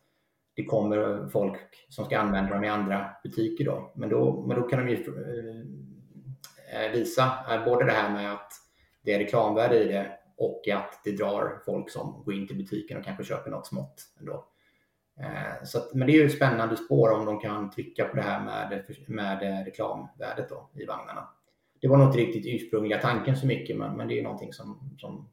det 0.55 0.65
kommer 0.65 1.27
folk 1.27 1.57
som 1.89 2.05
ska 2.05 2.19
använda 2.19 2.53
dem 2.53 2.63
i 2.63 2.69
andra 2.69 3.09
butiker 3.23 3.65
då. 3.65 3.93
Men 3.95 4.09
då, 4.09 4.45
men 4.47 4.61
då 4.61 4.67
kan 4.67 4.85
de 4.85 4.91
ju 4.91 4.95
eh, 6.73 6.91
visa 6.91 7.23
eh, 7.51 7.65
både 7.65 7.85
det 7.85 7.91
här 7.91 8.13
med 8.13 8.33
att 8.33 8.51
det 9.03 9.13
är 9.13 9.19
reklamvärde 9.19 9.83
i 9.83 9.87
det 9.87 10.11
och 10.37 10.67
att 10.73 11.01
det 11.03 11.11
drar 11.11 11.61
folk 11.65 11.89
som 11.89 12.23
går 12.25 12.33
in 12.33 12.47
till 12.47 12.57
butiken 12.57 12.97
och 12.97 13.03
kanske 13.03 13.23
köper 13.23 13.51
något 13.51 13.67
smått 13.67 14.03
ändå. 14.19 14.45
Eh, 15.19 15.63
så 15.63 15.77
att, 15.77 15.93
men 15.93 16.07
det 16.07 16.13
är 16.13 16.19
ju 16.19 16.25
ett 16.25 16.35
spännande 16.35 16.77
spår 16.77 17.11
om 17.11 17.25
de 17.25 17.39
kan 17.39 17.71
trycka 17.71 18.05
på 18.05 18.15
det 18.15 18.21
här 18.21 18.45
med, 18.45 18.85
med 19.07 19.65
reklamvärdet 19.65 20.49
då, 20.49 20.69
i 20.73 20.85
vagnarna. 20.85 21.29
Det 21.81 21.87
var 21.87 21.97
nog 21.97 22.07
inte 22.07 22.17
riktigt 22.17 22.45
ursprungliga 22.45 23.01
tanken 23.01 23.37
så 23.37 23.47
mycket, 23.47 23.77
men, 23.77 23.97
men 23.97 24.07
det 24.07 24.19
är 24.19 24.23
någonting 24.23 24.53
som, 24.53 24.95
som 24.97 25.29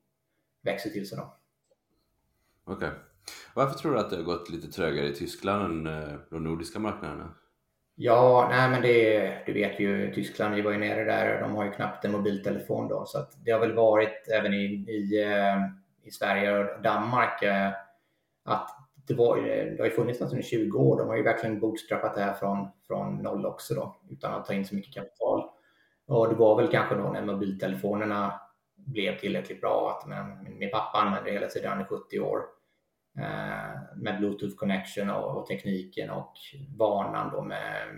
växer 0.62 0.90
till 0.90 1.08
sig. 1.08 1.18
Okej. 2.64 2.88
Okay. 2.88 2.90
Varför 3.54 3.78
tror 3.78 3.92
du 3.92 3.98
att 3.98 4.10
det 4.10 4.16
har 4.16 4.22
gått 4.22 4.50
lite 4.50 4.68
trögare 4.68 5.06
i 5.06 5.14
Tyskland 5.14 5.86
än 5.86 6.02
eh, 6.02 6.14
de 6.30 6.44
nordiska 6.44 6.78
marknaderna? 6.78 7.34
Ja, 7.94 8.48
nej 8.50 8.70
men 8.70 8.82
det, 8.82 9.42
du 9.46 9.52
vet 9.52 9.80
ju 9.80 10.14
Tyskland, 10.14 10.54
vi 10.54 10.62
var 10.62 10.72
ju 10.72 10.78
nere 10.78 11.04
där, 11.04 11.40
de 11.40 11.54
har 11.54 11.64
ju 11.64 11.70
knappt 11.70 12.04
en 12.04 12.12
mobiltelefon 12.12 12.88
då, 12.88 13.04
så 13.06 13.18
att 13.18 13.44
det 13.44 13.50
har 13.50 13.60
väl 13.60 13.74
varit 13.74 14.28
även 14.28 14.54
i, 14.54 14.64
i, 14.88 15.22
eh, 15.22 15.56
i 16.02 16.10
Sverige 16.10 16.58
och 16.58 16.82
Danmark 16.82 17.42
att 18.44 18.81
det, 19.06 19.14
var, 19.14 19.36
det 19.36 19.76
har 19.78 19.86
ju 19.86 19.90
funnits 19.90 20.20
nästan 20.20 20.38
i 20.38 20.42
20 20.42 20.78
år. 20.78 20.98
De 20.98 21.08
har 21.08 21.16
ju 21.16 21.22
verkligen 21.22 21.60
bootstrappat 21.60 22.14
det 22.14 22.20
här 22.20 22.32
från, 22.32 22.68
från 22.86 23.16
noll 23.16 23.46
också 23.46 23.74
då, 23.74 23.96
utan 24.10 24.34
att 24.34 24.46
ta 24.46 24.54
in 24.54 24.64
så 24.64 24.74
mycket 24.74 24.94
kapital. 24.94 25.50
Och 26.06 26.28
det 26.28 26.34
var 26.34 26.56
väl 26.56 26.70
kanske 26.70 26.94
då 26.94 27.08
när 27.08 27.22
mobiltelefonerna 27.22 28.40
blev 28.74 29.18
tillräckligt 29.18 29.60
bra 29.60 29.98
att 29.98 30.08
men, 30.08 30.58
min 30.58 30.70
pappa 30.70 30.98
använde 30.98 31.30
det 31.30 31.34
hela 31.34 31.46
tiden, 31.46 31.70
han 31.70 31.80
är 31.80 31.84
70 31.84 32.20
år. 32.20 32.42
Eh, 33.18 33.96
med 33.96 34.18
bluetooth 34.18 34.56
connection 34.56 35.10
och, 35.10 35.36
och, 35.36 35.46
tekniken 35.46 36.10
och 36.10 36.32
vanan 36.76 37.30
då 37.32 37.42
med, 37.42 37.88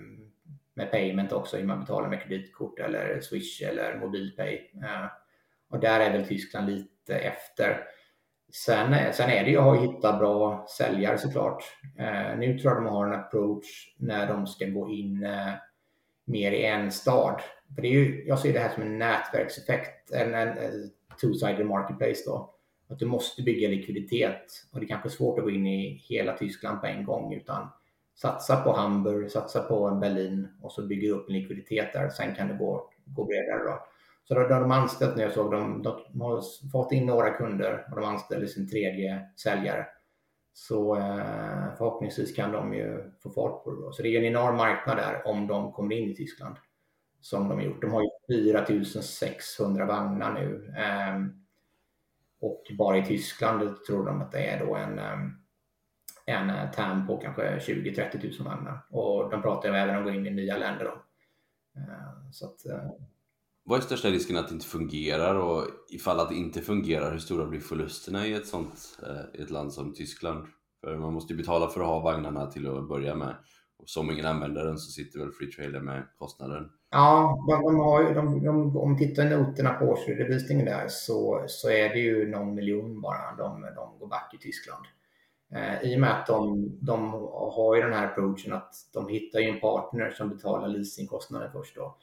med 0.74 0.90
payment 0.90 1.32
också, 1.32 1.56
hur 1.56 1.64
man 1.64 1.80
betalar 1.80 2.08
med 2.08 2.22
kreditkort 2.22 2.78
eller 2.78 3.20
swish 3.20 3.62
eller 3.62 3.98
mobilpay. 3.98 4.70
Eh, 4.82 5.06
och 5.70 5.80
där 5.80 6.00
är 6.00 6.12
väl 6.12 6.28
Tyskland 6.28 6.70
lite 6.70 7.18
efter. 7.18 7.84
Sen, 8.54 8.94
eh, 8.94 9.12
sen 9.12 9.30
är 9.30 9.44
det 9.44 9.50
ju 9.50 9.58
att 9.58 9.82
hitta 9.82 10.18
bra 10.18 10.66
säljare 10.78 11.18
såklart. 11.18 11.64
Eh, 11.98 12.38
nu 12.38 12.58
tror 12.58 12.74
jag 12.74 12.84
de 12.84 12.88
har 12.88 13.06
en 13.06 13.20
approach 13.20 13.94
när 13.98 14.26
de 14.26 14.46
ska 14.46 14.66
gå 14.66 14.88
in 14.88 15.24
eh, 15.24 15.52
mer 16.24 16.52
i 16.52 16.64
en 16.64 16.92
stad. 16.92 17.40
För 17.74 17.82
det 17.82 17.88
är 17.88 17.92
ju, 17.92 18.24
jag 18.26 18.38
ser 18.38 18.52
det 18.52 18.58
här 18.58 18.68
som 18.68 18.82
en 18.82 18.98
nätverkseffekt, 18.98 20.12
en, 20.12 20.34
en, 20.34 20.48
en 20.48 20.90
two-sided 21.22 21.64
marketplace 21.64 22.22
då. 22.26 22.54
Att 22.88 22.98
du 22.98 23.06
måste 23.06 23.42
bygga 23.42 23.68
likviditet 23.68 24.46
och 24.72 24.80
det 24.80 24.86
är 24.86 24.88
kanske 24.88 25.10
svårt 25.10 25.38
att 25.38 25.44
gå 25.44 25.50
in 25.50 25.66
i 25.66 26.04
hela 26.08 26.36
Tyskland 26.36 26.80
på 26.80 26.86
en 26.86 27.04
gång 27.04 27.34
utan 27.34 27.68
satsa 28.14 28.56
på 28.56 28.72
Hamburg, 28.72 29.30
satsa 29.30 29.62
på 29.62 29.90
Berlin 29.90 30.48
och 30.62 30.72
så 30.72 30.86
bygger 30.86 31.08
du 31.08 31.14
upp 31.14 31.28
en 31.28 31.34
likviditet 31.34 31.92
där. 31.92 32.08
Sen 32.08 32.34
kan 32.34 32.48
det 32.48 32.54
gå, 32.54 32.90
gå 33.04 33.24
bredare. 33.24 33.64
Då. 33.64 33.86
Så 34.24 34.34
då 34.34 34.40
har 34.40 34.60
de 34.60 34.70
anställt, 34.70 35.16
när 35.16 35.22
jag 35.22 35.32
såg 35.32 35.52
dem, 35.52 35.82
de 35.82 36.20
har 36.20 36.42
fått 36.72 36.92
in 36.92 37.06
några 37.06 37.30
kunder 37.30 37.86
och 37.90 38.00
de 38.00 38.04
anställer 38.04 38.46
sin 38.46 38.70
tredje 38.70 39.28
säljare. 39.36 39.86
Så 40.52 40.96
eh, 40.96 41.76
förhoppningsvis 41.78 42.36
kan 42.36 42.52
de 42.52 42.74
ju 42.74 43.12
få 43.22 43.30
fart 43.30 43.64
på 43.64 43.70
det. 43.70 43.80
Då. 43.80 43.92
Så 43.92 44.02
det 44.02 44.08
är 44.08 44.18
en 44.18 44.24
enorm 44.24 44.56
marknad 44.56 44.96
där 44.96 45.26
om 45.26 45.46
de 45.46 45.72
kommer 45.72 45.96
in 45.96 46.10
i 46.10 46.14
Tyskland. 46.14 46.56
Som 47.20 47.48
de 47.48 47.54
har 47.58 47.64
gjort. 47.64 47.80
De 47.80 47.92
har 47.92 48.02
ju 48.02 48.08
4600 48.44 49.86
vagnar 49.86 50.32
nu. 50.32 50.74
Eh, 50.78 51.20
och 52.40 52.62
bara 52.78 52.98
i 52.98 53.04
Tyskland 53.04 53.84
tror 53.84 54.06
de 54.06 54.22
att 54.22 54.32
det 54.32 54.46
är 54.46 54.66
då 54.66 54.74
en, 54.74 54.98
eh, 54.98 55.18
en 56.26 56.50
eh, 56.50 56.70
term 56.70 57.06
på 57.06 57.16
kanske 57.16 57.58
20-30 57.58 58.38
000 58.42 58.48
vagnar. 58.48 58.86
Och 58.90 59.30
de 59.30 59.42
pratar 59.42 59.68
ju 59.68 59.74
även 59.74 59.94
om 59.94 60.00
att 60.00 60.04
gå 60.04 60.18
in 60.18 60.26
i 60.26 60.30
nya 60.30 60.58
länder. 60.58 60.84
Då. 60.84 60.92
Eh, 61.80 62.30
så 62.32 62.46
att, 62.46 62.66
eh, 62.66 62.90
vad 63.64 63.78
är 63.78 63.82
största 63.82 64.08
risken 64.08 64.36
att 64.36 64.48
det 64.48 64.54
inte 64.54 64.66
fungerar 64.66 65.34
och 65.34 65.66
ifall 65.90 66.20
att 66.20 66.28
det 66.28 66.34
inte 66.34 66.60
fungerar, 66.60 67.12
hur 67.12 67.18
stora 67.18 67.46
blir 67.46 67.60
förlusterna 67.60 68.26
i 68.26 68.34
ett 68.34 68.46
sånt 68.46 68.98
eh, 69.02 69.40
i 69.40 69.42
ett 69.42 69.50
land 69.50 69.72
som 69.72 69.94
Tyskland? 69.94 70.46
För 70.80 70.96
man 70.96 71.12
måste 71.12 71.32
ju 71.32 71.36
betala 71.36 71.68
för 71.68 71.80
att 71.80 71.86
ha 71.86 72.00
vagnarna 72.00 72.46
till 72.46 72.68
att 72.68 72.88
börja 72.88 73.14
med. 73.14 73.36
Och 73.78 73.88
som 73.88 74.10
ingen 74.10 74.26
använder 74.26 74.64
den 74.64 74.78
så 74.78 74.90
sitter 74.90 75.18
väl 75.18 75.32
Free 75.32 75.50
Trailer 75.50 75.80
med 75.80 76.02
kostnaden. 76.18 76.70
Ja, 76.90 77.38
de, 77.48 77.76
har 77.80 78.02
ju, 78.02 78.14
de, 78.14 78.44
de, 78.44 78.76
om 78.76 78.96
vi 78.96 79.08
tittar 79.08 79.26
i 79.26 79.36
noterna 79.36 79.74
på 79.74 79.84
årsredovisningen 79.84 80.66
där 80.66 80.86
så, 80.88 81.44
så 81.46 81.70
är 81.70 81.88
det 81.88 81.98
ju 81.98 82.30
någon 82.30 82.54
miljon 82.54 83.00
bara 83.00 83.36
de, 83.38 83.62
de 83.62 83.98
går 83.98 84.08
back 84.08 84.34
i 84.34 84.38
Tyskland. 84.38 84.84
Eh, 85.54 85.90
I 85.90 85.96
och 85.96 86.00
med 86.00 86.20
att 86.20 86.26
de, 86.26 86.68
de 86.80 87.12
har 87.52 87.76
ju 87.76 87.82
den 87.82 87.92
här 87.92 88.06
approachen 88.06 88.52
att 88.52 88.74
de 88.92 89.08
hittar 89.08 89.40
ju 89.40 89.48
en 89.48 89.60
partner 89.60 90.10
som 90.10 90.28
betalar 90.28 90.68
leasingkostnaden 90.68 91.52
först 91.52 91.76
då. 91.76 91.96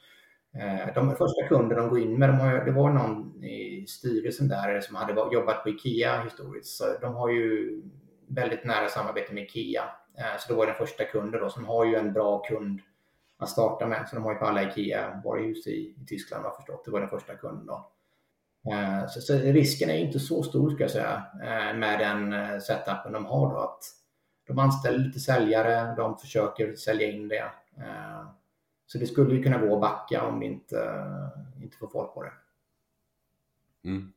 Eh, 0.54 0.94
de 0.94 1.16
första 1.16 1.48
kunder 1.48 1.76
de 1.76 1.88
går 1.88 2.00
in 2.00 2.18
med, 2.18 2.28
de 2.28 2.40
har, 2.40 2.64
det 2.64 2.70
var 2.70 2.90
någon 2.90 3.44
i 3.44 3.86
styrelsen 3.86 4.48
där 4.48 4.80
som 4.80 4.96
hade 4.96 5.34
jobbat 5.34 5.62
på 5.62 5.68
IKEA 5.68 6.22
historiskt, 6.22 6.76
så 6.76 6.84
de 7.00 7.14
har 7.14 7.30
ju 7.30 7.82
väldigt 8.26 8.64
nära 8.64 8.88
samarbete 8.88 9.34
med 9.34 9.42
IKEA. 9.42 9.84
Eh, 10.18 10.38
så 10.38 10.52
det 10.52 10.58
var 10.58 10.66
den 10.66 10.74
första 10.74 11.04
kunden 11.04 11.40
då, 11.40 11.50
som 11.50 11.64
har 11.64 11.84
ju 11.84 11.94
en 11.94 12.12
bra 12.12 12.42
kund 12.42 12.80
att 13.38 13.48
starta 13.48 13.86
med. 13.86 14.08
Så 14.08 14.16
de 14.16 14.24
har 14.24 14.32
ju 14.32 14.38
på 14.38 14.44
alla 14.44 14.62
IKEA-varuhus 14.62 15.66
i, 15.66 15.70
i 15.70 16.06
Tyskland 16.06 16.44
har 16.44 16.50
jag 16.50 16.56
förstått. 16.56 16.84
Det 16.84 16.90
var 16.90 17.00
den 17.00 17.08
första 17.08 17.34
kunden 17.34 17.66
då. 17.66 17.90
Eh, 18.72 19.06
så, 19.08 19.20
så, 19.20 19.34
risken 19.38 19.90
är 19.90 19.98
inte 19.98 20.20
så 20.20 20.42
stor 20.42 20.70
ska 20.70 20.84
jag 20.84 20.90
säga 20.90 21.22
med 21.74 21.98
den 21.98 22.60
setupen 22.60 23.12
de 23.12 23.26
har 23.26 23.50
då. 23.54 23.58
Att 23.58 23.82
de 24.46 24.58
anställer 24.58 24.98
lite 24.98 25.20
säljare, 25.20 25.94
de 25.96 26.18
försöker 26.18 26.74
sälja 26.74 27.10
in 27.10 27.28
det. 27.28 27.44
Så 28.86 28.98
det 28.98 29.06
skulle 29.06 29.34
ju 29.34 29.42
kunna 29.42 29.58
gå 29.58 29.74
att 29.74 29.80
backa 29.80 30.26
om 30.26 30.40
vi 30.40 30.46
inte, 30.46 31.04
inte 31.62 31.76
får 31.76 31.88
folk 31.88 32.14
på 32.14 32.22
det. 32.22 32.32
Mm. 33.84 34.12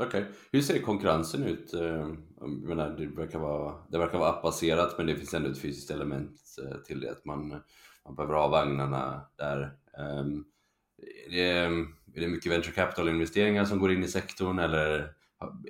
Okej, 0.00 0.20
okay. 0.20 0.32
hur 0.52 0.60
ser 0.60 0.78
konkurrensen 0.78 1.44
ut? 1.44 1.74
Eh, 1.74 2.08
jag 2.40 2.50
menar, 2.50 2.90
det, 2.90 3.06
verkar 3.06 3.38
vara, 3.38 3.74
det 3.88 3.98
verkar 3.98 4.18
vara 4.18 4.30
appbaserat 4.30 4.98
men 4.98 5.06
det 5.06 5.16
finns 5.16 5.34
ändå 5.34 5.50
ett 5.50 5.58
fysiskt 5.58 5.90
element 5.90 6.40
eh, 6.64 6.78
till 6.78 7.00
det. 7.00 7.10
Att 7.10 7.24
man, 7.24 7.48
man 8.04 8.14
behöver 8.14 8.34
ha 8.34 8.48
vagnarna 8.48 9.20
där. 9.36 9.76
Um, 9.98 10.44
är 11.26 11.30
det, 11.30 11.48
är 12.14 12.20
det 12.20 12.28
mycket 12.28 12.52
venture 12.52 12.74
capital-investeringar 12.74 13.64
som 13.64 13.78
går 13.78 13.92
in 13.92 14.04
i 14.04 14.08
sektorn 14.08 14.58
eller 14.58 15.14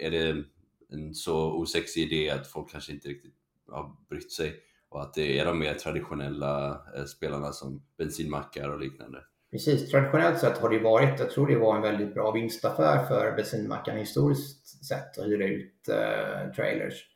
är 0.01 0.11
det 0.11 0.45
en 0.91 1.15
så 1.15 1.53
osexig 1.53 2.03
idé 2.03 2.31
att 2.31 2.47
folk 2.47 2.71
kanske 2.71 2.93
inte 2.93 3.09
riktigt 3.09 3.35
har 3.69 3.97
brytt 4.09 4.33
sig? 4.33 4.61
Och 4.89 5.03
att 5.03 5.14
det 5.14 5.39
är 5.39 5.45
de 5.45 5.59
mer 5.59 5.74
traditionella 5.74 6.82
eh, 6.97 7.05
spelarna 7.05 7.53
som 7.53 7.82
bensinmackar 7.99 8.68
och 8.68 8.80
liknande. 8.80 9.18
Precis, 9.51 9.91
traditionellt 9.91 10.39
sett 10.39 10.59
har 10.59 10.68
det 10.68 10.78
varit, 10.78 11.20
jag 11.20 11.30
tror 11.30 11.47
det 11.47 11.59
var 11.59 11.76
en 11.76 11.82
väldigt 11.82 12.14
bra 12.14 12.30
vinstaffär 12.30 13.05
för 13.05 13.32
bensinmackarna 13.36 13.99
historiskt 13.99 14.84
sett 14.84 15.18
att 15.18 15.26
hyra 15.26 15.47
ut 15.47 15.89
eh, 15.89 16.53
trailers. 16.53 17.07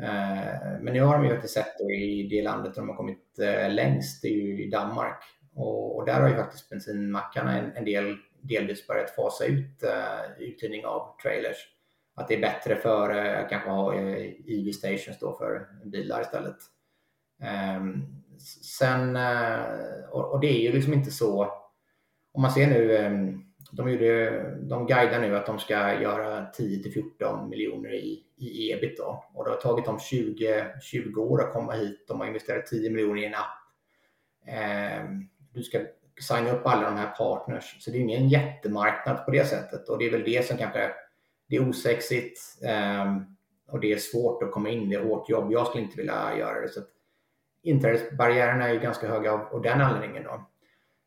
Eh, 0.00 0.80
men 0.80 0.92
nu 0.92 1.00
har 1.00 1.18
de 1.18 1.24
ju 1.24 1.30
faktiskt 1.30 1.54
sett 1.54 1.78
då 1.78 1.90
i 1.90 2.28
det 2.30 2.42
landet 2.42 2.74
de 2.74 2.88
har 2.88 2.96
kommit 2.96 3.38
eh, 3.38 3.74
längst, 3.74 4.22
det 4.22 4.28
är 4.28 4.32
ju 4.32 4.66
i 4.66 4.70
Danmark. 4.70 5.22
Och, 5.54 5.96
och, 5.96 6.06
där 6.06 6.20
har 6.20 6.28
ju 6.28 6.36
faktiskt 6.36 6.70
bensinmackarna 6.70 7.58
en, 7.58 7.76
en 7.76 7.84
del 7.84 8.16
delvis 8.40 8.86
börjat 8.86 9.10
fasa 9.10 9.44
ut 9.44 9.82
eh, 9.82 10.42
uthyrning 10.42 10.86
av 10.86 11.16
trailers. 11.22 11.56
Att 12.14 12.28
det 12.28 12.34
är 12.34 12.40
bättre 12.40 12.76
för 12.76 13.10
eh, 13.10 13.48
kanske 13.48 13.70
ha 13.70 13.94
eh, 13.94 14.32
EV 14.46 14.72
stations 14.72 15.18
då 15.20 15.36
för 15.38 15.68
bilar 15.84 16.20
istället. 16.20 16.56
Ehm, 17.42 18.02
sen, 18.78 19.16
eh, 19.16 20.08
och 20.10 20.40
det 20.40 20.46
är 20.46 20.60
ju 20.60 20.72
liksom 20.72 20.92
inte 20.92 21.10
så, 21.10 21.52
om 22.32 22.42
man 22.42 22.50
ser 22.50 22.66
nu, 22.66 22.96
ehm, 22.96 23.42
de, 23.72 23.90
gjorde, 23.90 24.40
de 24.60 24.86
guidar 24.86 25.20
nu 25.20 25.36
att 25.36 25.46
de 25.46 25.58
ska 25.58 26.00
göra 26.00 26.46
10 26.46 26.90
14 26.90 27.48
miljoner 27.48 27.94
i, 27.94 28.22
i 28.36 28.72
ebit 28.72 28.96
då. 28.98 29.24
Och 29.34 29.44
det 29.44 29.50
har 29.50 29.56
tagit 29.56 29.84
dem 29.84 29.98
20, 29.98 30.66
20 30.82 31.22
år 31.22 31.42
att 31.42 31.52
komma 31.52 31.72
hit. 31.72 32.04
De 32.08 32.20
har 32.20 32.26
investerat 32.26 32.66
10 32.66 32.90
miljoner 32.90 33.22
i 33.22 33.26
en 33.26 33.34
app. 33.34 33.58
Ehm, 34.46 35.28
du 35.52 35.62
ska 35.62 35.78
signa 36.20 36.50
upp 36.50 36.66
alla 36.66 36.90
de 36.90 36.96
här 36.96 37.10
partners. 37.10 37.76
Så 37.80 37.90
det 37.90 37.98
är 37.98 38.00
ingen 38.00 38.28
jättemarknad 38.28 39.24
på 39.24 39.30
det 39.30 39.44
sättet. 39.44 39.88
Och 39.88 39.98
det 39.98 40.06
är 40.06 40.10
väl 40.10 40.24
det 40.24 40.46
som 40.46 40.56
kanske 40.56 40.90
det 41.48 41.56
är 41.56 41.68
osexigt 41.68 42.40
och 43.68 43.80
det 43.80 43.92
är 43.92 43.98
svårt 43.98 44.42
att 44.42 44.52
komma 44.52 44.68
in. 44.68 44.88
Det 44.88 44.96
är 44.96 45.04
hårt 45.04 45.28
jobb. 45.28 45.52
Jag 45.52 45.66
skulle 45.66 45.84
inte 45.84 45.96
vilja 45.96 46.38
göra 46.38 46.60
det. 46.60 46.68
Så 46.68 46.80
inträdesbarriärerna 47.66 48.68
är 48.68 48.72
ju 48.72 48.80
ganska 48.80 49.08
höga 49.08 49.32
av, 49.32 49.40
av 49.40 49.62
den 49.62 49.80
anledningen. 49.80 50.24
Då. 50.24 50.46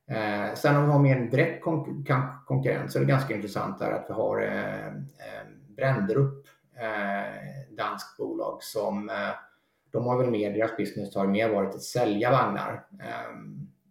Eh, 0.09 0.53
sen 0.55 0.75
om 0.75 0.85
vi 0.85 0.91
har 0.91 0.99
mer 0.99 1.17
en 1.17 1.29
direkt 1.29 1.63
kon 1.63 2.05
konkurrens 2.45 2.93
så 2.93 2.99
är 2.99 3.03
det 3.03 3.09
ganska 3.09 3.35
intressant 3.35 3.79
där 3.79 3.91
att 3.91 4.05
vi 4.09 4.13
har 4.13 4.41
eh, 4.41 4.87
eh, 4.87 5.45
Brenderup, 5.67 6.47
eh, 6.75 7.75
danskt 7.77 8.17
bolag 8.17 8.63
som 8.63 9.09
eh, 9.09 9.15
de 9.91 10.05
har 10.05 10.17
väl 10.17 10.31
mer, 10.31 10.53
deras 10.53 10.77
business 10.77 11.15
har 11.15 11.27
mer 11.27 11.49
varit 11.49 11.75
att 11.75 11.83
sälja 11.83 12.31
vagnar 12.31 12.85
eh, 12.99 13.35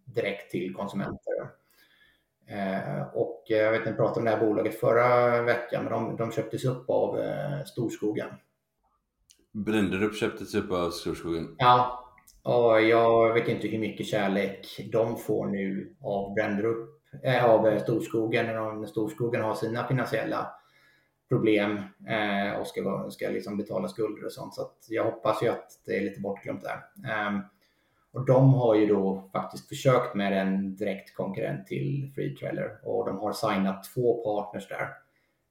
direkt 0.04 0.50
till 0.50 0.74
konsumenter. 0.74 1.34
Eh, 2.46 3.02
och 3.14 3.44
jag 3.46 3.70
vet 3.70 3.78
inte, 3.78 3.90
jag 3.90 3.96
pratade 3.96 4.18
om 4.18 4.24
det 4.24 4.30
här 4.30 4.46
bolaget 4.46 4.80
förra 4.80 5.42
veckan, 5.42 5.84
men 5.84 5.92
de, 5.92 6.16
de 6.16 6.32
köptes 6.32 6.64
upp 6.64 6.90
av 6.90 7.20
Storskogen. 7.66 8.28
Brenderup 9.52 10.16
köptes 10.16 10.54
upp 10.54 10.72
av 10.72 10.90
Storskogen? 10.90 11.54
Ja, 11.58 12.07
Ja, 12.50 12.80
jag 12.80 13.34
vet 13.34 13.48
inte 13.48 13.68
hur 13.68 13.78
mycket 13.78 14.06
kärlek 14.06 14.80
de 14.92 15.16
får 15.16 15.46
nu 15.46 15.96
av 16.02 16.34
Brenderup, 16.34 16.88
äh, 17.22 17.36
eh, 17.36 17.44
av 17.44 17.78
Storskogen 17.78 18.46
när 18.46 18.86
Storskogen 18.86 19.42
har 19.42 19.54
sina 19.54 19.88
finansiella 19.88 20.50
problem 21.28 21.80
eh, 22.08 22.60
och 22.60 22.66
ska, 22.66 23.10
ska 23.10 23.28
liksom 23.28 23.56
betala 23.56 23.88
skulder 23.88 24.24
och 24.24 24.32
sånt. 24.32 24.54
Så 24.54 24.70
jag 24.88 25.04
hoppas 25.04 25.42
ju 25.42 25.48
att 25.48 25.80
det 25.86 25.96
är 25.96 26.00
lite 26.00 26.20
bortglömt 26.20 26.62
där. 26.62 27.10
Eh, 27.12 27.38
och 28.12 28.26
de 28.26 28.54
har 28.54 28.74
ju 28.74 28.86
då 28.86 29.30
faktiskt 29.32 29.68
försökt 29.68 30.14
med 30.14 30.32
en 30.32 30.76
direkt 30.76 31.14
konkurrent 31.14 31.66
till 31.66 32.12
Free 32.14 32.36
Trailer 32.36 32.78
och 32.82 33.06
de 33.06 33.18
har 33.18 33.32
signat 33.32 33.84
två 33.94 34.24
partners 34.24 34.68
där. 34.68 34.88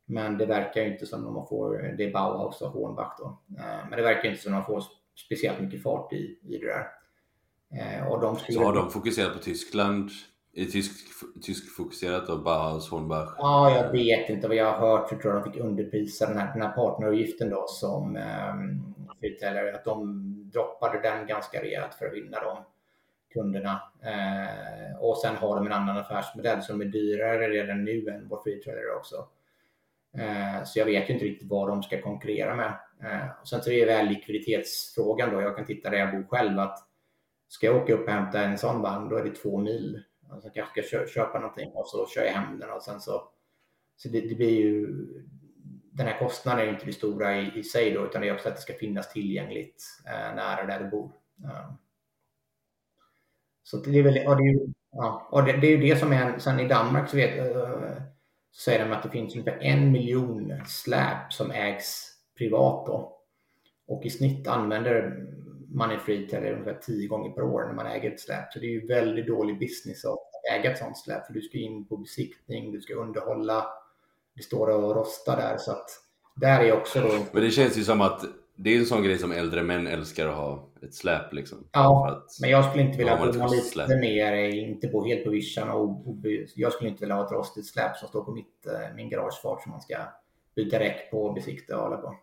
Men 0.06 0.38
det 0.38 0.46
verkar 0.46 0.82
ju 0.82 0.94
inte 0.94 1.06
som 1.06 1.24
de 1.24 1.48
får, 1.48 1.96
det 1.98 2.04
är 2.04 2.14
Bauhaus 2.14 2.62
och 2.62 2.72
Hornbach 2.72 3.14
då. 3.20 3.38
Eh, 3.58 3.90
men 3.90 3.98
det 3.98 4.04
verkar 4.04 4.30
inte 4.30 4.42
som 4.42 4.52
de 4.52 4.64
får 4.64 4.84
speciellt 5.26 5.62
mycket 5.62 5.84
fart 5.84 6.14
i, 6.14 6.40
i 6.44 6.58
det 6.58 6.68
där. 6.68 6.88
Eh, 7.80 8.08
och 8.08 8.22
de 8.22 8.36
skulle... 8.36 8.58
Så 8.58 8.66
har 8.66 8.74
de 8.74 8.92
fokuserat 8.92 9.34
på 9.34 9.40
Tyskland? 9.40 10.10
Är 10.54 10.66
tysk, 10.66 10.92
tysk 11.42 11.76
fokuserat 11.76 12.30
och 12.30 12.44
Bauhaus, 12.44 12.90
Hornbach? 12.90 13.36
Ja, 13.38 13.76
jag 13.76 13.92
vet 13.92 14.30
inte 14.30 14.48
vad 14.48 14.58
jag 14.58 14.72
har 14.72 14.80
hört. 14.80 15.12
Jag 15.12 15.22
tror 15.22 15.34
de 15.34 15.44
fick 15.44 15.62
underprisa 15.62 16.28
den 16.28 16.38
här, 16.38 16.54
den 16.54 16.62
här 16.62 16.72
partneravgiften 16.72 17.50
då 17.50 17.66
som 17.68 18.16
eh, 18.16 19.76
att 19.76 19.86
de 19.86 20.24
droppade 20.54 21.02
den 21.02 21.28
ganska 21.28 21.62
rejält 21.62 21.94
för 21.94 22.06
att 22.06 22.14
vinna 22.14 22.40
de 22.40 22.58
kunderna. 23.34 23.82
Eh, 24.02 24.98
och 25.00 25.18
sen 25.18 25.36
har 25.36 25.56
de 25.56 25.66
en 25.66 25.74
annan 25.74 25.98
affärsmodell 25.98 26.62
som 26.62 26.82
är 26.82 26.86
dyrare 26.86 27.50
redan 27.50 27.84
nu 27.84 28.08
än 28.08 28.28
vår 28.28 28.42
freetrailer 28.44 28.96
också. 28.98 29.16
Eh, 30.18 30.64
så 30.64 30.80
jag 30.80 30.86
vet 30.86 31.10
ju 31.10 31.14
inte 31.14 31.26
riktigt 31.26 31.50
vad 31.50 31.68
de 31.68 31.84
ska 31.84 32.02
konkurrera 32.02 32.56
med. 32.56 32.74
Eh, 33.04 33.42
och 33.42 33.48
sen 33.48 33.62
så 33.62 33.72
är 33.72 33.86
det 33.86 33.94
väl 33.94 34.08
likviditetsfrågan 34.08 35.34
då. 35.34 35.42
Jag 35.42 35.56
kan 35.56 35.66
titta 35.66 35.90
där 35.90 35.98
jag 35.98 36.12
bor 36.12 36.24
själv 36.24 36.60
att 36.60 36.80
ska 37.48 37.66
jag 37.66 37.76
åka 37.76 37.94
upp 37.94 38.08
och 38.08 38.14
hämta 38.14 38.42
en 38.42 38.58
sån 38.58 38.82
vagn 38.82 39.10
då 39.10 39.16
är 39.16 39.24
det 39.24 39.36
två 39.36 39.58
mil. 39.58 40.04
Alltså 40.32 40.50
jag 40.54 40.66
kanske 40.66 40.84
ska 40.84 41.08
köpa 41.08 41.40
någonting 41.40 41.72
och 41.74 41.88
så 41.88 42.08
kör 42.08 42.24
jag 42.24 42.32
hem 42.32 42.60
den 42.60 42.72
och 42.72 42.84
sen 42.84 43.02
så 43.02 43.32
så 43.98 44.10
det, 44.10 44.22
det, 44.22 44.36
blir 44.36 44.62
ju, 44.62 44.88
den 45.92 46.08
här 46.08 46.20
kostnaden 46.20 46.68
är 46.68 46.74
inte 46.74 46.86
det 46.86 46.94
stora 46.94 47.38
i, 47.38 47.60
i 47.60 47.64
sig 47.64 47.92
då, 47.92 48.06
utan 48.06 48.22
det 48.22 48.28
är 48.28 48.34
också 48.34 48.50
att 48.50 48.56
det 48.56 48.62
ska 48.62 48.74
finnas 48.74 49.14
tillgängligt 49.14 49.84
eh, 50.06 50.36
nära 50.36 50.66
där 50.66 50.84
du 50.84 50.90
bor. 50.90 51.12
Eh. 51.44 51.72
Så 53.64 53.78
det 53.78 54.00
är 54.00 54.04
väl, 54.04 54.16
ja, 54.16 54.36
det 54.36 54.44
är, 54.44 54.60
ja, 54.92 55.28
och 55.32 55.44
det, 55.44 55.58
det, 55.58 55.68
är 55.68 55.72
ju 55.72 55.78
det 55.78 56.00
som 56.00 56.14
är, 56.14 56.40
sen 56.40 56.60
i 56.60 56.68
Danmark 56.68 57.10
så, 57.10 57.18
vet, 57.18 57.40
eh, 57.40 58.04
så 58.52 58.62
säger 58.62 58.86
de 58.86 58.94
att 58.94 59.04
det 59.04 59.10
finns 59.10 59.36
ungefär 59.36 59.60
en 59.62 59.92
miljon 59.92 60.54
släp 60.66 61.34
som 61.34 61.52
ägs 61.52 62.07
privat 62.38 62.86
då. 62.86 63.18
Och 63.88 64.06
i 64.06 64.10
snitt 64.10 64.48
använder 64.48 65.28
man 65.74 65.92
är 65.92 65.98
free 65.98 66.28
till 66.28 66.38
ungefär 66.38 66.80
tio 66.82 67.08
gånger 67.08 67.32
per 67.32 67.44
år 67.44 67.66
när 67.68 67.74
man 67.74 67.86
äger 67.86 68.12
ett 68.12 68.20
släp. 68.20 68.54
Så 68.54 68.60
det 68.60 68.66
är 68.66 68.72
ju 68.72 68.88
väldigt 68.88 69.28
dålig 69.28 69.60
business 69.60 70.06
att 70.06 70.20
äga 70.54 70.72
ett 70.72 70.78
sånt 70.78 70.98
släp. 70.98 71.26
För 71.26 71.34
du 71.34 71.42
ska 71.42 71.58
in 71.58 71.86
på 71.86 71.98
besiktning, 71.98 72.72
du 72.72 72.82
ska 72.82 72.94
underhålla, 72.94 73.66
det 74.36 74.44
står 74.44 74.68
och 74.68 74.96
rostar 74.96 75.38
där. 75.38 75.58
Så 75.58 75.72
att 75.72 75.90
där 76.36 76.64
är 76.64 76.72
också 76.72 77.02
då... 77.02 77.10
Men 77.32 77.44
det 77.44 77.52
känns 77.52 77.78
ju 77.78 77.84
som 77.84 78.02
att 78.02 78.26
det 78.56 78.76
är 78.76 78.80
en 78.80 78.86
sån 78.86 79.04
grej 79.04 79.18
som 79.18 79.32
äldre 79.32 79.64
män 79.64 79.88
älskar 79.88 80.28
att 80.28 80.36
ha 80.36 80.70
ett 80.82 80.94
släp 80.94 81.34
liksom. 81.34 81.68
Ja, 81.72 82.26
men 82.42 82.50
jag 82.50 82.66
skulle 82.66 82.84
inte 82.84 82.98
vilja 82.98 83.18
bo 83.18 83.26
lite 83.26 83.66
släp. 83.66 83.90
mer, 83.90 84.34
inte 84.34 84.88
bo 84.88 85.06
helt 85.06 85.24
på 85.24 85.30
vischan 85.30 85.70
och, 85.70 86.06
jag 86.56 86.74
skulle 86.74 86.90
inte 86.90 87.02
vilja 87.02 87.16
ha 87.16 87.26
ett 87.26 87.32
rostigt 87.32 87.68
släp 87.68 87.98
som 87.98 88.08
står 88.08 88.24
på 88.24 88.32
mitt, 88.32 88.68
eh, 88.68 88.96
min 88.96 89.10
garagefart 89.10 89.64
som 89.64 89.72
man 89.72 89.82
ska 89.82 89.98
byta 90.56 90.80
räck 90.80 91.12
på 91.12 91.24
och 91.26 91.34
besikta 91.34 91.78
och 91.78 91.84
hålla 91.84 91.98
på. 91.98 92.16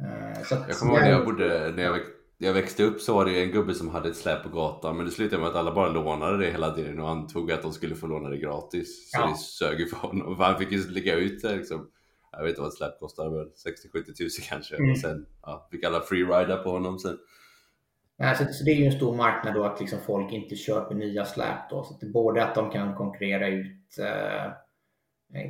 Eh, 0.00 0.42
så 0.42 0.54
jag 0.68 0.78
kommer 0.78 0.92
ihåg 0.92 1.02
när 1.02 1.10
jag 1.10 1.24
bodde, 1.24 1.72
när 1.76 1.82
jag 1.82 2.00
jag 2.38 2.52
växte 2.52 2.82
upp 2.82 3.00
så 3.00 3.14
var 3.14 3.24
det 3.24 3.42
en 3.42 3.50
gubbe 3.50 3.74
som 3.74 3.88
hade 3.88 4.08
ett 4.08 4.16
släp 4.16 4.42
på 4.42 4.48
gatan 4.48 4.96
men 4.96 5.06
det 5.06 5.12
slutade 5.12 5.42
med 5.42 5.50
att 5.50 5.56
alla 5.56 5.74
bara 5.74 5.88
lånade 5.88 6.38
det 6.38 6.50
hela 6.50 6.70
tiden 6.70 7.00
och 7.00 7.10
antog 7.10 7.52
att 7.52 7.62
de 7.62 7.72
skulle 7.72 7.94
få 7.94 8.06
låna 8.06 8.28
det 8.28 8.38
gratis. 8.38 9.10
Så 9.10 9.20
ja. 9.20 9.26
det 9.26 9.36
sög 9.36 9.80
ju 9.80 9.86
för 9.86 9.96
honom. 9.96 10.36
För 10.36 10.44
han 10.44 10.58
fick 10.58 10.72
ju 10.72 10.90
lägga 10.90 11.14
ut 11.14 11.42
det 11.42 11.56
liksom. 11.56 11.90
Jag 12.32 12.42
vet 12.42 12.48
inte 12.48 12.60
vad 12.60 12.68
ett 12.68 12.76
släp 12.76 13.00
kostade, 13.00 13.30
60-70 13.30 14.14
tusen 14.18 14.44
kanske. 14.48 14.76
Mm. 14.76 14.90
Och 14.90 14.98
sen 14.98 15.26
ja, 15.42 15.68
fick 15.70 15.84
alla 15.84 16.00
freerida 16.00 16.56
på 16.56 16.70
honom 16.70 16.98
sen. 16.98 17.18
Alltså, 18.18 18.44
så 18.44 18.64
det 18.64 18.70
är 18.70 18.76
ju 18.76 18.86
en 18.86 18.92
stor 18.92 19.16
marknad 19.16 19.54
då 19.54 19.64
att 19.64 19.80
liksom 19.80 19.98
folk 20.06 20.32
inte 20.32 20.56
köper 20.56 20.94
nya 20.94 21.24
släp 21.24 21.70
då. 21.70 21.82
Så 21.82 21.94
att 21.94 22.12
både 22.12 22.44
att 22.44 22.54
de 22.54 22.70
kan 22.70 22.94
konkurrera 22.94 23.48
ut 23.48 23.98
eh, 23.98 24.52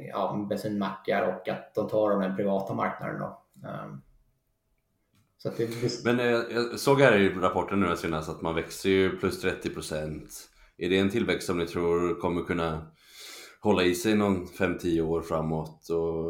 ja, 0.09 0.47
bensinmackar 0.49 1.23
och 1.23 1.49
att 1.49 1.75
de 1.75 1.89
tar 1.89 2.11
av 2.11 2.21
den 2.21 2.37
privata 2.37 2.75
marknaden 2.75 3.21
då. 3.21 3.43
Um, 3.69 4.03
det... 5.57 6.05
Men 6.05 6.21
eh, 6.21 6.27
jag 6.27 6.81
såg 6.81 7.01
här 7.01 7.17
i 7.17 7.29
rapporten 7.29 7.81
nu 7.81 7.97
senast 7.97 8.29
att 8.29 8.43
man 8.43 8.55
växer 8.55 8.91
ju 8.91 9.17
plus 9.17 9.41
30 9.41 9.71
procent. 9.71 10.49
Är 10.79 10.91
det 10.91 10.99
en 10.99 11.11
tillväxt 11.11 11.47
som 11.47 11.59
ni 11.59 11.67
tror 11.67 12.21
kommer 12.21 12.43
kunna 12.43 12.87
hålla 13.61 13.83
i 13.83 13.95
sig 13.95 14.15
någon 14.15 14.47
5-10 14.47 15.01
år 15.01 15.23
framåt? 15.23 15.89
Och, 15.91 16.29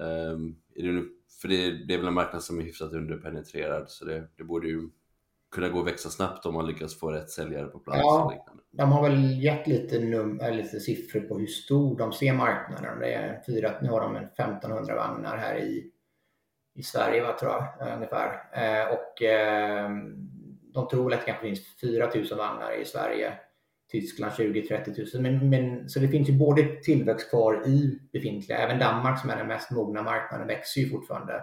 um, 0.00 0.56
är 0.74 0.82
det, 0.82 0.92
nu, 0.92 1.08
för 1.40 1.48
det, 1.48 1.86
det, 1.86 1.94
är 1.94 1.98
väl 1.98 2.06
en 2.06 2.14
marknad 2.14 2.42
som 2.42 2.58
är 2.58 2.62
hyfsat 2.62 2.92
underpenetrerad 2.92 3.90
så 3.90 4.04
det, 4.04 4.28
det 4.36 4.44
borde 4.44 4.68
ju 4.68 4.88
kunna 5.50 5.68
gå 5.68 5.78
och 5.78 5.86
växa 5.86 6.10
snabbt 6.10 6.46
om 6.46 6.54
man 6.54 6.66
lyckas 6.66 6.98
få 6.98 7.10
rätt 7.10 7.30
säljare 7.30 7.66
på 7.66 7.78
plats. 7.78 8.00
Ja, 8.02 8.44
de 8.72 8.92
har 8.92 9.02
väl 9.02 9.42
gett 9.42 9.66
lite, 9.66 9.98
num 9.98 10.40
lite 10.52 10.80
siffror 10.80 11.20
på 11.20 11.38
hur 11.38 11.46
stor 11.46 11.98
de 11.98 12.12
ser 12.12 12.34
marknaden. 12.34 12.98
Det 13.00 13.12
är 13.12 13.42
fyra, 13.46 13.72
nu 13.82 13.88
har 13.88 14.00
de 14.00 14.16
en 14.16 14.24
1500 14.24 14.94
vagnar 14.94 15.36
här 15.36 15.56
i 15.56 15.90
i 16.76 16.82
Sverige, 16.82 17.22
va, 17.22 17.36
tror 17.40 17.52
jag, 17.52 17.88
eh, 17.88 17.96
ungefär. 17.96 18.42
Eh, 18.52 18.94
och 18.94 19.22
eh, 19.22 19.90
de 20.74 20.88
tror 20.88 21.12
att 21.12 21.20
det 21.20 21.26
kanske 21.26 21.46
finns 21.46 21.80
4 21.80 22.10
000 22.14 22.38
vagnar 22.38 22.80
i 22.80 22.84
Sverige. 22.84 23.32
Tyskland 23.90 24.32
20-30 24.32 25.14
000. 25.14 25.22
Men, 25.22 25.50
men, 25.50 25.88
så 25.88 25.98
det 25.98 26.08
finns 26.08 26.28
ju 26.28 26.32
både 26.32 26.76
tillväxt 26.82 27.30
kvar 27.30 27.68
i 27.68 28.00
befintliga, 28.12 28.58
även 28.58 28.78
Danmark 28.78 29.20
som 29.20 29.30
är 29.30 29.36
den 29.36 29.46
mest 29.46 29.70
mogna 29.70 30.02
marknaden 30.02 30.46
växer 30.46 30.80
ju 30.80 30.88
fortfarande 30.88 31.42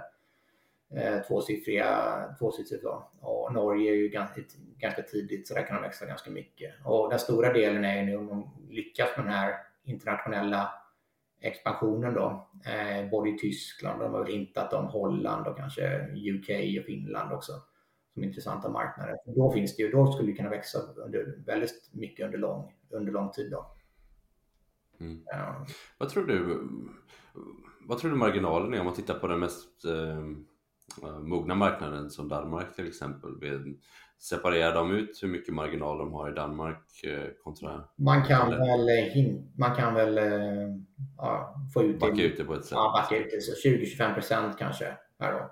eh, 0.95 1.19
tvåsiffriga, 1.27 2.13
tvåsiffrigt 2.39 2.83
Och 3.21 3.53
Norge 3.53 3.91
är 3.91 3.95
ju 3.95 4.07
ganska, 4.07 4.41
ganska 4.77 5.01
tidigt 5.01 5.47
så 5.47 5.53
där 5.53 5.67
kan 5.67 5.75
de 5.75 5.81
växa 5.81 6.05
ganska 6.05 6.31
mycket. 6.31 6.73
Och 6.85 7.09
den 7.09 7.19
stora 7.19 7.53
delen 7.53 7.85
är 7.85 7.95
ju 7.95 8.05
nu 8.05 8.17
om 8.17 8.27
de 8.27 8.51
lyckas 8.69 9.09
med 9.17 9.25
den 9.25 9.33
här 9.33 9.55
internationella 9.83 10.71
expansionen 11.43 12.13
då, 12.13 12.47
eh, 12.65 13.09
både 13.09 13.29
i 13.29 13.37
Tyskland, 13.37 13.99
de 13.99 14.13
har 14.13 14.23
väl 14.23 14.33
hintat 14.33 14.73
om 14.73 14.85
Holland 14.85 15.47
och 15.47 15.57
kanske 15.57 16.07
UK 16.15 16.79
och 16.79 16.85
Finland 16.85 17.33
också 17.33 17.51
som 18.13 18.23
intressanta 18.23 18.69
marknader. 18.69 19.15
Då 19.25 19.51
finns 19.51 19.75
det 19.75 19.83
ju, 19.83 19.91
då 19.91 20.11
skulle 20.11 20.31
det 20.31 20.37
kunna 20.37 20.49
växa 20.49 20.79
under, 21.05 21.43
väldigt 21.45 21.89
mycket 21.93 22.25
under 22.25 22.37
lång, 22.37 22.73
under 22.89 23.11
lång 23.11 23.31
tid 23.31 23.51
då. 23.51 23.75
Mm. 24.99 25.23
Ja. 25.25 25.65
Vad 25.97 26.09
tror 26.09 26.25
du, 26.25 26.67
vad 27.87 27.97
tror 27.97 28.11
du 28.11 28.17
marginalen 28.17 28.73
är 28.73 28.79
om 28.79 28.85
man 28.85 28.95
tittar 28.95 29.19
på 29.19 29.27
den 29.27 29.39
mest 29.39 29.85
eh, 29.85 31.19
mogna 31.19 31.55
marknaden 31.55 32.09
som 32.09 32.29
Danmark 32.29 32.75
till 32.75 32.87
exempel? 32.87 33.31
Separerar 34.23 34.73
de 34.73 34.91
ut 34.91 35.23
hur 35.23 35.27
mycket 35.27 35.53
marginal 35.53 35.97
de 35.97 36.13
har 36.13 36.31
i 36.31 36.33
Danmark 36.33 37.03
eh, 37.03 37.29
kontra... 37.43 37.83
Man 37.95 38.23
kan 38.23 38.49
väl, 38.49 38.89
eh, 38.89 39.33
man 39.57 39.75
kan 39.75 39.93
väl 39.93 40.17
eh, 40.17 40.23
ja, 41.17 41.55
få 41.73 41.83
ut 41.83 41.99
backa 41.99 42.23
ut 42.23 42.37
det 42.37 42.43
på 42.43 42.53
ett 42.53 42.65
sätt? 42.65 42.71
Ja, 42.71 43.01
backa 43.01 43.17
ut 43.17 43.31
det. 43.31 43.41
Så 43.41 43.69
20-25 43.69 44.13
procent 44.13 44.57
kanske. 44.59 44.97
Här 45.19 45.31
då. 45.31 45.51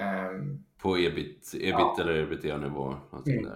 Um, 0.00 0.64
på 0.82 0.98
ebit, 0.98 1.52
ebit 1.54 1.74
ja. 1.78 1.96
eller 2.00 2.14
ebitda-nivå? 2.14 2.94
Mm. 3.26 3.46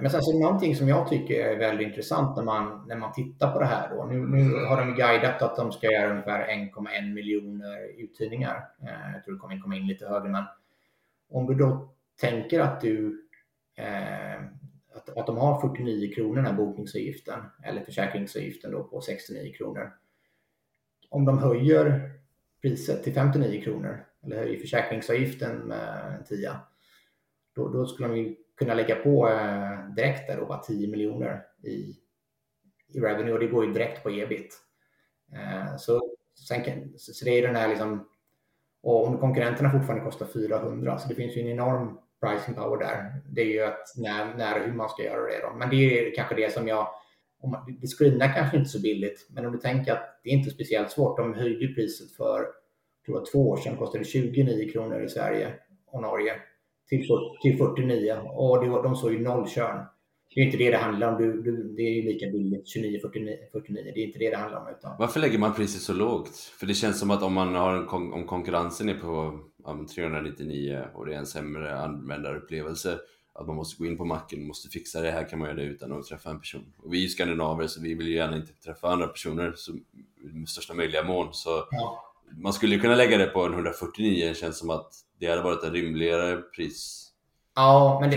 Men 0.00 0.10
sen 0.10 0.22
så 0.22 0.38
någonting 0.38 0.76
som 0.76 0.88
jag 0.88 1.08
tycker 1.08 1.34
är 1.34 1.58
väldigt 1.58 1.88
intressant 1.88 2.36
när 2.36 2.44
man, 2.44 2.84
när 2.88 2.96
man 2.96 3.12
tittar 3.12 3.52
på 3.52 3.58
det 3.58 3.66
här 3.66 3.90
då. 3.90 4.04
Nu, 4.04 4.18
nu 4.18 4.64
har 4.64 4.86
de 4.86 4.94
guidat 4.94 5.42
att 5.42 5.56
de 5.56 5.72
ska 5.72 5.86
göra 5.92 6.10
ungefär 6.10 6.46
1,1 6.46 7.14
miljoner 7.14 7.78
uthyrningar. 7.98 8.68
Jag 9.14 9.24
tror 9.24 9.34
det 9.34 9.40
kommer 9.40 9.60
komma 9.60 9.76
in 9.76 9.86
lite 9.86 10.06
högre, 10.06 10.28
men 10.28 10.44
om 11.30 11.46
du 11.46 11.54
då 11.54 11.95
tänker 12.16 12.60
att 12.60 12.80
du 12.80 13.26
eh, 13.76 14.40
att, 14.96 15.08
att 15.16 15.26
de 15.26 15.36
har 15.36 15.60
49 15.60 16.14
kronor 16.14 16.34
den 16.36 16.46
här 16.46 16.52
bokningsavgiften 16.52 17.40
eller 17.64 17.84
försäkringsavgiften 17.84 18.72
då 18.72 18.84
på 18.84 19.00
69 19.00 19.52
kronor. 19.52 19.92
Om 21.08 21.24
de 21.24 21.38
höjer 21.38 22.10
priset 22.62 23.04
till 23.04 23.14
59 23.14 23.62
kronor 23.62 24.04
eller 24.22 24.36
höjer 24.36 24.60
försäkringsavgiften 24.60 25.58
med 25.58 26.14
en 26.18 26.24
tia, 26.24 26.60
då, 27.54 27.68
då 27.68 27.86
skulle 27.86 28.08
de 28.08 28.16
ju 28.16 28.36
kunna 28.56 28.74
lägga 28.74 28.94
på 28.94 29.28
eh, 29.28 29.94
direkt 29.96 30.26
där 30.26 30.36
då 30.36 30.46
bara 30.46 30.58
10 30.58 30.88
miljoner 30.88 31.42
i, 31.62 31.96
i 32.88 33.00
revenue 33.00 33.32
och 33.32 33.40
det 33.40 33.46
går 33.46 33.66
ju 33.66 33.72
direkt 33.72 34.02
på 34.02 34.10
ebit. 34.10 34.58
Eh, 35.32 35.76
så, 35.76 36.16
sen 36.48 36.62
kan, 36.62 36.98
så, 36.98 37.12
så 37.12 37.24
det 37.24 37.30
är 37.30 37.46
den 37.46 37.56
här 37.56 37.68
liksom 37.68 38.08
och 38.82 39.06
om 39.06 39.18
konkurrenterna 39.18 39.70
fortfarande 39.70 40.04
kostar 40.04 40.26
400 40.26 40.98
så 40.98 41.08
det 41.08 41.14
finns 41.14 41.36
ju 41.36 41.40
en 41.40 41.48
enorm 41.48 41.98
pricing 42.26 42.54
power 42.54 42.78
där. 42.78 43.22
Det 43.30 43.40
är 43.40 43.46
ju 43.46 43.62
att 43.62 43.94
när, 43.96 44.34
när 44.34 44.66
hur 44.66 44.72
man 44.72 44.88
ska 44.88 45.04
göra 45.04 45.22
det. 45.22 45.40
Då. 45.42 45.58
Men 45.58 45.70
det 45.70 45.76
är 45.76 46.14
kanske 46.14 46.34
det 46.34 46.52
som 46.52 46.68
jag... 46.68 46.88
Om 47.40 47.50
man, 47.50 47.78
det 47.80 47.86
screenar 47.86 48.34
kanske 48.34 48.56
inte 48.56 48.70
så 48.70 48.80
billigt, 48.80 49.26
men 49.30 49.46
om 49.46 49.52
du 49.52 49.58
tänker 49.58 49.92
att 49.92 50.20
det 50.22 50.30
är 50.30 50.34
inte 50.34 50.50
speciellt 50.50 50.90
svårt. 50.90 51.16
De 51.16 51.34
höjde 51.34 51.74
priset 51.74 52.16
för 52.16 52.46
tror 53.06 53.18
jag, 53.18 53.26
två 53.26 53.50
år 53.50 53.56
sedan, 53.56 53.76
kostade 53.76 54.04
29 54.04 54.72
kronor 54.72 55.04
i 55.04 55.08
Sverige 55.08 55.54
och 55.86 56.02
Norge 56.02 56.34
till, 56.88 57.08
till 57.42 57.58
49 57.58 58.12
och 58.24 58.64
det 58.64 58.70
var, 58.70 58.82
de 58.82 58.96
såg 58.96 59.12
ju 59.12 59.18
noll 59.18 59.48
körn. 59.48 59.86
Det 60.36 60.42
är 60.42 60.44
inte 60.44 60.56
det 60.56 60.70
det 60.70 60.76
handlar 60.76 61.12
om. 61.12 61.22
Du, 61.22 61.42
du, 61.42 61.74
det 61.76 61.82
är 61.82 61.90
ju 61.90 62.02
lika 62.02 62.26
billigt, 62.26 62.68
29, 62.68 63.00
49, 63.02 63.36
49. 63.52 63.82
Det 63.94 64.00
är 64.00 64.06
inte 64.06 64.18
det 64.18 64.30
det 64.30 64.36
handlar 64.36 64.60
om. 64.60 64.68
Utan... 64.78 64.96
Varför 64.98 65.20
lägger 65.20 65.38
man 65.38 65.54
priset 65.54 65.82
så 65.82 65.92
lågt? 65.92 66.36
För 66.36 66.66
det 66.66 66.74
känns 66.74 66.98
som 66.98 67.10
att 67.10 67.22
om 67.22 67.32
man 67.32 67.54
har 67.54 67.74
en, 67.76 68.12
om 68.12 68.26
konkurrensen 68.26 68.88
är 68.88 68.94
på 68.94 69.40
um, 69.64 69.86
399 69.86 70.84
och 70.94 71.06
det 71.06 71.14
är 71.14 71.18
en 71.18 71.26
sämre 71.26 71.78
användarupplevelse 71.78 72.98
att 73.34 73.46
man 73.46 73.56
måste 73.56 73.82
gå 73.82 73.86
in 73.86 73.96
på 73.96 74.04
macken 74.04 74.40
och 74.40 74.46
måste 74.46 74.68
fixa 74.68 75.00
det. 75.00 75.10
Här 75.10 75.28
kan 75.28 75.38
man 75.38 75.48
göra 75.48 75.58
det 75.58 75.64
utan 75.64 75.92
att 75.92 76.06
träffa 76.06 76.30
en 76.30 76.40
person. 76.40 76.72
Och 76.76 76.94
vi 76.94 76.98
är 76.98 77.02
ju 77.02 77.08
skandinaver 77.08 77.66
så 77.66 77.80
vi 77.80 77.94
vill 77.94 78.08
ju 78.08 78.14
gärna 78.14 78.36
inte 78.36 78.52
träffa 78.52 78.88
andra 78.88 79.06
personer 79.06 79.52
så, 79.56 79.72
med 80.16 80.48
största 80.48 80.74
möjliga 80.74 81.02
mån. 81.02 81.28
Så 81.32 81.64
ja. 81.70 82.14
man 82.38 82.52
skulle 82.52 82.78
kunna 82.78 82.94
lägga 82.94 83.18
det 83.18 83.26
på 83.26 83.42
en 83.42 83.52
149. 83.52 84.28
Det 84.28 84.34
känns 84.34 84.58
som 84.58 84.70
att 84.70 84.92
det 85.18 85.26
hade 85.26 85.42
varit 85.42 85.64
en 85.64 85.72
rimligare 85.72 86.36
pris 86.36 87.05
Ja, 87.56 87.98
men 88.00 88.10
det, 88.10 88.16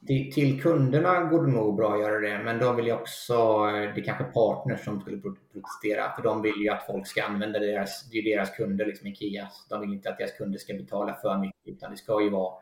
det, 0.00 0.32
till 0.32 0.62
kunderna 0.62 1.24
går 1.24 1.46
det 1.46 1.52
nog 1.52 1.76
bra 1.76 1.94
att 1.94 2.00
göra 2.00 2.20
det, 2.20 2.44
men 2.44 2.58
de 2.58 2.76
vill 2.76 2.86
ju 2.86 2.92
också, 2.92 3.66
det 3.66 4.00
är 4.00 4.04
kanske 4.04 4.24
partners 4.24 4.84
som 4.84 5.00
skulle 5.00 5.18
protestera, 5.18 6.12
för 6.16 6.22
de 6.22 6.42
vill 6.42 6.62
ju 6.62 6.68
att 6.68 6.86
folk 6.86 7.06
ska 7.06 7.22
använda 7.22 7.58
deras, 7.58 8.10
det 8.10 8.18
är 8.18 8.36
deras 8.36 8.50
kunder, 8.50 8.86
liksom 8.86 9.06
Ikea. 9.06 9.48
De 9.68 9.80
vill 9.80 9.92
inte 9.92 10.10
att 10.10 10.18
deras 10.18 10.32
kunder 10.32 10.58
ska 10.58 10.74
betala 10.74 11.14
för 11.14 11.38
mycket, 11.38 11.68
utan 11.68 11.90
det 11.90 11.96
ska 11.96 12.22
ju 12.22 12.30
vara 12.30 12.54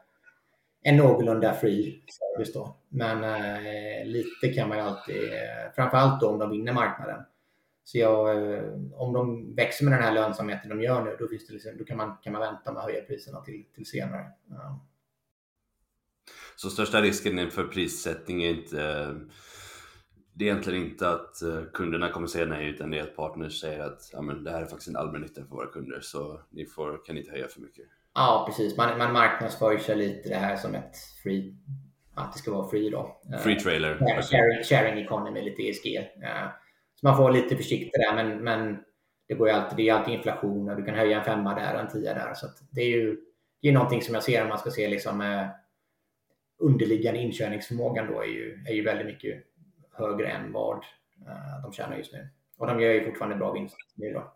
en 0.83 0.97
någorlunda 0.97 1.55
free 1.55 2.05
service 2.09 2.53
då. 2.53 2.77
Men 2.89 3.25
eh, 3.25 4.07
lite 4.07 4.49
kan 4.55 4.69
man 4.69 4.79
ju 4.79 4.85
alltid, 4.85 5.33
eh, 5.33 5.73
framförallt 5.75 6.21
då 6.21 6.29
om 6.29 6.39
de 6.39 6.51
vinner 6.51 6.73
marknaden. 6.73 7.21
Så 7.85 7.99
jag, 7.99 8.53
eh, 8.55 8.63
om 8.95 9.13
de 9.13 9.55
växer 9.55 9.85
med 9.85 9.93
den 9.93 10.03
här 10.03 10.13
lönsamheten 10.13 10.69
de 10.69 10.83
gör 10.83 11.05
nu, 11.05 11.17
då, 11.19 11.29
finns 11.29 11.47
det 11.47 11.53
liksom, 11.53 11.79
då 11.79 11.85
kan, 11.85 11.97
man, 11.97 12.17
kan 12.23 12.33
man 12.33 12.43
vänta 12.43 12.73
med 12.73 12.81
att 12.81 12.91
höja 12.91 13.03
priserna 13.03 13.41
till, 13.41 13.65
till 13.75 13.87
senare. 13.87 14.25
Ja. 14.51 14.81
Så 16.57 16.71
största 16.71 17.01
risken 17.01 17.51
för 17.51 17.65
prissättning 17.65 18.43
är 18.45 18.51
inte 18.51 19.15
det 20.35 20.45
är 20.45 20.49
egentligen 20.49 20.83
inte 20.83 21.11
att 21.11 21.43
eh, 21.43 21.63
kunderna 21.73 22.11
kommer 22.11 22.27
säga 22.27 22.47
nej 22.47 22.67
utan 22.67 22.91
det 22.91 22.99
är 22.99 23.03
att 23.03 23.17
partners 23.17 23.61
säger 23.61 23.81
att 23.81 24.11
ja, 24.13 24.23
men 24.23 24.45
det 24.45 24.51
här 24.51 24.63
är 24.63 24.67
faktiskt 24.67 24.89
en 24.89 24.97
allmännytta 24.97 25.41
för 25.41 25.49
våra 25.49 25.67
kunder 25.67 26.01
så 26.01 26.41
ni 26.51 26.67
får, 26.67 27.05
kan 27.05 27.19
inte 27.19 27.31
höja 27.31 27.49
för 27.49 27.61
mycket. 27.61 27.85
Ja, 28.15 28.45
precis. 28.49 28.77
Man, 28.77 28.99
man 28.99 29.13
marknadsför 29.13 29.79
sig 29.79 29.97
lite 29.97 30.29
det 30.29 30.35
här 30.35 30.57
som 30.57 30.75
ett 30.75 30.97
free, 31.23 31.55
att 32.15 32.33
det 32.33 32.39
ska 32.39 32.51
vara 32.51 32.69
free 32.69 32.91
då. 32.91 33.21
Free 33.43 33.61
trailer. 33.61 33.93
Uh, 33.93 34.23
sharing, 34.23 34.65
sharing 34.65 35.05
economy, 35.05 35.43
lite 35.43 35.63
ESG. 35.63 36.09
Så 36.95 37.07
man 37.07 37.17
får 37.17 37.23
vara 37.23 37.33
lite 37.33 37.57
försiktig 37.57 38.01
där, 38.01 38.15
men, 38.15 38.45
men 38.45 38.79
det 39.29 39.35
går 39.35 39.49
ju 39.49 39.55
alltid, 39.55 39.77
det 39.77 39.89
är 39.89 39.95
alltid 39.95 40.15
inflation 40.15 40.71
och 40.71 40.77
du 40.77 40.85
kan 40.85 40.95
höja 40.95 41.19
en 41.19 41.25
femma 41.25 41.55
där 41.55 41.75
och 41.75 41.81
en 41.81 41.89
tia 41.89 42.15
där. 42.15 42.35
Så 42.35 42.47
det 42.71 42.81
är 42.81 42.89
ju 42.89 43.17
det 43.63 43.69
är 43.69 43.73
någonting 43.73 44.03
som 44.03 44.15
jag 44.15 44.23
ser 44.23 44.43
om 44.43 44.49
man 44.49 44.59
ska 44.59 44.71
se 44.71 44.89
liksom 44.89 45.21
underliggande 46.59 47.21
inkörningsförmågan 47.21 48.07
då 48.07 48.21
är 48.21 48.27
ju, 48.27 48.65
är 48.69 48.75
ju 48.75 48.85
väldigt 48.85 49.07
mycket 49.07 49.45
högre 49.93 50.29
än 50.29 50.53
vad 50.53 50.77
uh, 50.77 51.63
de 51.63 51.73
tjänar 51.73 51.97
just 51.97 52.13
nu. 52.13 52.29
Och 52.59 52.67
de 52.67 52.81
gör 52.81 52.93
ju 52.93 53.05
fortfarande 53.05 53.37
bra 53.37 53.53
vinst 53.53 53.77
nu 53.95 54.13
då. 54.13 54.35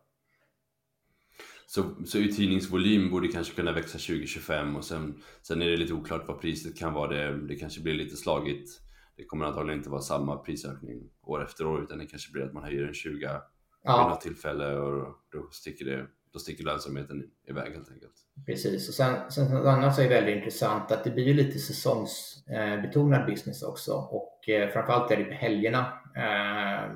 Så, 1.67 2.05
så 2.07 2.19
uthyrningsvolym 2.19 3.11
borde 3.11 3.29
kanske 3.29 3.55
kunna 3.55 3.73
växa 3.73 3.99
2025 3.99 4.77
och 4.77 4.85
sen, 4.85 5.23
sen 5.43 5.63
är 5.63 5.67
det 5.67 5.77
lite 5.77 5.95
oklart 5.95 6.29
vad 6.29 6.41
priset 6.41 6.79
kan 6.79 6.93
vara. 6.93 7.09
Det, 7.09 7.47
det 7.47 7.57
kanske 7.57 7.81
blir 7.81 7.95
lite 7.95 8.17
slagigt. 8.17 8.81
Det 9.17 9.25
kommer 9.25 9.47
antagligen 9.47 9.79
inte 9.79 9.91
vara 9.91 10.01
samma 10.01 10.37
prisökning 10.37 11.11
år 11.23 11.45
efter 11.45 11.67
år 11.67 11.83
utan 11.83 11.99
det 11.99 12.07
kanske 12.07 12.33
blir 12.33 12.43
att 12.43 12.53
man 12.53 12.63
höjer 12.63 12.85
en 12.85 12.95
20 12.95 13.41
ja. 13.83 13.99
vid 13.99 14.11
något 14.11 14.21
tillfälle 14.21 14.77
och 14.77 15.17
då 15.33 15.49
sticker, 15.51 15.85
det, 15.85 16.07
då 16.33 16.39
sticker 16.39 16.65
lönsamheten 16.65 17.31
iväg 17.49 17.73
helt 17.73 17.91
enkelt. 17.91 18.15
Precis, 18.47 18.89
och 18.89 18.95
sen, 18.95 19.31
sen 19.31 19.55
något 19.55 19.67
annat 19.67 19.97
så 19.97 20.03
är 20.03 20.09
väldigt 20.09 20.37
intressant 20.37 20.93
att 20.93 21.05
det 21.05 21.11
blir 21.11 21.35
lite 21.35 21.59
säsongsbetonad 21.59 23.27
business 23.27 23.63
också 23.63 23.93
och 23.93 24.49
eh, 24.49 24.69
framförallt 24.69 25.11
är 25.11 25.17
det 25.17 25.25
på 25.25 25.33
helgerna 25.33 25.93
eh, 26.17 26.91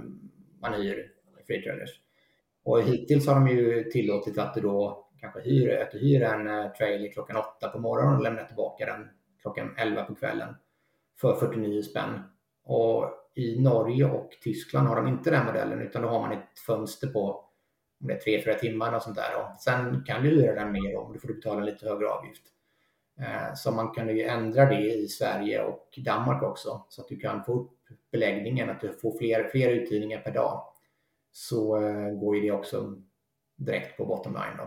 man 0.61 0.74
hyr 0.74 1.12
free 1.47 1.62
trailers. 1.62 1.90
Och 2.64 2.82
hittills 2.82 3.26
har 3.26 3.34
de 3.34 3.49
ju 3.49 3.84
tillåtit 3.84 4.38
att 4.38 4.55
du 4.55 4.61
då 4.61 5.07
kanske 5.20 5.40
hyr, 5.40 5.78
att 5.78 5.90
du 5.90 5.99
hyr 5.99 6.22
en 6.22 6.47
eh, 6.47 6.72
trailer 6.72 7.12
klockan 7.12 7.36
åtta 7.36 7.68
på 7.68 7.78
morgonen 7.78 8.16
och 8.16 8.22
lämnar 8.22 8.45
tillbaka 8.45 8.86
den 8.86 9.09
klockan 9.43 9.74
11 9.78 10.05
på 10.05 10.14
kvällen 10.14 10.55
för 11.20 11.34
49 11.34 11.82
spänn. 11.82 12.22
Och 12.64 13.11
i 13.34 13.61
Norge 13.61 14.05
och 14.05 14.30
Tyskland 14.43 14.88
har 14.88 14.97
de 14.97 15.09
inte 15.09 15.30
den 15.30 15.47
modellen 15.47 15.82
utan 15.82 16.03
då 16.03 16.09
har 16.09 16.20
man 16.20 16.32
ett 16.32 16.59
fönster 16.66 17.07
på 17.07 17.45
om 18.03 18.09
det 18.09 18.14
är 18.14 18.55
3-4 18.55 18.59
timmar 18.59 18.92
och 18.92 19.03
sånt 19.03 19.16
där. 19.16 19.36
Och 19.36 19.61
sen 19.61 20.05
kan 20.05 20.22
du 20.22 20.28
hyra 20.28 20.55
den 20.55 20.72
mer 20.72 20.96
om 20.96 21.12
du 21.12 21.18
får 21.18 21.28
betala 21.28 21.61
en 21.61 21.66
lite 21.66 21.88
högre 21.88 22.09
avgift. 22.09 22.42
Eh, 23.18 23.55
så 23.55 23.72
man 23.72 23.90
kan 23.90 24.16
ju 24.16 24.22
ändra 24.22 24.66
det 24.66 24.94
i 24.94 25.09
Sverige 25.09 25.62
och 25.64 25.98
Danmark 26.05 26.42
också 26.42 26.86
så 26.88 27.03
att 27.03 27.09
du 27.09 27.16
kan 27.16 27.44
få 27.44 27.61
upp 27.61 27.70
beläggningen, 28.12 28.70
att 28.70 28.80
du 28.80 28.92
får 28.92 29.18
fler, 29.18 29.48
fler 29.48 29.70
uthyrningar 29.70 30.20
per 30.20 30.32
dag 30.32 30.62
så 31.32 31.82
eh, 31.82 32.11
går 32.11 32.36
ju 32.36 32.42
det 32.42 32.50
också 32.50 33.03
direkt 33.57 33.96
på 33.96 34.07
bottom 34.07 34.32
line. 34.32 34.57
Då. 34.57 34.62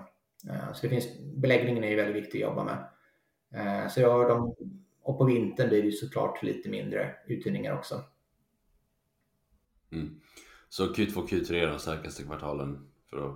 Eh, 0.51 0.73
så 0.73 0.81
det 0.81 0.89
finns, 0.89 1.07
beläggningen 1.19 1.83
är 1.83 1.89
ju 1.89 1.95
väldigt 1.95 2.23
viktig 2.23 2.43
att 2.43 2.49
jobba 2.49 2.63
med. 2.63 2.89
Så 3.91 4.01
jag, 4.01 4.29
de, 4.29 4.55
och 5.01 5.17
på 5.17 5.25
vintern 5.25 5.69
blir 5.69 5.83
det 5.83 5.91
såklart 5.91 6.43
lite 6.43 6.69
mindre 6.69 7.15
uthyrningar 7.27 7.77
också. 7.77 8.03
Mm. 9.91 10.21
Så 10.69 10.85
Q2 10.85 11.17
och 11.17 11.29
Q3 11.29 11.53
är 11.53 11.67
de 11.67 11.79
starkaste 11.79 12.23
kvartalen? 12.23 12.87
För 13.15 13.29
att... 13.29 13.35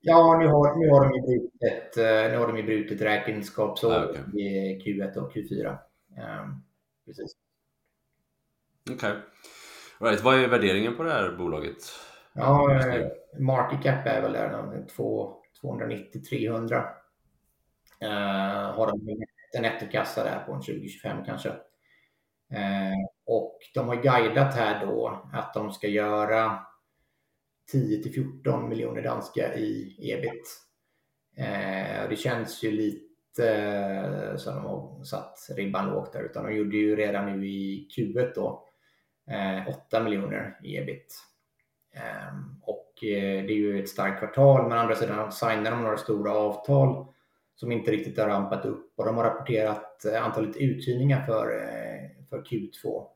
Ja, 0.00 0.38
nu 0.38 0.46
har, 0.46 0.76
nu 0.76 0.90
har 0.90 1.04
de 1.04 1.14
ju 1.14 1.20
brutit, 1.20 1.96
nu 2.32 2.38
har 2.38 2.46
de 2.46 2.56
ju 2.56 2.62
brutit 2.62 3.00
räkenskapsår 3.00 3.92
ah, 3.92 4.08
okay. 4.08 4.40
i 4.40 4.82
Q1 4.84 5.16
och 5.16 5.32
Q4. 5.32 5.70
Um, 5.70 6.64
precis. 7.06 7.36
Okej. 8.90 8.96
Okay. 8.96 9.12
Right. 10.00 10.24
Vad 10.24 10.34
är 10.34 10.48
värderingen 10.48 10.96
på 10.96 11.02
det 11.02 11.12
här 11.12 11.36
bolaget? 11.36 11.76
Ja, 12.32 12.72
eh, 12.72 13.06
market 13.38 13.82
cap 13.82 14.06
är 14.06 14.22
väl 14.22 14.32
där 14.32 14.86
290-300. 15.62 16.84
Uh, 18.02 18.10
har 18.76 18.86
de 18.86 19.24
en 19.56 19.62
nettokassa 19.62 20.24
där 20.24 20.44
på 20.46 20.52
en 20.52 20.60
2025 20.60 21.24
kanske. 21.24 21.48
Uh, 21.48 23.06
och 23.26 23.58
de 23.74 23.88
har 23.88 23.96
guidat 23.96 24.54
här 24.54 24.86
då 24.86 25.22
att 25.32 25.54
de 25.54 25.72
ska 25.72 25.88
göra 25.88 26.58
10 27.72 28.02
till 28.02 28.12
14 28.12 28.68
miljoner 28.68 29.02
danska 29.02 29.54
i 29.54 29.96
ebit. 29.98 30.64
Eh, 31.36 32.08
det 32.08 32.16
känns 32.16 32.62
ju 32.62 32.70
lite 32.70 33.54
eh, 33.54 34.36
som 34.36 34.54
de 34.54 34.64
har 34.64 35.04
satt 35.04 35.38
ribban 35.56 35.90
lågt 35.90 36.12
där, 36.12 36.22
utan 36.22 36.44
de 36.44 36.54
gjorde 36.54 36.76
ju 36.76 36.96
redan 36.96 37.26
nu 37.26 37.46
i 37.46 37.88
Q1 37.96 38.32
då 38.34 38.68
eh, 39.30 39.68
8 39.68 40.02
miljoner 40.02 40.58
i 40.62 40.76
ebit. 40.76 41.14
Ehm, 41.94 42.60
och 42.62 43.04
eh, 43.04 43.44
det 43.44 43.52
är 43.52 43.56
ju 43.56 43.82
ett 43.82 43.88
starkt 43.88 44.18
kvartal, 44.18 44.68
men 44.68 44.78
andra 44.78 44.94
sidan 44.94 45.32
signar 45.32 45.70
de 45.70 45.82
några 45.82 45.96
stora 45.96 46.32
avtal 46.32 47.06
som 47.54 47.72
inte 47.72 47.90
riktigt 47.90 48.18
har 48.18 48.26
rampat 48.26 48.64
upp 48.64 48.92
och 48.96 49.04
de 49.04 49.16
har 49.16 49.24
rapporterat 49.24 50.04
antalet 50.22 50.56
uthyrningar 50.56 51.26
för, 51.26 51.46
för 52.30 52.42
Q2. 52.42 53.06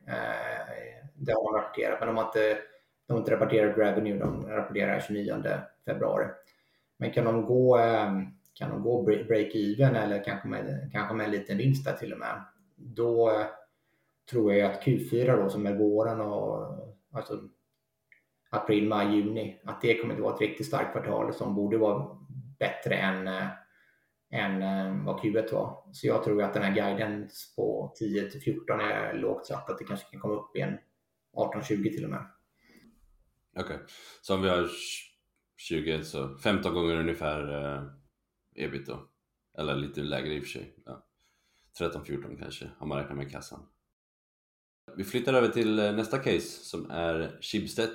Det 1.14 1.32
har 1.32 1.53
de 1.53 1.59
rapporterat, 1.61 2.01
men 2.01 2.07
de 2.07 2.16
har 2.16 2.24
inte, 2.24 2.59
de 3.09 3.12
har 3.12 3.20
inte 3.20 3.32
rapporterat 3.34 3.78
revenue, 3.78 4.18
de 4.18 4.46
rapporterar 4.46 5.00
29 5.00 5.42
februari. 5.84 6.26
Men 6.96 7.11
kan 7.11 7.24
de 7.24 7.46
gå, 7.46 7.78
ehm, 7.78 8.26
kan 8.54 8.70
de 8.70 8.82
gå 8.82 9.02
break-even 9.02 9.96
eller 9.96 10.24
kanske 10.24 10.48
med, 10.48 10.90
kanske 10.92 11.14
med 11.14 11.24
en 11.24 11.32
liten 11.32 11.59
vinst 11.59 11.84
där 11.84 11.92
till 11.92 12.12
och 12.12 12.18
med, 12.18 12.44
då 12.76 13.30
eh, 13.30 13.46
tror 14.30 14.54
jag 14.54 14.70
att 14.70 14.84
Q4 14.84 15.42
då 15.42 15.48
som 15.48 15.66
är 15.66 15.74
våren 15.74 16.20
och 16.20 16.78
alltså 17.12 17.40
april, 18.50 18.88
maj, 18.88 19.16
juni. 19.16 19.61
Att 19.64 19.80
det 19.80 19.98
kommer 19.98 20.14
att 20.14 20.20
vara 20.20 20.34
ett 20.34 20.40
riktigt 20.40 20.66
starkt 20.66 20.92
kvartal 20.92 21.34
som 21.34 21.54
borde 21.54 21.78
vara 21.78 22.18
bättre 22.59 22.94
än, 22.94 23.28
eh, 23.28 23.48
än 24.30 24.62
eh, 24.62 25.04
vad 25.04 25.20
Q1 25.20 25.52
var. 25.52 25.84
Så 25.92 26.06
jag 26.06 26.24
tror 26.24 26.42
att 26.42 26.54
den 26.54 26.62
här 26.62 26.74
guidance 26.74 27.56
på 27.56 27.94
10 27.98 28.30
till 28.30 28.40
14 28.40 28.80
är 28.80 29.14
lågt 29.14 29.46
satt, 29.46 29.70
att 29.70 29.78
det 29.78 29.84
kanske 29.84 30.11
kan 30.11 30.20
komma 30.20 30.34
upp 30.34 30.56
i 30.56 30.61
18-20 31.36 31.82
till 31.82 32.04
och 32.04 32.11
med. 32.11 32.38
Okej, 33.59 33.74
okay. 33.76 33.86
så 34.22 34.34
om 34.34 34.42
vi 34.42 34.48
har 34.48 34.68
20, 35.56 36.04
så 36.04 36.38
15 36.38 36.74
gånger 36.74 36.96
ungefär 36.96 37.64
eh, 37.64 37.82
ebit 38.64 38.86
då? 38.86 39.09
Eller 39.59 39.76
lite 39.76 40.00
lägre 40.00 40.34
i 40.34 40.38
och 40.38 40.42
för 40.42 40.50
sig. 40.50 40.74
Ja. 40.86 41.04
13-14 41.80 42.38
kanske, 42.38 42.70
om 42.78 42.88
man 42.88 42.98
räknar 42.98 43.16
med 43.16 43.30
kassan. 43.30 43.66
Vi 44.96 45.04
flyttar 45.04 45.34
över 45.34 45.48
till 45.48 45.78
eh, 45.78 45.92
nästa 45.92 46.18
case 46.18 46.64
som 46.64 46.90
är 46.90 47.38
Schibsted 47.40 47.90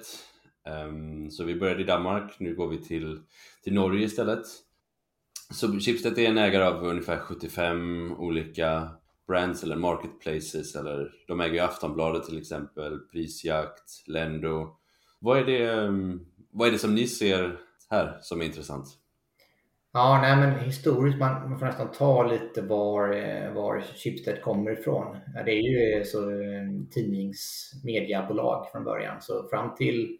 Um, 0.69 1.31
så 1.31 1.43
vi 1.43 1.55
började 1.55 1.81
i 1.81 1.85
Danmark, 1.85 2.39
nu 2.39 2.55
går 2.55 2.67
vi 2.67 2.77
till, 2.77 3.21
till 3.63 3.73
Norge 3.73 4.05
istället. 4.05 4.45
Så 5.53 5.79
Schibsted 5.79 6.17
är 6.17 6.29
en 6.29 6.37
ägare 6.37 6.63
av 6.63 6.83
ungefär 6.83 7.19
75 7.19 8.11
olika 8.11 8.89
brands 9.27 9.63
eller 9.63 9.75
marketplaces 9.75 10.75
eller 10.75 11.11
de 11.27 11.41
äger 11.41 11.53
ju 11.53 11.59
Aftonbladet 11.59 12.23
till 12.23 12.37
exempel, 12.37 12.99
Prisjakt, 12.99 14.07
Lendo. 14.07 14.77
Vad 15.23 15.37
är 15.37 15.45
det, 15.45 15.71
ehm, 15.71 16.25
vad 16.51 16.67
är 16.67 16.71
det 16.71 16.77
som 16.77 16.95
ni 16.95 17.07
ser 17.07 17.57
här 17.89 18.17
som 18.21 18.41
är 18.41 18.45
intressant? 18.45 18.85
Ja, 19.93 20.19
nej 20.21 20.35
men 20.35 20.59
historiskt, 20.59 21.19
man, 21.19 21.49
man 21.49 21.59
får 21.59 21.65
nästan 21.65 21.91
ta 21.91 22.23
lite 22.23 22.61
var, 22.61 23.13
eh, 23.13 23.53
var 23.53 23.81
Schibsted 23.81 24.41
kommer 24.41 24.71
ifrån. 24.71 25.17
Det 25.45 25.51
är 25.51 25.69
ju 25.69 25.93
eh, 25.93 26.03
så 26.03 26.31
eh, 26.31 26.67
tidningsmediabolag 26.91 28.71
från 28.71 28.83
början, 28.83 29.21
så 29.21 29.47
fram 29.49 29.75
till 29.75 30.17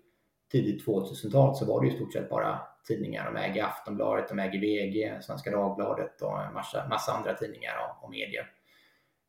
tidigt 0.51 0.86
2000-tal 0.86 1.56
så 1.56 1.66
var 1.66 1.82
det 1.82 1.88
i 1.88 1.95
stort 1.95 2.14
sett 2.14 2.30
bara 2.30 2.60
tidningar. 2.88 3.32
De 3.34 3.39
äger 3.39 3.64
Aftonbladet, 3.64 4.30
de 4.30 4.39
äger 4.39 4.60
VG, 4.60 5.18
Svenska 5.22 5.51
Dagbladet 5.51 6.22
och 6.22 6.43
en 6.43 6.54
massa, 6.54 6.88
massa 6.89 7.12
andra 7.12 7.34
tidningar 7.34 7.74
och, 7.78 8.04
och 8.04 8.12
medier. 8.12 8.49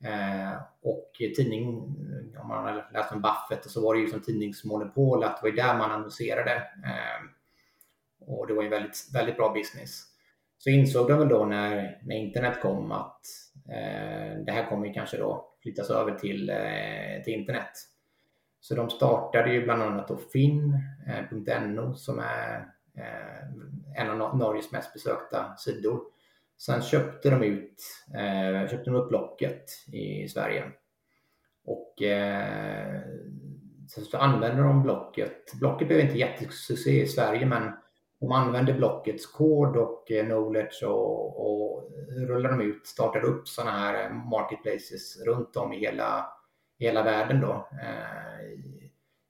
Eh, 0.05 0.55
och 0.83 1.11
tidning, 1.37 1.69
om 2.43 2.49
man 2.49 2.65
har 2.65 2.91
läst 2.93 3.13
om 3.13 3.23
Buffett, 3.23 3.71
så 3.71 3.83
var 3.83 3.95
det 3.95 4.01
ju 4.01 4.07
som 4.07 4.21
tidningsmonopol, 4.21 5.25
att 5.25 5.43
det 5.43 5.51
var 5.51 5.57
där 5.57 5.79
man 5.79 5.91
annonserade. 5.91 6.55
Eh, 6.85 7.25
och 8.27 8.47
det 8.47 8.55
var 8.55 8.63
ju 8.63 8.69
väldigt, 8.69 9.11
väldigt 9.15 9.37
bra 9.37 9.53
business. 9.53 10.15
Så 10.59 10.71
insåg 10.71 11.09
de 11.09 11.19
väl 11.19 11.29
då 11.29 11.45
när, 11.45 11.99
när 12.03 12.17
internet 12.17 12.61
kom 12.63 12.93
att 12.93 13.21
eh, 13.69 14.45
det 14.47 14.53
här 14.53 14.69
kommer 14.69 14.95
kanske 14.95 15.17
då 15.17 15.55
flyttas 15.63 15.91
över 15.91 16.19
till, 16.19 16.51
eh, 16.51 17.23
till 17.25 17.35
internet. 17.35 17.71
Så 18.61 18.75
de 18.75 18.91
startade 18.91 19.53
ju 19.53 19.65
bland 19.65 19.83
annat 19.83 20.09
då 20.09 20.17
Finn.no 20.17 21.87
eh, 21.87 21.95
som 21.95 22.19
är 22.19 22.69
eh, 22.97 24.03
en 24.03 24.21
av 24.21 24.39
Norges 24.39 24.73
mest 24.73 24.93
besökta 24.93 25.57
sidor. 25.57 26.01
Sen 26.59 26.83
köpte 26.83 27.31
de 27.31 27.43
ut, 27.43 27.83
eh, 28.15 28.71
köpte 28.71 28.91
de 28.91 28.95
upp 28.97 29.09
Blocket 29.09 29.65
i 29.93 30.29
Sverige. 30.29 30.65
Och 31.65 32.03
eh, 32.03 33.01
sen 33.95 34.05
så 34.05 34.19
använde 34.19 34.63
de 34.63 34.83
Blocket. 34.83 35.53
Blocket 35.61 35.89
blev 35.89 36.01
inte 36.01 36.19
jättesuccé 36.19 37.03
i 37.03 37.07
Sverige 37.07 37.47
men 37.47 37.73
de 38.21 38.33
använde 38.33 38.73
Blockets 38.73 39.27
kod 39.27 39.77
och 39.77 40.11
eh, 40.11 40.25
knowledge 40.25 40.83
och, 40.83 41.41
och 41.41 41.91
rullade 42.29 42.57
de 42.57 42.65
ut, 42.65 42.87
startade 42.87 43.27
upp 43.27 43.49
sådana 43.49 43.79
här 43.79 44.11
marketplaces 44.11 45.23
runt 45.27 45.57
om 45.57 45.73
i 45.73 45.79
hela 45.79 46.35
hela 46.79 47.03
världen 47.03 47.41
då. 47.41 47.69
Eh, 47.83 48.59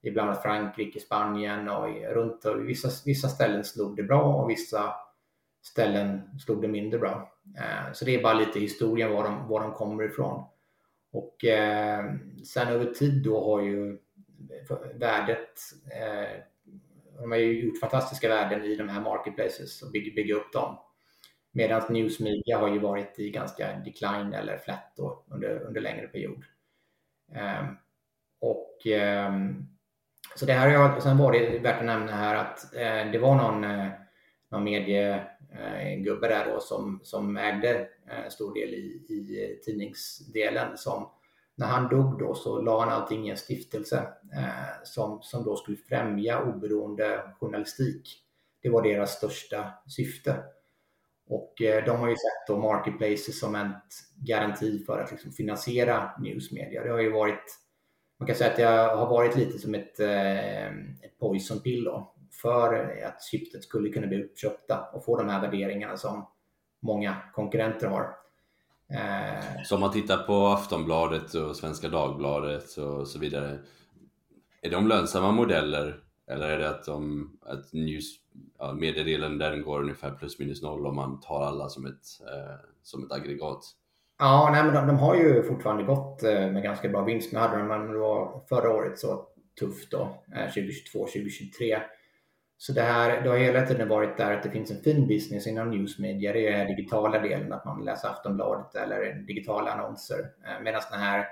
ibland 0.03 0.37
Frankrike, 0.37 1.01
Spanien 1.01 1.69
och 1.69 1.89
runt 2.15 2.45
och 2.45 2.69
vissa, 2.69 2.89
vissa 3.05 3.29
ställen 3.29 3.65
slog 3.65 3.97
det 3.97 4.03
bra 4.03 4.23
och 4.23 4.51
vissa 4.51 4.95
ställen 5.65 6.39
slog 6.39 6.63
det 6.63 6.69
mindre 6.69 6.99
bra. 6.99 7.33
Eh, 7.57 7.93
så 7.93 8.05
det 8.05 8.15
är 8.15 8.23
bara 8.23 8.35
lite 8.35 8.61
historien 8.61 9.13
var 9.13 9.25
de, 9.25 9.49
var 9.49 9.61
de 9.61 9.73
kommer 9.73 10.05
ifrån. 10.05 10.45
Och 11.13 11.45
eh, 11.45 12.15
sen 12.45 12.69
över 12.69 12.93
tid 12.93 13.23
då 13.23 13.45
har 13.45 13.63
ju 13.63 13.99
värdet, 14.95 15.61
eh, 15.93 16.41
de 17.21 17.31
har 17.31 17.39
ju 17.39 17.65
gjort 17.65 17.81
fantastiska 17.81 18.29
värden 18.29 18.65
i 18.65 18.77
de 18.77 18.89
här 18.89 19.01
marketplaces 19.01 19.83
och 19.83 19.91
byggt 19.91 20.17
bygga 20.17 20.35
upp 20.35 20.53
dem. 20.53 20.79
Medan 21.53 21.83
news 21.89 22.21
media 22.21 22.59
har 22.59 22.69
ju 22.69 22.79
varit 22.79 23.19
i 23.19 23.31
ganska 23.31 23.79
decline 23.85 24.35
eller 24.35 24.59
flat 24.59 24.93
då 24.97 25.25
under, 25.29 25.61
under 25.61 25.81
längre 25.81 26.07
period. 26.07 26.45
Ehm, 27.33 27.67
och 28.41 28.87
ehm, 28.87 29.67
så 30.37 30.47
det 30.47 30.53
här 30.53 30.67
har 30.67 30.75
jag, 30.75 31.03
sen 31.03 31.19
var 31.19 31.33
det 31.33 31.59
värt 31.59 31.79
att 31.79 31.85
nämna 31.85 32.13
här 32.13 32.35
att 32.35 32.73
det 33.13 33.19
var 33.19 33.35
någon, 33.35 33.65
eh, 33.65 33.89
någon 34.51 34.65
Eh, 35.59 35.93
en 35.93 36.03
gubbe 36.03 36.29
där 36.29 36.53
då 36.53 36.61
som, 36.61 37.01
som 37.03 37.37
ägde 37.37 37.89
en 38.07 38.31
stor 38.31 38.55
del 38.55 38.69
i, 38.75 39.05
i 39.09 39.61
tidningsdelen 39.65 40.79
som 40.79 41.11
när 41.55 41.67
han 41.67 41.89
dog 41.89 42.19
då 42.19 42.35
så 42.35 42.61
la 42.61 42.81
han 42.81 42.93
allting 42.93 43.27
i 43.27 43.31
en 43.31 43.37
stiftelse 43.37 43.97
eh, 44.33 44.85
som, 44.85 45.23
som 45.23 45.45
då 45.45 45.57
skulle 45.57 45.77
främja 45.77 46.43
oberoende 46.43 47.23
journalistik. 47.41 48.21
Det 48.63 48.71
var 48.71 48.83
deras 48.83 49.17
största 49.17 49.73
syfte. 49.89 50.37
Och 51.27 51.63
eh, 51.63 51.85
de 51.85 52.01
har 52.01 52.09
ju 52.09 52.15
sett 52.15 52.47
då 52.47 52.59
marketplaces 52.59 53.41
som 53.41 53.55
en 53.55 53.73
garanti 54.17 54.85
för 54.87 55.01
att 55.01 55.11
liksom 55.11 55.33
finansiera 55.33 56.11
newsmedia. 56.19 56.83
Det 56.83 56.91
har 56.91 57.01
ju 57.01 57.11
varit 57.11 57.61
man 58.19 58.27
kan 58.27 58.37
säga 58.37 58.51
att 58.51 58.57
det 58.57 58.97
har 58.97 59.07
varit 59.07 59.37
lite 59.37 59.59
som 59.59 59.75
ett, 59.75 60.01
eh, 60.01 60.67
ett 60.67 61.19
poison 61.19 61.61
pill 61.61 61.85
då, 61.85 62.14
för 62.45 63.03
att 63.07 63.23
syftet 63.23 63.65
skulle 63.65 63.89
kunna 63.89 64.07
bli 64.07 64.25
uppköpta 64.25 64.89
och 64.93 65.05
få 65.05 65.17
de 65.17 65.29
här 65.29 65.41
värderingarna 65.41 65.97
som 65.97 66.27
många 66.81 67.17
konkurrenter 67.33 67.87
har. 67.87 68.17
Eh, 68.91 69.63
så 69.65 69.75
om 69.75 69.81
man 69.81 69.93
tittar 69.93 70.17
på 70.17 70.47
Aftonbladet 70.47 71.35
och 71.35 71.57
Svenska 71.57 71.89
Dagbladet 71.89 72.77
och 72.77 73.09
så 73.09 73.19
vidare. 73.19 73.59
Är 74.63 74.71
de 74.71 74.89
lönsamma 74.89 75.33
modeller 75.33 76.01
eller 76.27 76.49
är 76.49 76.59
det 76.59 76.71
att, 76.71 76.85
de, 76.85 77.31
att 77.43 77.73
news, 77.73 78.05
ja, 78.59 78.73
mediedelen 78.73 79.39
där 79.39 79.57
går 79.57 79.81
ungefär 79.81 80.11
plus 80.11 80.39
minus 80.39 80.63
noll 80.63 80.87
om 80.87 80.97
man 80.97 81.21
tar 81.21 81.43
alla 81.43 81.69
som 81.69 81.87
ett, 81.87 82.07
eh, 82.21 82.55
som 82.83 83.05
ett 83.05 83.13
aggregat? 83.13 83.65
Ja, 84.19 84.49
nej, 84.53 84.65
men 84.65 84.75
de, 84.75 84.87
de, 84.87 84.99
har 84.99 85.15
ju 85.15 85.43
fortfarande 85.43 85.83
gått 85.83 86.23
eh, 86.23 86.51
med 86.51 86.63
ganska 86.63 86.89
bra 86.89 87.05
vinst. 87.05 87.33
Nu 87.33 87.39
hade 87.39 87.59
de, 87.59 87.69
men 87.69 87.93
det 87.93 87.99
var 87.99 88.41
förra 88.49 88.71
året 88.71 88.99
så 88.99 89.27
tufft 89.61 89.91
då, 89.91 90.25
2022, 90.55 90.99
eh, 90.99 91.07
2023. 91.07 91.79
Så 92.59 92.73
det, 92.73 92.83
här, 92.83 93.23
det 93.23 93.29
har 93.29 93.37
hela 93.37 93.67
tiden 93.67 93.89
varit 93.89 94.17
där 94.17 94.33
att 94.33 94.43
det 94.43 94.51
finns 94.51 94.71
en 94.71 94.83
fin 94.83 95.07
business 95.07 95.47
inom 95.47 95.71
newsmedia. 95.71 96.33
Det 96.33 96.49
är 96.49 96.59
den 96.59 96.77
digitala 96.77 97.19
delen, 97.19 97.53
att 97.53 97.65
man 97.65 97.85
läser 97.85 98.09
Aftonbladet 98.09 98.75
eller 98.75 99.15
digitala 99.15 99.73
annonser. 99.73 100.31
Eh, 100.47 100.63
Medan 100.63 100.83
den 100.91 101.01
här 101.01 101.27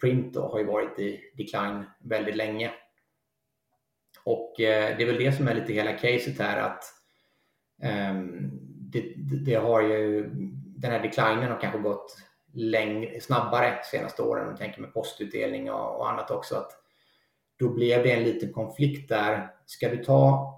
print 0.00 0.34
då 0.34 0.48
har 0.48 0.58
ju 0.58 0.64
varit 0.64 0.98
i 0.98 1.20
decline 1.36 1.84
väldigt 1.98 2.36
länge. 2.36 2.70
Och 4.24 4.60
eh, 4.60 4.96
det 4.96 5.02
är 5.02 5.06
väl 5.06 5.24
det 5.24 5.32
som 5.32 5.48
är 5.48 5.54
lite 5.54 5.72
hela 5.72 5.92
caset 5.92 6.38
här 6.38 6.60
att 6.60 6.84
um, 8.12 8.50
det, 8.92 9.12
det, 9.44 9.54
har 9.54 9.82
ju 9.82 10.30
den 10.76 10.90
här 10.90 11.02
declinen 11.02 11.50
har 11.50 11.60
kanske 11.60 11.78
gått 11.78 12.16
längre, 12.52 13.20
snabbare 13.20 13.78
senaste 13.84 14.22
åren. 14.22 14.48
Jag 14.48 14.58
tänker 14.58 14.80
med 14.80 14.94
postutdelning 14.94 15.70
och, 15.70 15.96
och 15.96 16.10
annat 16.10 16.30
också. 16.30 16.56
Att 16.56 16.72
då 17.58 17.68
blev 17.68 18.02
det 18.02 18.12
en 18.12 18.24
liten 18.24 18.52
konflikt 18.52 19.08
där. 19.08 19.50
Ska 19.66 19.88
du 19.88 20.04
ta 20.04 20.54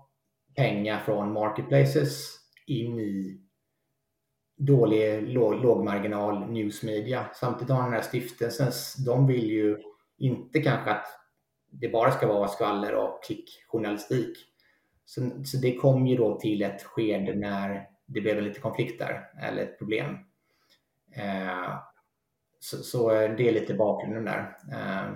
pengar 0.56 1.00
från 1.00 1.32
marketplaces 1.32 2.36
in 2.66 2.98
i 2.98 3.40
dålig 4.60 5.22
låg, 5.28 5.54
lågmarginal 5.54 6.50
newsmedia. 6.50 7.26
Samtidigt 7.34 7.70
har 7.70 7.82
den 7.82 7.92
här 7.92 8.02
stiftelsen, 8.02 8.72
de 9.06 9.26
vill 9.26 9.50
ju 9.50 9.78
inte 10.18 10.62
kanske 10.62 10.90
att 10.90 11.06
det 11.70 11.88
bara 11.88 12.10
ska 12.10 12.26
vara 12.26 12.48
skvaller 12.48 12.94
och 12.94 13.24
klickjournalistik. 13.24 14.38
Så, 15.04 15.20
så 15.44 15.56
det 15.56 15.76
kom 15.76 16.06
ju 16.06 16.16
då 16.16 16.38
till 16.40 16.62
ett 16.62 16.82
skede 16.82 17.34
när 17.34 17.88
det 18.06 18.20
blev 18.20 18.38
en 18.38 18.44
lite 18.44 18.60
konflikt 18.60 18.98
där, 18.98 19.30
eller 19.42 19.62
ett 19.62 19.78
problem. 19.78 20.16
Eh, 21.16 21.74
så, 22.60 22.76
så, 22.76 23.10
eh, 23.10 23.36
det 23.36 23.48
är 23.48 23.52
lite 23.52 23.74
bakgrunden 23.74 24.24
där. 24.24 24.56
Eh, 24.72 25.12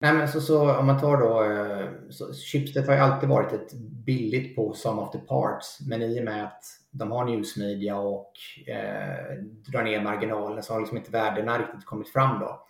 nej 0.00 0.14
men 0.14 0.28
så, 0.28 0.40
så, 0.40 0.76
om 0.76 0.86
man 0.86 1.00
tar 1.00 1.16
då, 1.16 1.44
eh, 1.44 1.88
så 2.10 2.34
Chipstead 2.34 2.86
har 2.86 2.94
ju 2.94 3.00
alltid 3.00 3.28
varit 3.28 3.52
ett 3.52 3.72
billigt 4.06 4.56
på 4.56 4.72
some 4.72 5.02
of 5.02 5.12
the 5.12 5.18
parts, 5.18 5.78
men 5.88 6.02
i 6.02 6.20
och 6.20 6.24
med 6.24 6.44
att 6.44 6.64
de 6.90 7.10
har 7.10 7.24
newsmedia 7.24 7.98
och 7.98 8.32
eh, 8.66 9.36
drar 9.42 9.82
ner 9.82 10.02
marginalen 10.02 10.62
så 10.62 10.72
har 10.72 10.80
liksom 10.80 10.98
inte 10.98 11.10
värdena 11.10 11.58
riktigt 11.58 11.84
kommit 11.84 12.12
fram 12.12 12.40
då. 12.40 12.66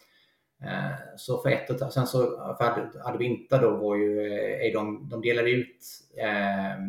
Eh, 0.63 1.17
så 1.17 1.43
för 1.43 1.51
ett 1.51 1.83
och 1.83 1.93
sen 1.93 2.07
så 2.07 2.21
för 2.59 2.91
Advinta 3.05 3.59
då 3.59 3.71
var 3.71 3.97
ju, 3.97 4.33
eh, 4.33 4.73
de, 4.73 5.09
de 5.09 5.21
delade 5.21 5.51
ut 5.51 5.79
eh, 6.17 6.85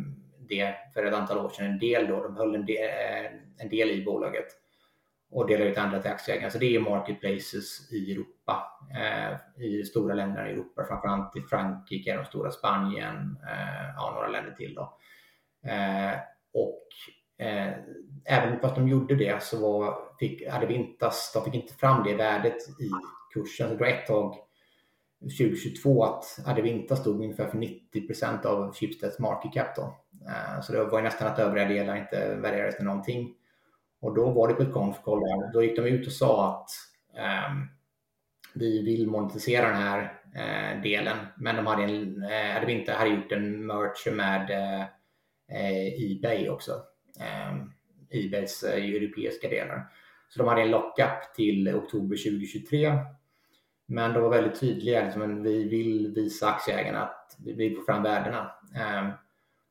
det 0.48 0.74
för 0.94 1.04
ett 1.04 1.14
antal 1.14 1.38
år 1.38 1.48
sedan, 1.48 1.66
en 1.66 1.78
del 1.78 2.06
då, 2.06 2.22
de 2.22 2.36
höll 2.36 2.54
en 2.54 2.66
del, 2.66 2.88
eh, 2.88 3.30
en 3.58 3.68
del 3.68 3.90
i 3.90 4.04
bolaget 4.04 4.46
och 5.32 5.46
delar 5.46 5.66
ut 5.66 5.78
andra 5.78 6.02
till 6.02 6.10
aktieägarna. 6.10 6.50
Så 6.50 6.58
det 6.58 6.76
är 6.76 6.80
marketplaces 6.80 7.92
i 7.92 8.12
Europa, 8.12 8.80
eh, 8.94 9.64
i 9.64 9.84
stora 9.84 10.14
länder 10.14 10.46
i 10.46 10.52
Europa, 10.52 10.84
framförallt 10.88 11.36
i 11.36 11.40
Frankrike, 11.40 12.16
de 12.16 12.24
stora 12.24 12.50
Spanien, 12.50 13.38
eh, 13.42 13.94
ja, 13.96 14.12
några 14.14 14.28
länder 14.28 14.52
till 14.52 14.74
då. 14.74 14.98
Eh, 15.70 16.14
och 16.54 16.88
eh, 17.46 17.72
även 18.24 18.60
fast 18.60 18.74
de 18.74 18.88
gjorde 18.88 19.14
det 19.14 19.42
så 19.42 19.60
var, 19.60 19.98
fick 20.18 20.42
inte 20.42 21.10
de 21.34 21.44
fick 21.44 21.54
inte 21.54 21.74
fram 21.74 22.04
det 22.04 22.14
värdet 22.14 22.80
i 22.80 22.90
kursen. 23.34 23.68
Så 23.68 23.74
det 23.74 23.80
var 23.80 23.86
ett 23.86 24.06
tag 24.06 24.36
2022 25.20 26.04
att 26.04 26.38
Adevinta 26.46 26.96
stod 26.96 27.14
ungefär 27.14 27.48
för 27.48 27.58
90% 27.58 28.46
av 28.46 28.74
Schibsteds 28.74 29.18
market 29.18 29.52
cap. 29.52 29.76
Då. 29.76 29.82
Eh, 30.28 30.60
så 30.62 30.72
det 30.72 30.84
var 30.84 30.98
ju 30.98 31.04
nästan 31.04 31.28
att 31.28 31.38
övriga 31.38 31.68
delar 31.68 31.96
inte 31.96 32.34
värderades 32.34 32.76
till 32.76 32.84
någonting. 32.84 33.34
Och 34.02 34.14
då 34.14 34.30
var 34.30 34.48
det 34.48 34.54
på 34.54 34.62
ett 34.62 34.72
konfkoll 34.72 35.20
där, 35.20 35.52
då 35.52 35.62
gick 35.62 35.76
de 35.76 35.82
ut 35.82 36.06
och 36.06 36.12
sa 36.12 36.50
att 36.50 36.70
eh, 37.18 37.54
vi 38.54 38.82
vill 38.82 39.06
monetisera 39.06 39.66
den 39.66 39.76
här 39.76 40.20
eh, 40.34 40.82
delen. 40.82 41.16
Men 41.36 41.56
de 41.56 41.66
hade, 41.66 41.82
en, 41.82 42.22
eh, 42.22 42.52
hade 42.54 42.72
inte 42.72 42.92
hade 42.92 43.10
gjort 43.10 43.32
en 43.32 43.66
merch 43.66 44.06
med 44.12 44.50
eh, 44.50 44.80
eh, 45.58 46.12
Ebay 46.12 46.48
också. 46.48 46.72
Ehm, 47.20 47.72
Ebays 48.10 48.62
eh, 48.62 48.84
europeiska 48.84 49.48
delar. 49.48 49.86
Så 50.28 50.38
de 50.38 50.48
hade 50.48 50.62
en 50.62 50.70
lockup 50.70 51.34
till 51.36 51.74
oktober 51.74 52.16
2023 52.16 52.98
men 53.86 54.12
de 54.12 54.22
var 54.22 54.30
väldigt 54.30 54.60
tydliga, 54.60 55.04
liksom, 55.04 55.42
vi 55.42 55.68
vill 55.68 56.12
visa 56.14 56.48
aktieägarna 56.48 57.02
att 57.02 57.36
vi 57.44 57.52
vill 57.52 57.76
få 57.76 57.82
fram 57.82 58.02
värdena. 58.02 58.50
Ehm, 58.76 59.10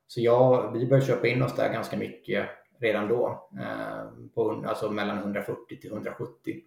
så 0.07 0.21
ja, 0.21 0.71
vi 0.71 0.85
började 0.85 1.07
köpa 1.07 1.27
in 1.27 1.41
oss 1.41 1.55
där 1.55 1.73
ganska 1.73 1.97
mycket 1.97 2.49
redan 2.81 3.07
då, 3.07 3.49
eh, 3.59 4.29
på, 4.35 4.63
alltså 4.67 4.91
mellan 4.91 5.17
140 5.17 5.79
till 5.81 5.91
170. 5.91 6.61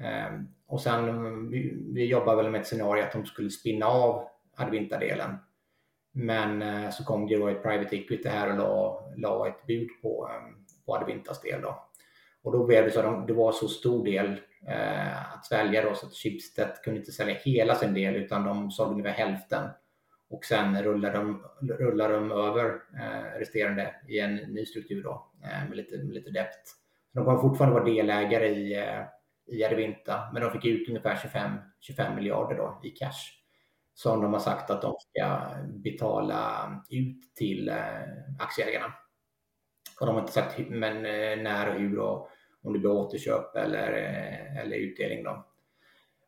Ehm, 0.00 0.48
och 0.66 0.80
sen 0.80 1.08
mm, 1.08 1.50
vi, 1.50 1.74
vi 1.92 2.06
jobbade 2.06 2.42
väl 2.42 2.50
med 2.50 2.60
ett 2.60 2.66
scenario 2.66 3.02
att 3.02 3.12
de 3.12 3.26
skulle 3.26 3.50
spinna 3.50 3.86
av 3.86 4.28
Advinta-delen. 4.56 5.36
Men 6.12 6.62
eh, 6.62 6.90
så 6.90 7.04
kom 7.04 7.26
det 7.26 7.36
då 7.36 7.48
ett 7.48 7.62
private 7.62 7.96
equity 7.96 8.28
här 8.28 8.50
och 8.50 8.56
la, 8.56 9.04
la 9.16 9.48
ett 9.48 9.66
bud 9.66 9.88
på, 10.02 10.28
ehm, 10.28 10.54
på 10.86 10.96
Advintas 10.96 11.40
del. 11.40 11.62
Då. 11.62 11.88
Och 12.42 12.52
då 12.52 12.66
blev 12.66 12.84
det 12.84 12.90
så 12.90 13.00
att 13.00 13.26
det 13.26 13.32
var 13.32 13.52
så 13.52 13.68
stor 13.68 14.04
del 14.04 14.40
eh, 14.68 15.34
att 15.34 15.46
svälja 15.46 15.82
då, 15.82 15.94
så 15.94 16.06
att 16.06 16.14
Schibsted 16.14 16.74
kunde 16.84 17.00
inte 17.00 17.12
sälja 17.12 17.34
hela 17.34 17.74
sin 17.74 17.94
del 17.94 18.16
utan 18.16 18.44
de 18.44 18.70
sålde 18.70 18.92
ungefär 18.92 19.24
hälften. 19.24 19.68
Och 20.34 20.44
sen 20.44 20.82
rullar 20.82 21.12
de, 21.12 21.42
rullar 21.60 22.12
de 22.12 22.32
över 22.32 22.64
eh, 23.00 23.38
resterande 23.38 23.94
i 24.08 24.18
en 24.18 24.34
ny 24.36 24.66
struktur 24.66 25.02
då, 25.02 25.32
eh, 25.44 25.68
med, 25.68 25.76
lite, 25.76 25.96
med 25.96 26.14
lite 26.14 26.30
dept. 26.30 26.68
De 27.12 27.24
kommer 27.24 27.40
fortfarande 27.40 27.80
vara 27.80 27.84
delägare 27.84 28.48
i, 28.48 28.78
eh, 28.78 29.02
i 29.46 29.64
Arvinta, 29.64 30.30
men 30.32 30.42
de 30.42 30.50
fick 30.50 30.64
ut 30.64 30.88
ungefär 30.88 31.16
25, 31.22 31.50
25 31.80 32.14
miljarder 32.14 32.56
då 32.56 32.80
i 32.84 32.90
cash 32.90 33.44
som 33.94 34.22
de 34.22 34.32
har 34.32 34.40
sagt 34.40 34.70
att 34.70 34.82
de 34.82 34.94
ska 34.98 35.40
betala 35.66 36.70
ut 36.90 37.34
till 37.34 37.68
eh, 37.68 38.02
aktieägarna. 38.38 38.94
Och 40.00 40.06
de 40.06 40.14
har 40.14 40.22
inte 40.22 40.32
sagt 40.32 40.58
men, 40.68 40.96
eh, 40.96 41.42
när 41.42 41.74
och 41.74 41.80
hur 41.80 41.98
och 41.98 42.28
om 42.62 42.72
det 42.72 42.78
blir 42.78 42.90
återköp 42.90 43.56
eller, 43.56 43.92
eh, 43.92 44.58
eller 44.58 44.76
utdelning. 44.76 45.24
Då. 45.24 45.46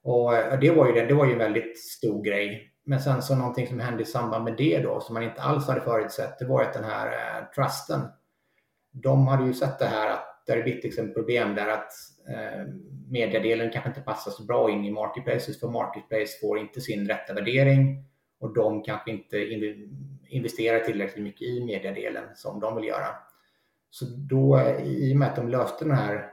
Och 0.02 0.36
eh, 0.36 0.60
det 0.60 0.70
var, 0.70 0.86
ju 0.86 0.92
det, 0.92 1.06
det 1.06 1.14
var 1.14 1.26
ju 1.26 1.32
en 1.32 1.38
väldigt 1.38 1.78
stor 1.78 2.24
grej. 2.24 2.72
Men 2.88 3.00
sen 3.00 3.22
så 3.22 3.34
någonting 3.34 3.66
som 3.66 3.80
hände 3.80 4.02
i 4.02 4.06
samband 4.06 4.44
med 4.44 4.56
det 4.56 4.78
då 4.78 5.00
som 5.00 5.14
man 5.14 5.22
inte 5.22 5.42
alls 5.42 5.66
hade 5.66 5.80
förutsett, 5.80 6.38
det 6.38 6.44
var 6.44 6.62
att 6.62 6.74
den 6.74 6.84
här 6.84 7.06
eh, 7.06 7.44
trusten, 7.54 8.00
de 8.92 9.26
hade 9.26 9.46
ju 9.46 9.54
sett 9.54 9.78
det 9.78 9.86
här 9.86 10.10
att 10.10 10.42
det 10.46 10.52
är 10.52 10.62
blivit 10.62 10.84
liksom 10.84 11.12
problem 11.12 11.54
där 11.54 11.68
att 11.68 11.92
eh, 12.28 12.66
mediedelen 13.10 13.70
kanske 13.70 13.90
inte 13.90 14.00
passar 14.00 14.30
så 14.30 14.42
bra 14.42 14.70
in 14.70 14.84
i 14.84 14.90
marketplaces 14.90 15.60
för 15.60 15.68
marketplace 15.68 16.40
får 16.40 16.58
inte 16.58 16.80
sin 16.80 17.08
rätta 17.08 17.34
värdering 17.34 18.04
och 18.40 18.54
de 18.54 18.82
kanske 18.82 19.10
inte 19.10 19.36
investerar 20.28 20.80
tillräckligt 20.80 21.24
mycket 21.24 21.42
i 21.42 21.64
mediedelen 21.64 22.24
som 22.34 22.60
de 22.60 22.76
vill 22.76 22.84
göra. 22.84 23.08
Så 23.90 24.04
då, 24.04 24.58
eh, 24.58 24.82
i 24.86 25.12
och 25.12 25.16
med 25.16 25.28
att 25.28 25.36
de 25.36 25.48
löste 25.48 25.84
den 25.84 25.96
här 25.96 26.30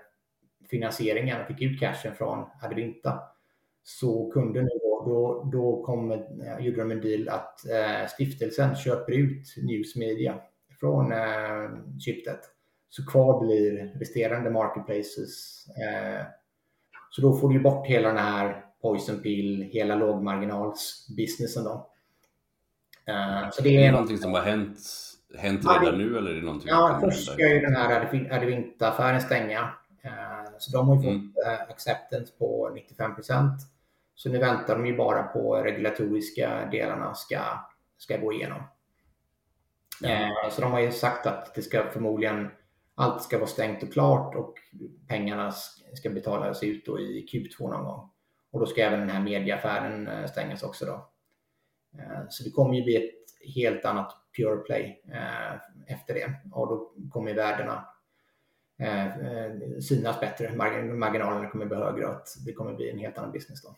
finansieringen 0.69 1.41
och 1.41 1.47
fick 1.47 1.61
ut 1.61 1.79
cashen 1.79 2.15
från 2.15 2.45
Advinta, 2.61 3.19
så 3.83 4.31
kunde 4.31 4.61
nu 4.61 4.69
då, 5.05 5.43
då, 5.43 5.49
då 5.51 5.83
kom, 5.85 6.23
gjorde 6.59 6.77
de 6.77 6.91
en 6.91 7.01
deal 7.01 7.29
att 7.29 7.69
eh, 7.69 8.07
stiftelsen 8.07 8.75
köper 8.75 9.13
ut 9.13 9.55
News 9.57 9.95
Media 9.95 10.35
från 10.79 11.11
eh, 11.11 11.99
Chiptet. 11.99 12.39
Så 12.89 13.05
kvar 13.05 13.45
blir 13.45 13.99
resterande 13.99 14.49
marketplaces. 14.49 15.65
Eh, 15.67 16.25
så 17.09 17.21
då 17.21 17.33
får 17.37 17.53
du 17.53 17.59
bort 17.59 17.87
hela 17.87 18.07
den 18.07 18.17
här 18.17 18.65
poison 18.81 19.19
pill, 19.19 19.69
hela 19.71 19.95
lågmarginalsbusinessen 19.95 21.63
då. 21.63 21.89
Så 23.51 23.63
det 23.63 23.75
är, 23.75 23.79
är 23.79 23.85
det 23.85 23.91
någonting 23.91 24.17
som 24.17 24.33
har 24.33 24.41
hänt, 24.41 24.77
hänt 25.37 25.61
redan 25.81 25.97
nu 25.97 26.17
eller 26.17 26.31
är 26.31 26.35
det 26.35 26.41
någonting 26.41 26.69
Ja, 26.69 26.99
först 27.03 27.31
ska 27.31 27.49
ju 27.49 27.59
den 27.59 27.75
här 27.75 28.01
Advinta-affären 28.31 29.21
stänga. 29.21 29.69
Så 30.57 30.77
de 30.77 30.87
har 30.87 31.03
ju 31.03 31.09
mm. 31.09 31.21
fått 31.21 31.45
uh, 31.45 31.71
acceptance 31.71 32.33
på 32.39 32.71
95 32.75 33.11
Så 34.15 34.29
nu 34.29 34.39
väntar 34.39 34.75
de 34.75 34.85
ju 34.85 34.97
bara 34.97 35.23
på 35.23 35.55
regulatoriska 35.55 36.69
delarna 36.71 37.13
ska, 37.13 37.39
ska 37.97 38.17
gå 38.17 38.33
igenom. 38.33 38.63
Mm. 40.03 40.31
Så 40.51 40.61
de 40.61 40.71
har 40.71 40.79
ju 40.79 40.91
sagt 40.91 41.25
att 41.25 41.55
det 41.55 41.61
ska 41.61 41.83
förmodligen 41.91 42.49
allt 42.95 43.23
ska 43.23 43.37
vara 43.37 43.47
stängt 43.47 43.83
och 43.83 43.93
klart 43.93 44.35
och 44.35 44.53
pengarna 45.07 45.51
ska 45.93 46.09
betalas 46.09 46.63
ut 46.63 46.85
då 46.85 46.99
i 46.99 47.25
Q2 47.31 47.69
någon 47.69 47.85
gång. 47.85 48.09
Och 48.51 48.59
då 48.59 48.65
ska 48.65 48.81
även 48.81 48.99
den 48.99 49.09
här 49.09 49.23
medieaffären 49.23 50.07
eh, 50.07 50.25
stängas 50.25 50.63
också 50.63 50.85
då. 50.85 51.09
Eh, 51.99 52.21
så 52.29 52.43
det 52.43 52.51
kommer 52.51 52.75
ju 52.75 52.83
bli 52.83 52.95
ett 52.95 53.53
helt 53.55 53.85
annat 53.85 54.15
pure 54.37 54.57
play 54.57 55.03
eh, 55.11 55.53
efter 55.87 56.13
det 56.13 56.33
och 56.51 56.67
då 56.67 56.93
kommer 57.09 57.33
värdena 57.33 57.85
synas 59.81 60.19
bättre. 60.19 60.55
Marginalerna 60.55 61.49
kommer 61.49 61.65
bli 61.65 61.77
högre 61.77 62.05
och 62.05 62.11
att 62.11 62.27
det 62.45 62.53
kommer 62.53 62.73
bli 62.73 62.89
en 62.89 62.97
helt 62.97 63.17
annan 63.17 63.31
business 63.31 63.61
då. 63.61 63.75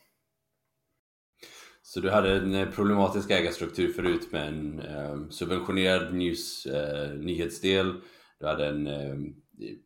Så 1.88 2.00
du 2.00 2.10
hade 2.10 2.36
en 2.36 2.72
problematisk 2.72 3.32
ägarstruktur 3.32 3.94
förut 3.94 4.32
med 4.32 4.48
en 4.48 4.80
eh, 4.80 5.30
subventionerad 5.30 6.14
news, 6.14 6.66
eh, 6.66 7.14
nyhetsdel. 7.14 8.02
Du 8.40 8.46
hade 8.46 8.68
en 8.68 8.88
eh, 8.88 9.16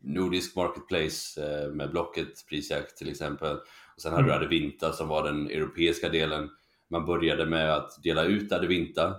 nordisk 0.01 0.55
marketplace 0.55 1.41
eh, 1.43 1.71
med 1.71 1.91
Blocket, 1.91 2.45
Prisjakt 2.49 2.97
till 2.97 3.09
exempel. 3.09 3.57
Och 3.95 4.01
sen 4.01 4.11
hade 4.11 4.23
du 4.23 4.31
mm. 4.31 4.41
Adevinta 4.41 4.93
som 4.93 5.07
var 5.07 5.23
den 5.23 5.47
europeiska 5.47 6.09
delen. 6.09 6.49
Man 6.89 7.05
började 7.05 7.45
med 7.45 7.75
att 7.75 8.03
dela 8.03 8.23
ut 8.23 8.51
Adevinta 8.51 9.15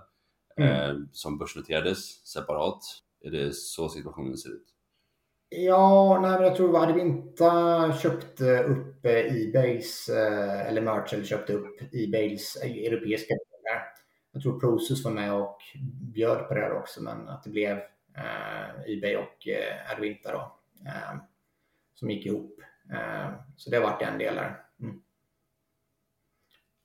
mm. 0.56 0.70
eh, 0.70 0.96
som 1.12 1.38
börsnoterades 1.38 2.26
separat. 2.26 2.82
Är 3.24 3.30
det 3.30 3.54
så 3.54 3.88
situationen 3.88 4.36
ser 4.36 4.50
ut? 4.50 4.66
Ja, 5.52 6.18
nej, 6.22 6.30
men 6.30 6.42
jag 6.42 6.56
tror 6.56 6.76
att 6.76 6.82
Adevinta 6.82 7.92
köpte 8.02 8.62
upp 8.62 9.04
eh, 9.04 9.42
Ebays, 9.42 10.08
eh, 10.08 10.68
eller 10.68 10.80
Merchel 10.80 11.26
köpte 11.26 11.52
upp 11.52 11.80
Ebays 11.92 12.56
europeiska 12.56 13.34
delar. 13.34 13.82
Jag 14.32 14.42
tror 14.42 14.60
Prosus 14.60 15.04
var 15.04 15.12
med 15.12 15.34
och 15.34 15.58
bjöd 16.14 16.48
på 16.48 16.54
det 16.54 16.60
här 16.60 16.78
också, 16.78 17.02
men 17.02 17.28
att 17.28 17.44
det 17.44 17.50
blev 17.50 17.76
eh, 18.16 18.96
Ebay 18.96 19.16
och 19.16 19.48
eh, 19.48 19.92
Advinta 19.92 20.32
då, 20.32 20.56
eh, 20.86 21.20
som 21.94 22.10
gick 22.10 22.26
ihop. 22.26 22.60
Eh, 22.92 23.30
så 23.56 23.70
det 23.70 23.76
har 23.76 23.84
varit 23.84 24.02
en 24.02 24.18
del 24.18 24.34
där. 24.34 24.56
Mm. 24.80 25.02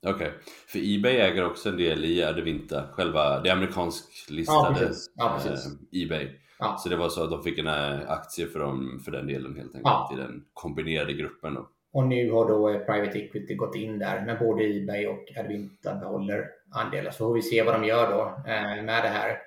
Okej, 0.06 0.14
okay. 0.14 0.38
för 0.68 0.78
Ebay 0.78 1.16
äger 1.16 1.44
också 1.44 1.68
en 1.68 1.76
del 1.76 2.04
i 2.04 2.22
Advinta, 2.22 2.88
själva 2.92 3.40
det 3.40 3.50
amerikansk 3.50 4.30
listade 4.30 4.68
ja, 4.68 4.74
precis. 4.74 5.12
Ja, 5.14 5.40
precis. 5.42 5.66
Eh, 5.66 6.02
Ebay. 6.02 6.40
Ja. 6.58 6.76
Så 6.78 6.88
det 6.88 6.96
var 6.96 7.08
så 7.08 7.24
att 7.24 7.30
de 7.30 7.42
fick 7.42 7.58
en 7.58 7.66
eh, 7.66 8.10
aktie 8.10 8.46
för, 8.46 8.58
dem, 8.58 9.02
för 9.04 9.12
den 9.12 9.26
delen 9.26 9.56
helt 9.56 9.74
enkelt 9.74 9.82
ja. 9.84 10.10
i 10.14 10.16
den 10.16 10.44
kombinerade 10.52 11.12
gruppen. 11.12 11.54
Då. 11.54 11.68
Och 11.92 12.06
nu 12.06 12.30
har 12.30 12.48
då 12.48 12.68
eh, 12.68 12.78
Private 12.78 13.18
Equity 13.18 13.54
gått 13.54 13.76
in 13.76 13.98
där, 13.98 14.26
men 14.26 14.38
både 14.38 14.64
Ebay 14.64 15.06
och 15.06 15.32
Advinta 15.36 15.94
behåller 15.94 16.48
andelar. 16.70 17.10
Så 17.10 17.18
får 17.18 17.34
vi 17.34 17.42
se 17.42 17.62
vad 17.62 17.74
de 17.74 17.84
gör 17.84 18.10
då 18.12 18.50
eh, 18.50 18.84
med 18.84 19.04
det 19.04 19.08
här 19.08 19.38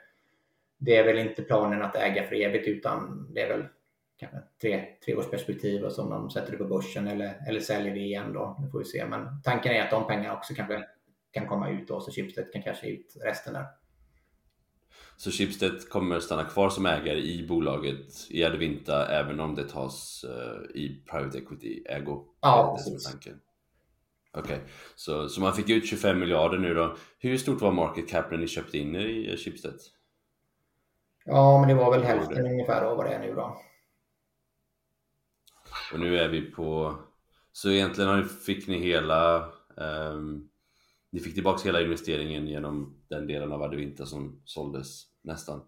det 0.79 0.97
är 0.97 1.03
väl 1.05 1.17
inte 1.17 1.41
planen 1.41 1.81
att 1.81 1.95
äga 1.95 2.23
för 2.23 2.35
evigt 2.35 2.67
utan 2.67 3.27
det 3.33 3.41
är 3.41 3.57
väl 3.57 3.67
kanske 4.17 4.37
tre, 4.61 4.85
tre 5.05 5.15
års 5.15 5.29
perspektiv 5.31 5.83
och 5.83 5.91
som 5.91 6.09
de 6.09 6.29
sätter 6.29 6.51
det 6.51 6.57
på 6.57 6.65
börsen 6.65 7.07
eller, 7.07 7.41
eller 7.47 7.59
säljer 7.59 7.93
det 7.93 7.99
igen 7.99 8.33
då. 8.33 8.57
Det 8.63 8.71
får 8.71 8.79
vi 8.79 8.85
se. 8.85 9.05
Men 9.05 9.41
tanken 9.43 9.71
är 9.71 9.83
att 9.83 9.91
de 9.91 10.07
pengarna 10.07 10.37
också 10.37 10.53
kanske 10.53 10.83
kan 11.31 11.47
komma 11.47 11.69
ut 11.69 11.89
och 11.89 12.03
så 12.03 12.11
Schibsted 12.11 12.53
kan 12.53 12.61
casha 12.61 12.87
ut 12.87 13.17
resten 13.23 13.53
där. 13.53 13.65
Så 15.17 15.31
Schibsted 15.31 15.89
kommer 15.89 16.19
stanna 16.19 16.43
kvar 16.43 16.69
som 16.69 16.85
ägare 16.85 17.19
i 17.19 17.47
bolaget 17.47 18.27
i 18.29 18.43
Advinta 18.43 19.07
även 19.07 19.39
om 19.39 19.55
det 19.55 19.69
tas 19.69 20.25
uh, 20.27 20.75
i 20.75 21.03
private 21.11 21.37
equity-ägo? 21.37 22.25
Ja, 22.41 22.75
precis. 22.77 23.15
Okej, 23.15 23.33
okay. 24.33 24.57
så, 24.95 25.29
så 25.29 25.41
man 25.41 25.53
fick 25.53 25.69
ut 25.69 25.87
25 25.87 26.19
miljarder 26.19 26.57
nu 26.57 26.73
då. 26.73 26.95
Hur 27.19 27.37
stort 27.37 27.61
var 27.61 27.71
market 27.71 28.09
cap 28.09 28.31
när 28.31 28.37
ni 28.37 28.47
köpte 28.47 28.77
in 28.77 28.95
er 28.95 29.05
i 29.05 29.37
Schibsted? 29.37 29.79
Ja, 31.25 31.59
men 31.59 31.69
det 31.69 31.75
var 31.75 31.91
väl 31.91 32.03
hälften 32.03 32.45
ungefär 32.45 32.81
av 32.81 32.97
vad 32.97 33.05
det 33.05 33.13
är 33.13 33.19
nu 33.19 33.33
då. 33.33 33.61
Och 35.93 35.99
nu 35.99 36.17
är 36.17 36.29
vi 36.29 36.41
på... 36.41 36.95
Så 37.51 37.71
egentligen 37.71 38.29
fick 38.29 38.67
ni 38.67 38.79
hela... 38.79 39.51
Um, 39.75 40.49
ni 41.11 41.19
fick 41.19 41.33
tillbaka 41.33 41.63
hela 41.63 41.81
investeringen 41.81 42.47
genom 42.47 42.98
den 43.09 43.27
delen 43.27 43.51
av 43.51 43.63
Advinta 43.63 44.05
som 44.05 44.41
såldes 44.45 45.03
nästan. 45.21 45.61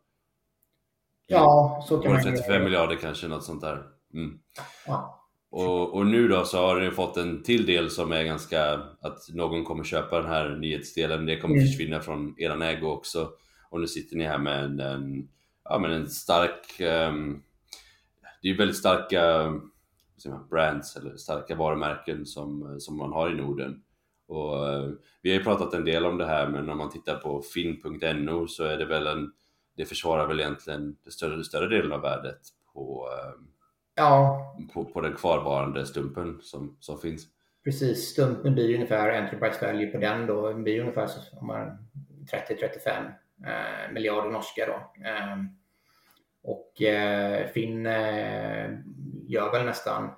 Ja, 1.27 1.85
så 1.87 1.97
kan 1.97 2.11
man 2.11 2.23
35 2.23 2.63
miljarder 2.63 2.95
kanske, 2.95 3.27
något 3.27 3.43
sånt 3.43 3.61
där. 3.61 3.83
Mm. 4.13 4.39
Ja. 4.87 5.17
Och, 5.51 5.95
och, 5.95 6.05
nu 6.05 6.27
då 6.27 6.45
så 6.45 6.57
har 6.57 6.79
ni 6.79 6.91
fått 6.91 7.17
en 7.17 7.43
till 7.43 7.65
del 7.65 7.89
som 7.89 8.11
är 8.11 8.23
ganska 8.23 8.73
att 9.01 9.29
någon 9.33 9.65
kommer 9.65 9.83
köpa 9.83 10.21
den 10.21 10.29
här 10.29 10.49
nyhetsdelen. 10.49 11.25
Det 11.25 11.39
kommer 11.39 11.55
mm. 11.55 11.67
försvinna 11.67 11.99
från 11.99 12.35
eran 12.37 12.61
ägo 12.61 12.87
också. 12.87 13.29
Och 13.69 13.79
nu 13.79 13.87
sitter 13.87 14.15
ni 14.17 14.23
här 14.23 14.37
med 14.37 14.63
en, 14.63 14.79
en 14.79 15.29
ja, 15.63 15.79
men 15.79 15.91
en 15.91 16.09
stark, 16.09 16.81
um, 17.09 17.43
det 18.41 18.49
är 18.49 18.57
väldigt 18.57 18.77
starka 18.77 19.53
brands 20.49 20.95
eller 20.95 21.17
starka 21.17 21.55
varumärken 21.55 22.25
som, 22.25 22.75
som 22.79 22.97
man 22.97 23.11
har 23.11 23.29
i 23.29 23.35
Norden. 23.35 23.83
Och, 24.31 24.67
uh, 24.67 24.89
vi 25.21 25.31
har 25.31 25.37
ju 25.37 25.43
pratat 25.43 25.73
en 25.73 25.85
del 25.85 26.05
om 26.05 26.17
det 26.17 26.25
här 26.25 26.47
men 26.47 26.69
om 26.69 26.77
man 26.77 26.89
tittar 26.89 27.15
på 27.15 27.41
fin.no 27.41 28.47
så 28.47 28.63
är 28.63 28.77
det 28.77 28.85
väl 28.85 29.07
en, 29.07 29.31
det 29.77 29.85
försvarar 29.85 30.27
väl 30.27 30.39
egentligen 30.39 30.97
den 31.03 31.11
större, 31.11 31.43
större 31.43 31.67
delen 31.67 31.91
av 31.91 32.01
värdet 32.01 32.39
på, 32.73 33.07
uh, 33.07 33.33
ja. 33.95 34.55
på, 34.73 34.85
på 34.85 35.01
den 35.01 35.13
kvarvarande 35.13 35.85
stumpen 35.85 36.39
som, 36.41 36.77
som 36.79 36.99
finns. 36.99 37.27
Precis, 37.63 38.09
stumpen 38.09 38.53
blir 38.53 38.75
ungefär 38.75 39.21
Enterprise 39.21 39.65
Value 39.65 39.87
på 39.87 39.97
den 39.97 40.27
då, 40.27 40.53
blir 40.53 40.79
ungefär 40.79 41.07
30-35 41.07 43.11
eh, 43.45 43.93
miljarder 43.93 44.29
norska 44.29 44.65
då. 44.65 45.07
Eh, 45.07 45.37
och 46.43 46.81
eh, 46.81 47.47
Finn 47.47 47.85
eh, 47.85 48.69
gör 49.27 49.51
väl 49.51 49.65
nästan 49.65 50.09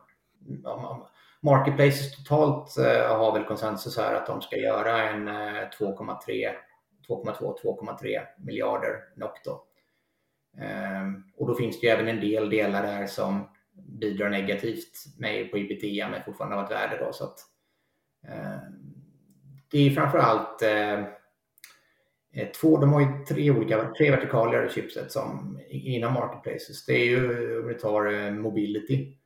Marketplaces 1.44 2.16
totalt 2.16 2.78
eh, 2.78 3.18
har 3.18 3.34
väl 3.34 3.44
konsensus 3.44 3.98
här 3.98 4.16
att 4.16 4.28
de 4.28 4.42
ska 4.42 4.58
göra 4.58 5.10
en 5.10 5.28
eh, 5.28 5.70
2,3 5.80 6.52
2,2-2,3 7.08 8.22
miljarder 8.38 8.96
NOK 9.16 9.44
då. 9.46 9.64
Ehm, 10.58 11.24
och 11.38 11.48
då 11.48 11.56
finns 11.56 11.80
det 11.80 11.88
ju 11.88 11.94
även 11.94 12.08
en 12.08 12.20
del 12.20 12.50
delar 12.50 12.84
där 12.84 13.08
som 13.08 13.50
bidrar 13.74 14.30
negativt 14.30 14.92
med 15.20 15.52
på 15.52 15.58
ebitda 15.58 16.10
men 16.10 16.24
fortfarande 16.24 16.56
har 16.56 16.64
ett 16.64 16.72
värde 16.72 17.06
då 17.06 17.14
så 17.14 17.24
att 17.24 17.40
ehm, 18.28 18.94
det 19.72 19.88
är 19.88 19.92
framför 19.92 20.18
allt 20.18 20.62
eh, 20.62 21.00
eh, 22.34 22.52
två, 22.62 22.78
de 22.78 22.94
har 22.94 23.02
ju 23.02 23.26
tre 23.28 23.52
olika, 23.52 23.94
tre 23.98 24.12
vertikaler 24.12 24.66
i 24.66 24.70
chipset 24.70 25.12
som 25.12 25.60
inom 25.70 26.14
marketplaces. 26.14 26.86
Det 26.86 26.94
är 26.94 27.06
ju, 27.06 27.60
om 27.62 27.68
vi 27.68 27.74
tar 27.74 28.14
eh, 28.14 28.32
mobility. 28.32 29.18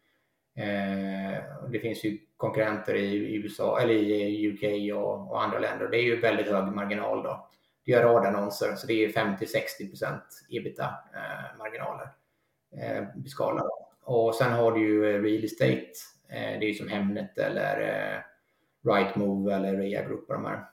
Eh, 0.57 1.43
det 1.71 1.79
finns 1.79 2.03
ju 2.03 2.17
konkurrenter 2.37 2.95
i 2.95 3.35
USA 3.35 3.79
eller 3.79 3.93
i 3.93 4.47
UK 4.47 4.95
och, 4.97 5.31
och, 5.31 5.43
andra 5.43 5.59
länder. 5.59 5.87
Det 5.87 5.97
är 5.97 6.03
ju 6.03 6.19
väldigt 6.19 6.47
hög 6.47 6.73
marginal 6.73 7.23
då. 7.23 7.49
Det 7.85 7.91
gör 7.91 8.03
radannonser 8.03 8.75
så 8.75 8.87
det 8.87 8.93
är 8.93 9.09
50-60% 9.09 10.19
ebita 10.49 10.83
eh, 11.13 11.57
marginaler. 11.57 12.09
Eh, 12.81 13.03
skala. 13.25 13.63
Och 14.03 14.35
sen 14.35 14.53
har 14.53 14.71
du 14.71 14.79
ju 14.79 15.15
eh, 15.15 15.21
real 15.21 15.43
estate. 15.43 15.91
Eh, 16.29 16.59
det 16.59 16.65
är 16.65 16.69
ju 16.69 16.73
som 16.73 16.87
Hemnet 16.87 17.37
eller 17.37 17.81
eh, 17.81 18.19
Rightmove 18.93 19.55
eller 19.55 19.77
Rea 19.77 20.03
Group 20.07 20.29
och 20.29 20.33
de 20.33 20.45
här. 20.45 20.65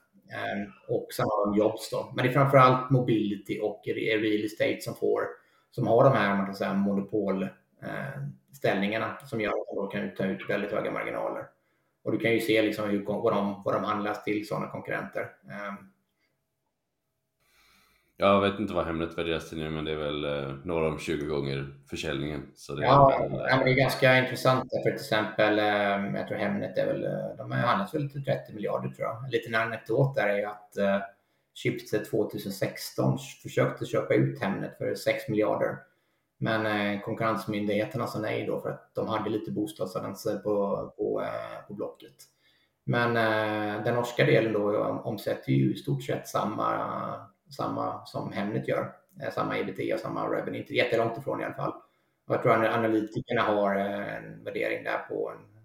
Och 0.87 1.07
sen 1.15 1.25
har 1.29 1.45
de 1.45 1.57
jobs 1.57 1.89
då. 1.89 2.13
Men 2.15 2.25
det 2.25 2.31
är 2.31 2.33
framförallt 2.33 2.89
mobility 2.89 3.59
och 3.61 3.81
real 3.85 4.45
estate 4.45 4.81
som 4.81 4.95
får 4.95 5.21
som 5.71 5.87
har 5.87 6.03
de 6.03 6.13
här 6.13 6.35
man 6.35 6.45
kan 6.45 6.55
säga, 6.55 6.73
monopolställningarna 8.55 9.17
som 9.25 9.41
gör 9.41 9.49
att 9.49 9.75
de 9.75 9.89
kan 9.89 10.15
ta 10.15 10.25
ut 10.25 10.49
väldigt 10.49 10.71
höga 10.71 10.91
marginaler. 10.91 11.45
Och 12.03 12.11
du 12.11 12.19
kan 12.19 12.31
ju 12.31 12.39
se 12.39 12.61
liksom 12.61 12.89
hur, 12.89 13.05
vad, 13.05 13.33
de, 13.33 13.61
vad 13.65 13.73
de 13.73 13.83
handlas 13.83 14.23
till 14.23 14.47
sådana 14.47 14.67
konkurrenter. 14.67 15.21
Ehm, 15.51 15.75
Jag 18.17 18.41
vet 18.41 18.59
inte 18.59 18.73
vad 18.73 18.85
Hemnet 18.85 19.17
värderas 19.17 19.49
till 19.49 19.57
nu 19.57 19.69
men 19.69 19.85
det 19.85 19.91
är 19.91 19.95
väl 19.95 20.23
eh, 20.25 20.55
några 20.63 20.87
om 20.87 20.99
20 20.99 21.25
gånger 21.25 21.75
försäljningen. 21.89 22.51
Så 22.55 22.75
det 22.75 22.83
ja, 22.83 23.13
är 23.13 23.29
väl, 23.29 23.31
men 23.31 23.65
det 23.65 23.71
är 23.71 23.75
ganska 23.75 24.17
intressant. 24.17 24.63
För 24.71 24.91
till 24.91 24.93
exempel, 24.93 25.59
eh, 25.59 26.15
jag 26.15 26.27
tror 26.27 26.37
Hemnet 26.37 26.77
är 26.77 26.85
väl, 26.85 27.03
eh, 27.03 27.37
de 27.37 27.51
har 27.51 27.57
handlats 27.59 27.93
väl 27.93 28.09
till 28.09 28.25
30 28.25 28.53
miljarder 28.53 28.89
tror 28.89 29.07
jag. 29.07 29.25
En 29.25 29.31
liten 29.31 29.55
anekdot 29.55 30.15
där 30.15 30.27
är 30.27 30.37
ju 30.37 30.45
att 30.45 30.77
eh, 30.77 30.99
Schibsted 31.55 32.05
2016 32.05 33.17
försökte 33.43 33.85
köpa 33.85 34.13
ut 34.13 34.41
Hemnet 34.41 34.77
för 34.77 34.95
6 34.95 35.29
miljarder. 35.29 35.77
Men 36.37 36.65
eh, 36.65 37.01
konkurrensmyndigheterna 37.01 38.07
sa 38.07 38.19
nej 38.19 38.45
då 38.45 38.59
för 38.59 38.69
att 38.69 38.95
de 38.95 39.07
hade 39.07 39.29
lite 39.29 39.51
bostadsannonser 39.51 40.37
på, 40.37 40.93
på, 40.97 41.21
eh, 41.21 41.67
på 41.67 41.73
Blocket. 41.73 42.15
Men 42.83 43.17
eh, 43.17 43.83
den 43.83 43.95
norska 43.95 44.25
delen 44.25 44.53
då 44.53 44.85
omsätter 45.03 45.51
ju 45.51 45.73
i 45.73 45.77
stort 45.77 46.03
sett 46.03 46.27
samma, 46.27 47.25
samma 47.57 48.05
som 48.05 48.31
Hemnet 48.31 48.67
gör. 48.67 48.95
Eh, 49.21 49.33
samma 49.33 49.57
ebitda 49.57 49.95
och 49.95 49.99
samma 49.99 50.29
revenue, 50.29 50.59
inte 50.59 50.73
jättelångt 50.73 51.17
ifrån 51.17 51.41
i 51.41 51.43
alla 51.43 51.53
fall. 51.53 51.73
Och 52.27 52.35
jag 52.35 52.41
tror 52.41 52.65
att 52.65 52.75
analytikerna 52.75 53.41
har 53.41 53.75
eh, 53.75 54.15
en 54.15 54.43
värdering 54.43 54.83
där 54.83 54.97
på 54.97 55.31
en 55.31 55.55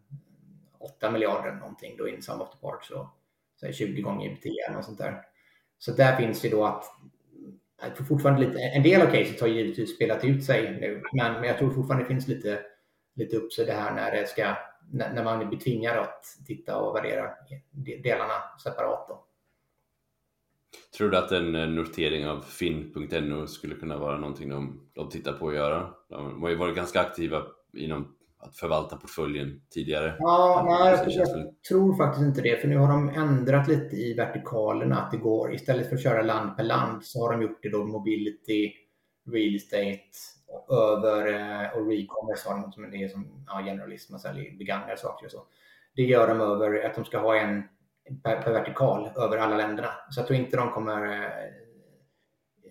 8 0.79 1.11
miljarder 1.11 1.53
någonting 1.53 1.97
då 1.99 2.09
in 2.09 2.23
sum 2.23 2.41
of 2.41 2.51
the 2.51 2.59
parts. 2.59 2.89
Så, 2.89 3.11
så 3.57 3.73
20 3.73 4.03
gånger 4.03 4.27
ebitda 4.27 4.67
eller 4.67 4.77
något 4.77 4.85
sånt 4.85 4.99
där. 4.99 5.23
Så 5.79 5.93
där 5.93 6.17
finns 6.17 6.45
ju 6.45 6.49
då 6.49 6.65
att 6.65 6.85
jag 7.83 7.97
tror 7.97 8.07
fortfarande 8.07 8.47
lite, 8.47 8.59
en 8.59 8.83
del 8.83 9.03
av 9.03 9.07
caset 9.07 9.41
har 9.41 9.49
givetvis 9.49 9.95
spelat 9.95 10.25
ut 10.25 10.45
sig 10.45 10.79
nu, 10.81 11.03
men, 11.13 11.33
men 11.33 11.45
jag 11.45 11.59
tror 11.59 11.71
fortfarande 11.71 12.05
det 12.05 12.09
finns 12.09 12.29
lite, 12.29 12.61
lite 13.15 13.37
uppsida 13.37 13.73
här 13.73 13.95
när, 13.95 14.13
det 14.13 14.29
ska, 14.29 14.57
när, 14.93 15.13
när 15.15 15.25
man 15.25 15.49
blir 15.49 15.59
tvingad 15.59 15.99
att 15.99 16.25
titta 16.47 16.77
och 16.77 16.97
värdera 16.97 17.31
delarna 18.03 18.35
separat. 18.65 19.09
Då. 19.09 19.27
Tror 20.97 21.11
du 21.11 21.17
att 21.17 21.33
en 21.33 21.75
notering 21.75 22.27
av 22.27 22.41
finn.no 22.41 23.47
skulle 23.47 23.75
kunna 23.75 23.99
vara 23.99 24.17
någonting 24.17 24.49
de, 24.49 24.91
de 24.93 25.09
tittar 25.09 25.33
på 25.33 25.49
att 25.49 25.55
göra? 25.55 25.95
De 26.09 26.43
har 26.43 26.51
ju 26.51 26.57
varit 26.57 26.77
ganska 26.77 27.01
aktiva 27.01 27.43
inom 27.73 28.17
att 28.41 28.57
förvalta 28.57 28.97
portföljen 28.97 29.61
tidigare. 29.71 30.17
Ja, 30.19 30.65
nej, 30.69 30.93
jag, 30.93 31.27
jag 31.27 31.37
väl... 31.37 31.55
tror 31.69 31.97
faktiskt 31.97 32.23
inte 32.23 32.41
det, 32.41 32.61
för 32.61 32.69
nu 32.69 32.77
har 32.77 32.89
de 32.89 33.09
ändrat 33.09 33.69
lite 33.69 33.97
i 33.97 34.15
vertikalerna 34.15 35.01
att 35.01 35.11
det 35.11 35.17
går 35.17 35.55
istället 35.55 35.89
för 35.89 35.97
att 35.97 36.03
köra 36.03 36.23
land 36.23 36.57
per 36.57 36.65
land 36.65 37.05
så 37.05 37.21
har 37.23 37.33
de 37.33 37.43
gjort 37.43 37.63
det 37.63 37.71
då 37.71 37.85
mobility, 37.85 38.73
real 39.33 39.57
estate 39.57 40.01
över 40.71 41.27
eh, 41.27 41.71
och 41.71 41.91
recommerce 41.91 42.49
har 42.49 42.61
de 42.61 42.73
som 42.73 42.91
det 42.91 43.05
är 43.05 43.09
som 43.09 43.45
ja, 43.47 43.63
generalist, 43.65 44.11
man 44.11 44.21
säljer 44.21 44.59
begagnade 44.59 44.97
saker 44.97 45.27
och 45.27 45.33
så. 45.33 45.47
Det 45.97 46.03
gör 46.03 46.29
de 46.29 46.41
över 46.41 46.87
att 46.87 46.95
de 46.95 47.05
ska 47.05 47.19
ha 47.19 47.37
en 47.37 47.63
per, 48.23 48.43
per 48.43 48.53
vertikal 48.53 49.11
över 49.17 49.37
alla 49.37 49.57
länderna. 49.57 49.91
Så 50.11 50.21
jag 50.21 50.27
tror 50.27 50.39
inte 50.39 50.57
de 50.57 50.71
kommer 50.71 51.07
eh, 51.07 51.25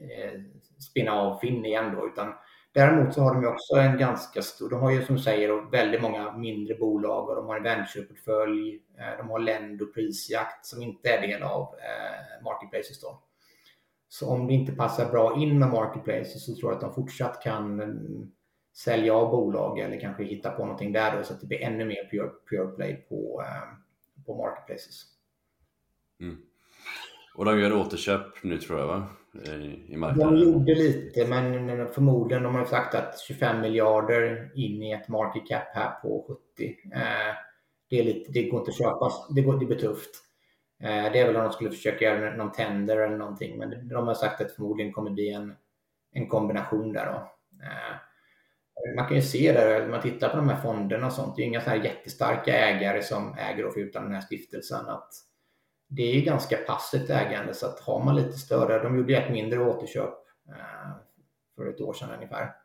eh 0.09 0.39
spinna 0.79 1.11
av 1.11 1.39
Finn 1.39 1.65
igen 1.65 1.95
då, 1.95 2.07
utan 2.07 2.33
Däremot 2.71 3.13
så 3.13 3.21
har 3.21 3.35
de 3.35 3.47
också 3.47 3.75
en 3.75 3.97
ganska 3.97 4.41
stor, 4.41 4.69
de 4.69 4.79
har 4.79 4.91
ju 4.91 5.05
som 5.05 5.15
du 5.15 5.21
säger 5.21 5.71
väldigt 5.71 6.01
många 6.01 6.37
mindre 6.37 6.75
bolag 6.75 7.29
och 7.29 7.35
de 7.35 7.45
har 7.45 7.57
en 7.57 7.63
ventureportfölj. 7.63 8.83
Eh, 8.97 9.17
de 9.17 9.29
har 9.29 9.39
Lendo 9.39 9.85
prisjakt 9.85 10.65
som 10.65 10.81
inte 10.81 11.09
är 11.09 11.27
del 11.27 11.43
av 11.43 11.61
eh, 11.61 12.43
Marketplaces 12.43 13.01
då. 13.01 13.23
Så 14.07 14.29
om 14.29 14.47
det 14.47 14.53
inte 14.53 14.71
passar 14.71 15.11
bra 15.11 15.37
in 15.37 15.59
med 15.59 15.69
Marketplaces 15.69 16.45
så 16.45 16.55
tror 16.55 16.71
jag 16.71 16.75
att 16.75 16.81
de 16.81 16.93
fortsatt 16.93 17.43
kan 17.43 17.79
mm, 17.79 18.31
sälja 18.75 19.13
av 19.13 19.31
bolag 19.31 19.79
eller 19.79 19.99
kanske 19.99 20.23
hitta 20.23 20.51
på 20.51 20.65
någonting 20.65 20.93
där 20.93 21.17
då 21.17 21.23
så 21.23 21.33
att 21.33 21.41
det 21.41 21.47
blir 21.47 21.61
ännu 21.61 21.85
mer 21.85 22.09
pure, 22.11 22.29
pure 22.49 22.67
play 22.67 22.95
på, 22.95 23.43
eh, 23.45 24.25
på 24.25 24.35
Marketplaces. 24.35 25.03
Mm. 26.19 26.37
Och 27.39 27.45
de 27.45 27.59
gör 27.59 27.73
återköp 27.73 28.43
nu 28.43 28.57
tror 28.57 28.79
jag 28.79 28.87
va? 28.87 29.07
I 29.87 29.97
marknaden. 29.97 30.35
De 30.35 30.41
gjorde 30.41 30.75
lite 30.75 31.27
men 31.27 31.93
förmodligen 31.93 32.43
de 32.43 32.55
har 32.55 32.65
sagt 32.65 32.95
att 32.95 33.19
25 33.19 33.61
miljarder 33.61 34.51
in 34.55 34.83
i 34.83 34.91
ett 34.91 35.07
market 35.07 35.47
cap 35.47 35.67
här 35.73 35.91
på 35.91 36.25
70. 36.57 36.75
Eh, 36.93 37.35
det, 37.89 37.99
är 37.99 38.03
lite, 38.03 38.31
det 38.31 38.43
går 38.43 38.59
inte 38.59 38.71
att 38.71 38.77
köpa, 38.77 39.11
det, 39.35 39.41
går, 39.41 39.59
det 39.59 39.65
blir 39.65 39.77
tufft. 39.77 40.09
Eh, 40.83 41.11
det 41.11 41.19
är 41.19 41.25
väl 41.25 41.35
om 41.35 41.43
de 41.43 41.51
skulle 41.51 41.69
försöka 41.69 42.05
göra 42.05 42.35
någon 42.35 42.51
tender 42.51 42.97
eller 42.97 43.17
någonting 43.17 43.57
men 43.57 43.87
de 43.87 44.07
har 44.07 44.13
sagt 44.13 44.41
att 44.41 44.51
förmodligen 44.51 44.93
kommer 44.93 45.11
bli 45.11 45.33
en, 45.33 45.53
en 46.13 46.27
kombination 46.27 46.93
där 46.93 47.05
då. 47.05 47.17
Eh, 47.63 47.95
man 48.95 49.07
kan 49.07 49.15
ju 49.15 49.21
se 49.21 49.51
där, 49.51 49.79
när 49.79 49.89
man 49.89 50.01
tittar 50.01 50.29
på 50.29 50.37
de 50.37 50.49
här 50.49 50.61
fonderna 50.61 51.07
och 51.07 51.13
sånt, 51.13 51.35
det 51.35 51.41
är 51.41 51.45
inga 51.45 51.61
så 51.61 51.69
här 51.69 51.83
jättestarka 51.83 52.53
ägare 52.53 53.03
som 53.03 53.37
äger 53.37 53.65
och 53.65 53.73
förutom 53.73 54.03
den 54.03 54.13
här 54.13 54.21
stiftelsen. 54.21 54.85
Att 54.87 55.28
det 55.89 56.17
är 56.17 56.21
ganska 56.21 56.57
passivt 56.57 57.09
ägande 57.09 57.53
så 57.53 57.65
att 57.65 57.79
har 57.79 58.03
man 58.03 58.15
lite 58.15 58.31
större, 58.31 58.83
de 58.83 58.97
gjorde 58.97 59.17
ett 59.17 59.31
mindre 59.31 59.59
återköp 59.59 60.13
eh, 60.47 60.91
för 61.55 61.65
ett 61.69 61.81
år 61.81 61.93
sedan 61.93 62.09
ungefär. 62.15 62.55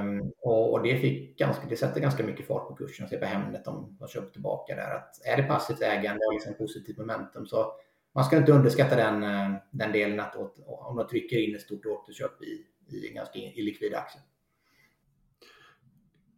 Um, 0.00 0.32
och, 0.40 0.72
och, 0.72 0.82
det, 0.82 0.98
fick 0.98 1.38
ganska, 1.38 1.66
det 1.68 1.76
sätter 1.76 2.00
ganska 2.00 2.24
mycket 2.24 2.46
fart 2.46 2.68
på 2.68 2.74
kursen. 2.74 3.08
Se 3.08 3.18
på 3.18 3.24
Hemnet, 3.24 3.64
de 3.64 3.96
har 4.00 4.08
köpt 4.08 4.32
tillbaka 4.32 4.74
där. 4.74 4.94
Att 4.94 5.26
är 5.26 5.36
det 5.36 5.42
passivt 5.42 5.82
ägande 5.82 6.26
och 6.26 6.32
liksom 6.32 6.54
positivt 6.54 6.98
momentum 6.98 7.46
så 7.46 7.72
man 8.14 8.24
ska 8.24 8.36
inte 8.36 8.52
underskatta 8.52 8.96
den, 8.96 9.22
eh, 9.22 9.56
den 9.70 9.92
delen 9.92 10.20
att 10.20 10.36
om 10.66 10.96
de 10.96 11.08
trycker 11.08 11.48
in 11.48 11.54
ett 11.54 11.62
stort 11.62 11.86
återköp 11.86 12.42
i, 12.42 12.66
i 12.96 13.08
en 13.08 13.14
ganska 13.14 13.38
illikvid 13.38 13.94
aktie. 13.94 14.20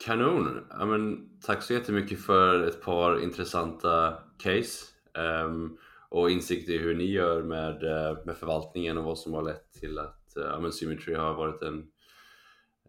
Kanon! 0.05 0.67
Ja, 0.71 0.87
men, 0.87 1.31
tack 1.41 1.63
så 1.63 1.73
jättemycket 1.73 2.21
för 2.21 2.69
ett 2.69 2.83
par 2.83 3.23
intressanta 3.23 4.19
case. 4.39 4.87
Um, 5.45 5.79
och 6.09 6.31
insikt 6.31 6.69
i 6.69 6.79
hur 6.79 6.95
ni 6.95 7.05
gör 7.05 7.43
med, 7.43 7.83
eh, 7.83 8.25
med 8.25 8.37
förvaltningen 8.37 8.99
och 8.99 9.05
vad 9.05 9.19
som 9.19 9.35
har 9.35 9.43
lett 9.43 9.73
till 9.73 9.99
att 9.99 10.37
eh, 10.37 10.43
ja, 10.43 10.61
men 10.61 10.73
Symmetry 10.73 11.15
har 11.15 11.35
varit 11.35 11.63
en, 11.63 11.91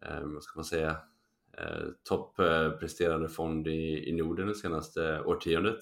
um, 0.02 0.34
vad 0.34 0.44
ska 0.44 0.60
man 0.60 0.66
säga, 0.66 0.98
toppresterande 2.04 3.30
fond 3.30 3.68
i, 3.68 4.10
i 4.10 4.14
Norden 4.14 4.48
det 4.48 4.56
senaste 4.56 5.22
årtiondet. 5.22 5.80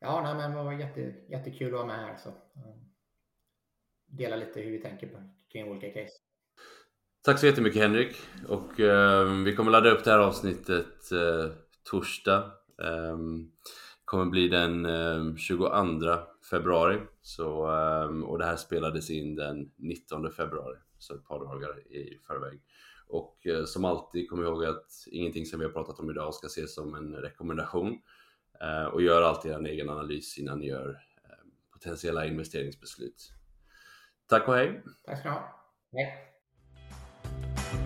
Ja, 0.00 0.22
nej, 0.22 0.34
men 0.34 0.50
det 0.50 0.64
var 0.64 0.72
jätte, 0.72 1.14
jättekul 1.28 1.66
att 1.66 1.72
vara 1.72 1.86
med 1.86 1.96
här. 1.96 2.16
Så, 2.16 2.32
dela 4.06 4.36
lite 4.36 4.60
hur 4.60 4.70
vi 4.70 4.78
tänker 4.78 5.06
på, 5.06 5.30
kring 5.52 5.68
olika 5.68 5.88
case. 5.88 6.16
Tack 7.24 7.38
så 7.38 7.46
jättemycket 7.46 7.82
Henrik 7.82 8.16
och 8.48 8.80
uh, 8.80 9.44
vi 9.44 9.54
kommer 9.56 9.70
ladda 9.70 9.90
upp 9.90 10.04
det 10.04 10.10
här 10.10 10.18
avsnittet 10.18 11.12
uh, 11.12 11.52
torsdag. 11.90 12.50
Um, 12.76 13.52
kommer 14.04 14.26
bli 14.26 14.48
den 14.48 14.86
uh, 14.86 15.36
22 15.36 15.68
februari. 16.50 17.00
Så, 17.22 17.66
ehm, 17.66 18.24
och 18.24 18.38
det 18.38 18.44
här 18.44 18.56
spelades 18.56 19.10
in 19.10 19.34
den 19.34 19.72
19 19.76 20.30
februari, 20.30 20.76
så 20.98 21.14
ett 21.14 21.24
par 21.24 21.40
dagar 21.40 21.78
i 21.92 22.18
förväg. 22.26 22.60
Och 23.08 23.46
eh, 23.46 23.64
som 23.64 23.84
alltid, 23.84 24.30
kom 24.30 24.42
ihåg 24.42 24.64
att 24.64 24.90
ingenting 25.06 25.46
som 25.46 25.58
vi 25.58 25.64
har 25.64 25.72
pratat 25.72 25.98
om 25.98 26.10
idag 26.10 26.34
ska 26.34 26.46
ses 26.46 26.74
som 26.74 26.94
en 26.94 27.14
rekommendation. 27.14 27.98
Eh, 28.60 28.84
och 28.84 29.02
gör 29.02 29.22
alltid 29.22 29.52
en 29.52 29.66
egen 29.66 29.90
analys 29.90 30.38
innan 30.38 30.58
ni 30.58 30.66
gör 30.66 30.88
ehm, 30.88 31.50
potentiella 31.72 32.26
investeringsbeslut. 32.26 33.32
Tack 34.28 34.48
och 34.48 34.54
hej! 34.54 34.82
Tack 35.04 35.18
ska 35.18 35.28
du 35.28 35.34
ha. 35.34 35.72
Hej! 35.92 37.85